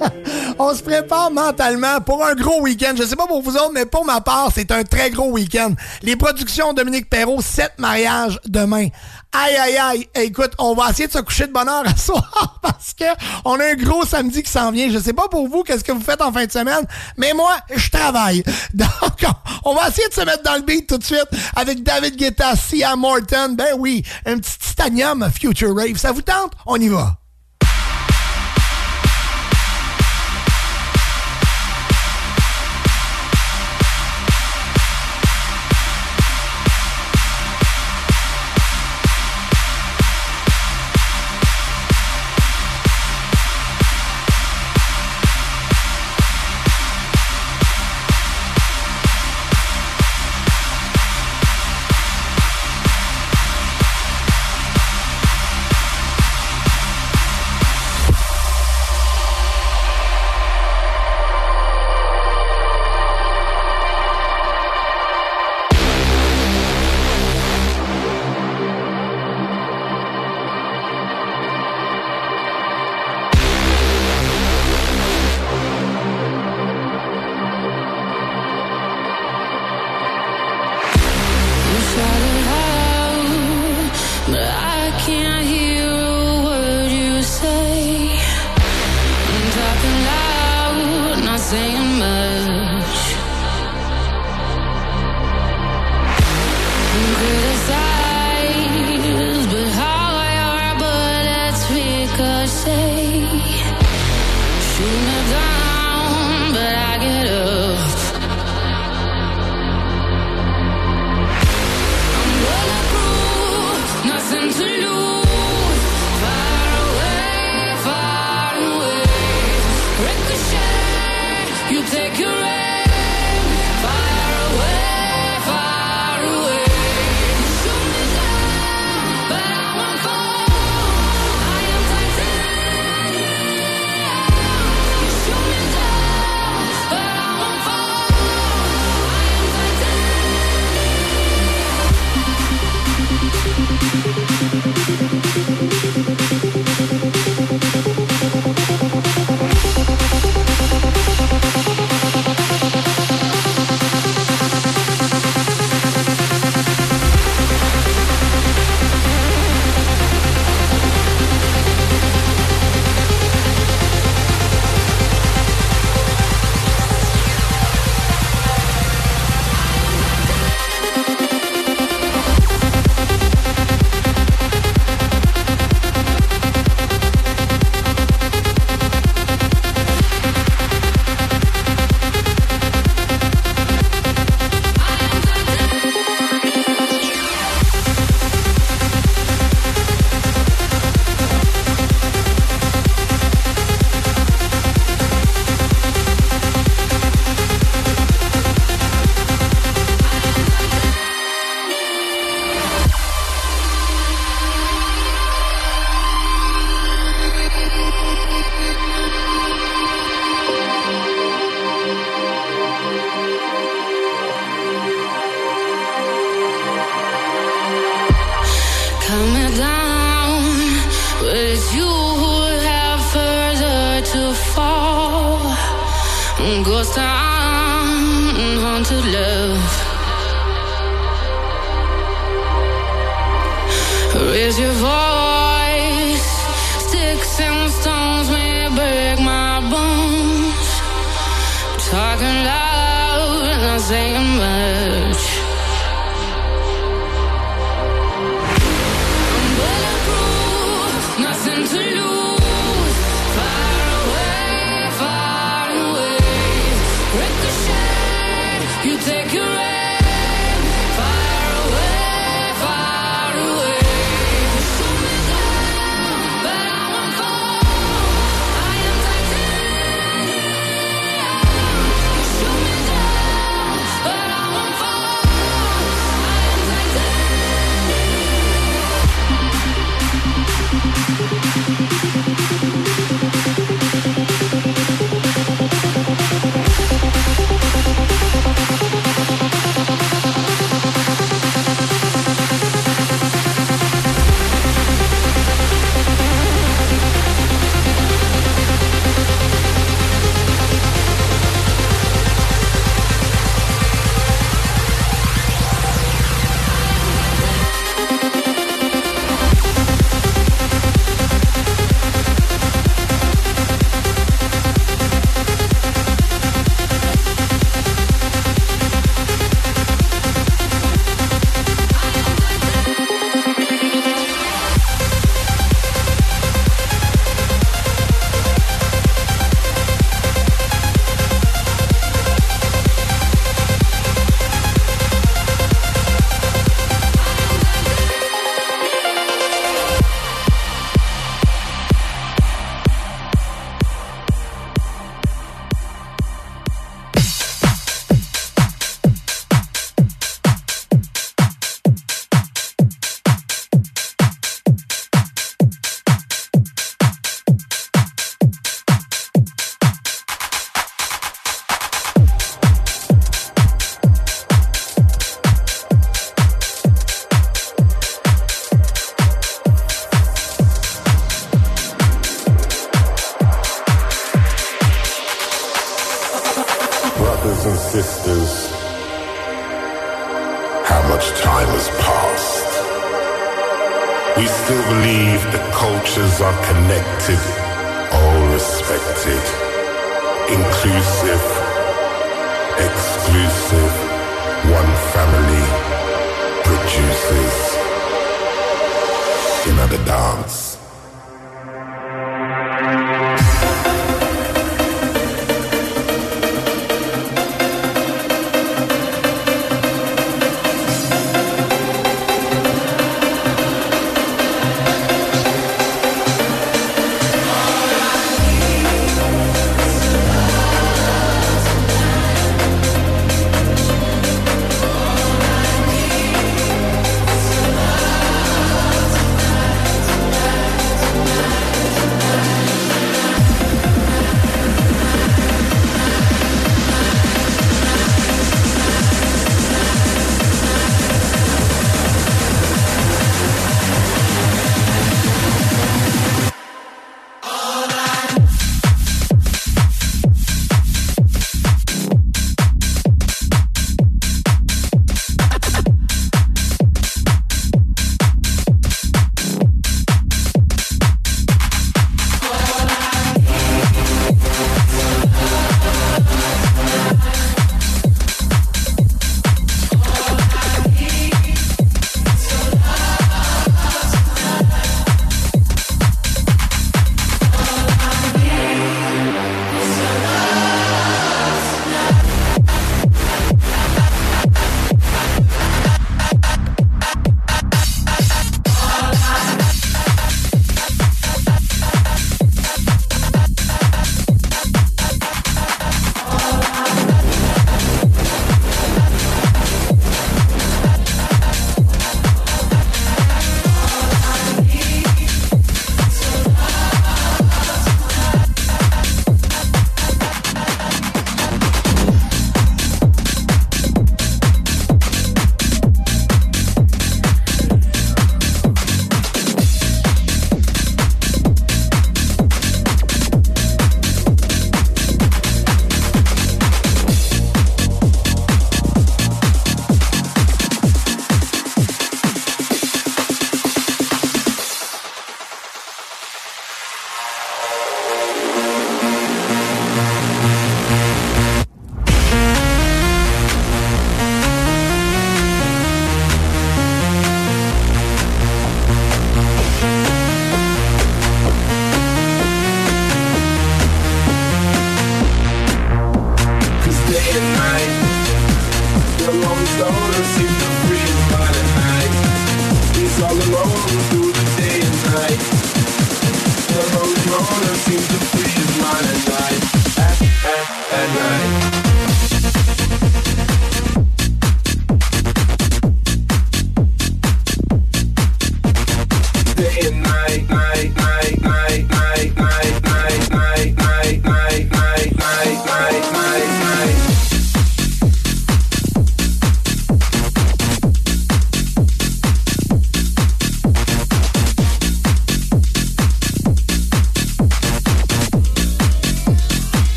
[0.58, 2.94] On se prépare mentalement pour un gros week-end.
[2.96, 5.74] Je sais pas pour vous autres, mais pour ma part, c'est un très gros week-end.
[6.02, 8.88] Les productions Dominique Perrault, 7 mariages demain.
[9.32, 10.08] Aïe, aïe, aïe.
[10.14, 13.04] Écoute, on va essayer de se coucher de bonne heure à soir parce que
[13.44, 14.90] on a un gros samedi qui s'en vient.
[14.90, 17.56] Je sais pas pour vous qu'est-ce que vous faites en fin de semaine, mais moi,
[17.74, 18.42] je travaille.
[18.74, 19.26] Donc,
[19.64, 22.56] on va essayer de se mettre dans le beat tout de suite avec David Guetta,
[22.56, 23.54] Sia Morton.
[23.56, 25.96] Ben oui, un petit titanium Future Rave.
[25.96, 26.52] Ça vous tente?
[26.64, 27.18] On y va.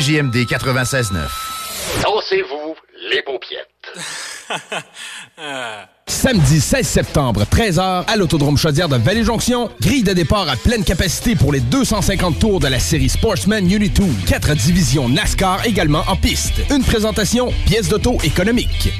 [0.00, 1.18] CJMD 96.9.
[2.02, 2.74] Dansez-vous
[3.10, 3.68] les paupiètes.
[6.06, 9.70] Samedi 16 septembre, 13h, à l'Autodrome Chaudière de Vallée-Jonction.
[9.82, 14.00] Grille de départ à pleine capacité pour les 250 tours de la série Sportsman Unity
[14.00, 14.04] 2.
[14.26, 16.54] Quatre divisions NASCAR également en piste.
[16.70, 18.90] Une présentation, pièce d'auto économique.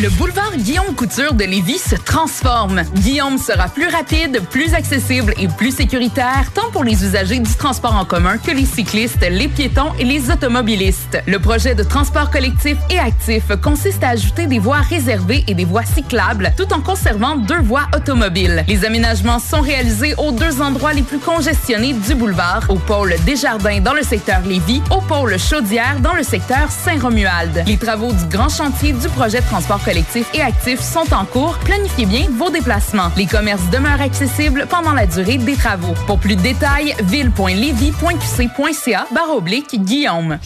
[0.00, 2.82] Le boulevard Guillaume Couture de Lévis se transforme.
[2.94, 7.94] Guillaume sera plus rapide, plus accessible et plus sécuritaire, tant pour les usagers du transport
[7.94, 10.99] en commun que les cyclistes, les piétons et les automobilistes.
[11.26, 15.64] Le projet de transport collectif et actif consiste à ajouter des voies réservées et des
[15.64, 18.64] voies cyclables, tout en conservant deux voies automobiles.
[18.68, 23.80] Les aménagements sont réalisés aux deux endroits les plus congestionnés du boulevard, au pôle Desjardins
[23.80, 27.64] dans le secteur Lévis, au pôle Chaudière dans le secteur Saint-Romuald.
[27.66, 31.58] Les travaux du grand chantier du projet de transport collectif et actif sont en cours.
[31.64, 33.10] Planifiez bien vos déplacements.
[33.16, 35.94] Les commerces demeurent accessibles pendant la durée des travaux.
[36.06, 40.38] Pour plus de détails, ville.levy.qc.ca barre oblique Guillaume.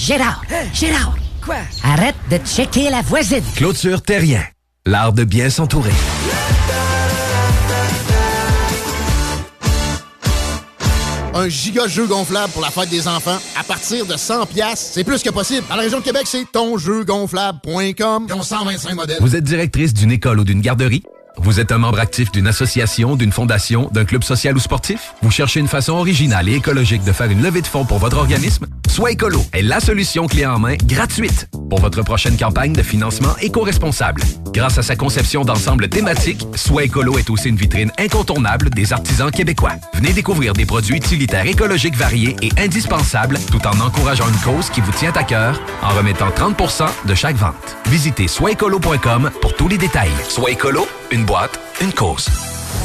[0.00, 0.40] Gérard,
[0.72, 1.14] Gérard.
[1.44, 1.56] Quoi?
[1.84, 3.44] Arrête de checker la voisine.
[3.54, 4.42] Clôture Terrien.
[4.86, 5.92] L'art de bien s'entourer.
[11.34, 15.04] Un giga jeu gonflable pour la fête des enfants à partir de 100 pièces, c'est
[15.04, 15.66] plus que possible.
[15.68, 18.26] Dans la région de Québec, c'est tonjeugonflable.com.
[18.26, 19.18] Ils ont 125 modèles.
[19.20, 21.02] Vous êtes directrice d'une école ou d'une garderie?
[21.36, 25.12] Vous êtes un membre actif d'une association, d'une fondation, d'un club social ou sportif?
[25.20, 28.16] Vous cherchez une façon originale et écologique de faire une levée de fonds pour votre
[28.16, 28.66] organisme?
[28.90, 33.36] Soit Écolo est la solution clé en main gratuite pour votre prochaine campagne de financement
[33.40, 34.20] éco-responsable.
[34.52, 39.30] Grâce à sa conception d'ensemble thématique, Soit Écolo est aussi une vitrine incontournable des artisans
[39.30, 39.74] québécois.
[39.94, 44.80] Venez découvrir des produits utilitaires écologiques variés et indispensables tout en encourageant une cause qui
[44.80, 47.76] vous tient à cœur en remettant 30% de chaque vente.
[47.86, 50.10] Visitez soitécolo.com pour tous les détails.
[50.28, 52.28] Soit Écolo, une boîte, une cause.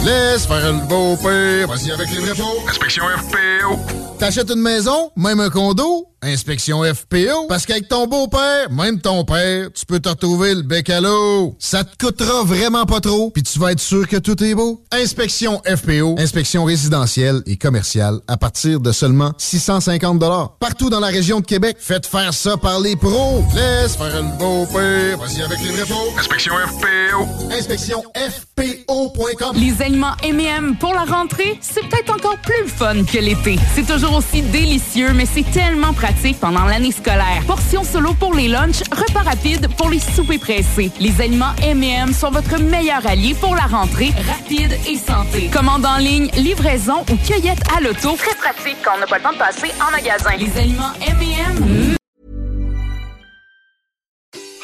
[0.03, 2.63] Laisse faire le beau père, vas-y avec les vrais pots.
[2.69, 4.04] Inspection FPO.
[4.19, 7.47] T'achètes une maison, même un condo, inspection FPO.
[7.47, 11.55] Parce qu'avec ton beau-père, même ton père, tu peux te retrouver le bec à l'eau.
[11.59, 14.83] Ça te coûtera vraiment pas trop, puis tu vas être sûr que tout est beau.
[14.91, 20.19] Inspection FPO, inspection résidentielle et commerciale à partir de seulement 650
[20.59, 23.43] Partout dans la région de Québec, faites faire ça par les pros.
[23.53, 26.13] Laisse faire le beau-père, vas-y avec les vrais pros.
[26.17, 27.51] Inspection FPO.
[27.51, 29.55] Inspection FPO.com.
[29.55, 33.57] Les aliments M&M pour la rentrée, c'est peut-être encore plus fun que l'été.
[33.75, 37.43] C'est toujours aussi délicieux, mais c'est tellement pratique pendant l'année scolaire.
[37.45, 40.91] Portions solo pour les lunchs, repas rapides pour les soupers pressés.
[40.99, 45.49] Les aliments M&M sont votre meilleur allié pour la rentrée, rapide et santé.
[45.51, 48.15] Commande en ligne, livraison ou cueillette à l'auto.
[48.17, 50.31] Très pratique quand on n'a pas le temps de passer en magasin.
[50.37, 51.94] Les aliments M&M.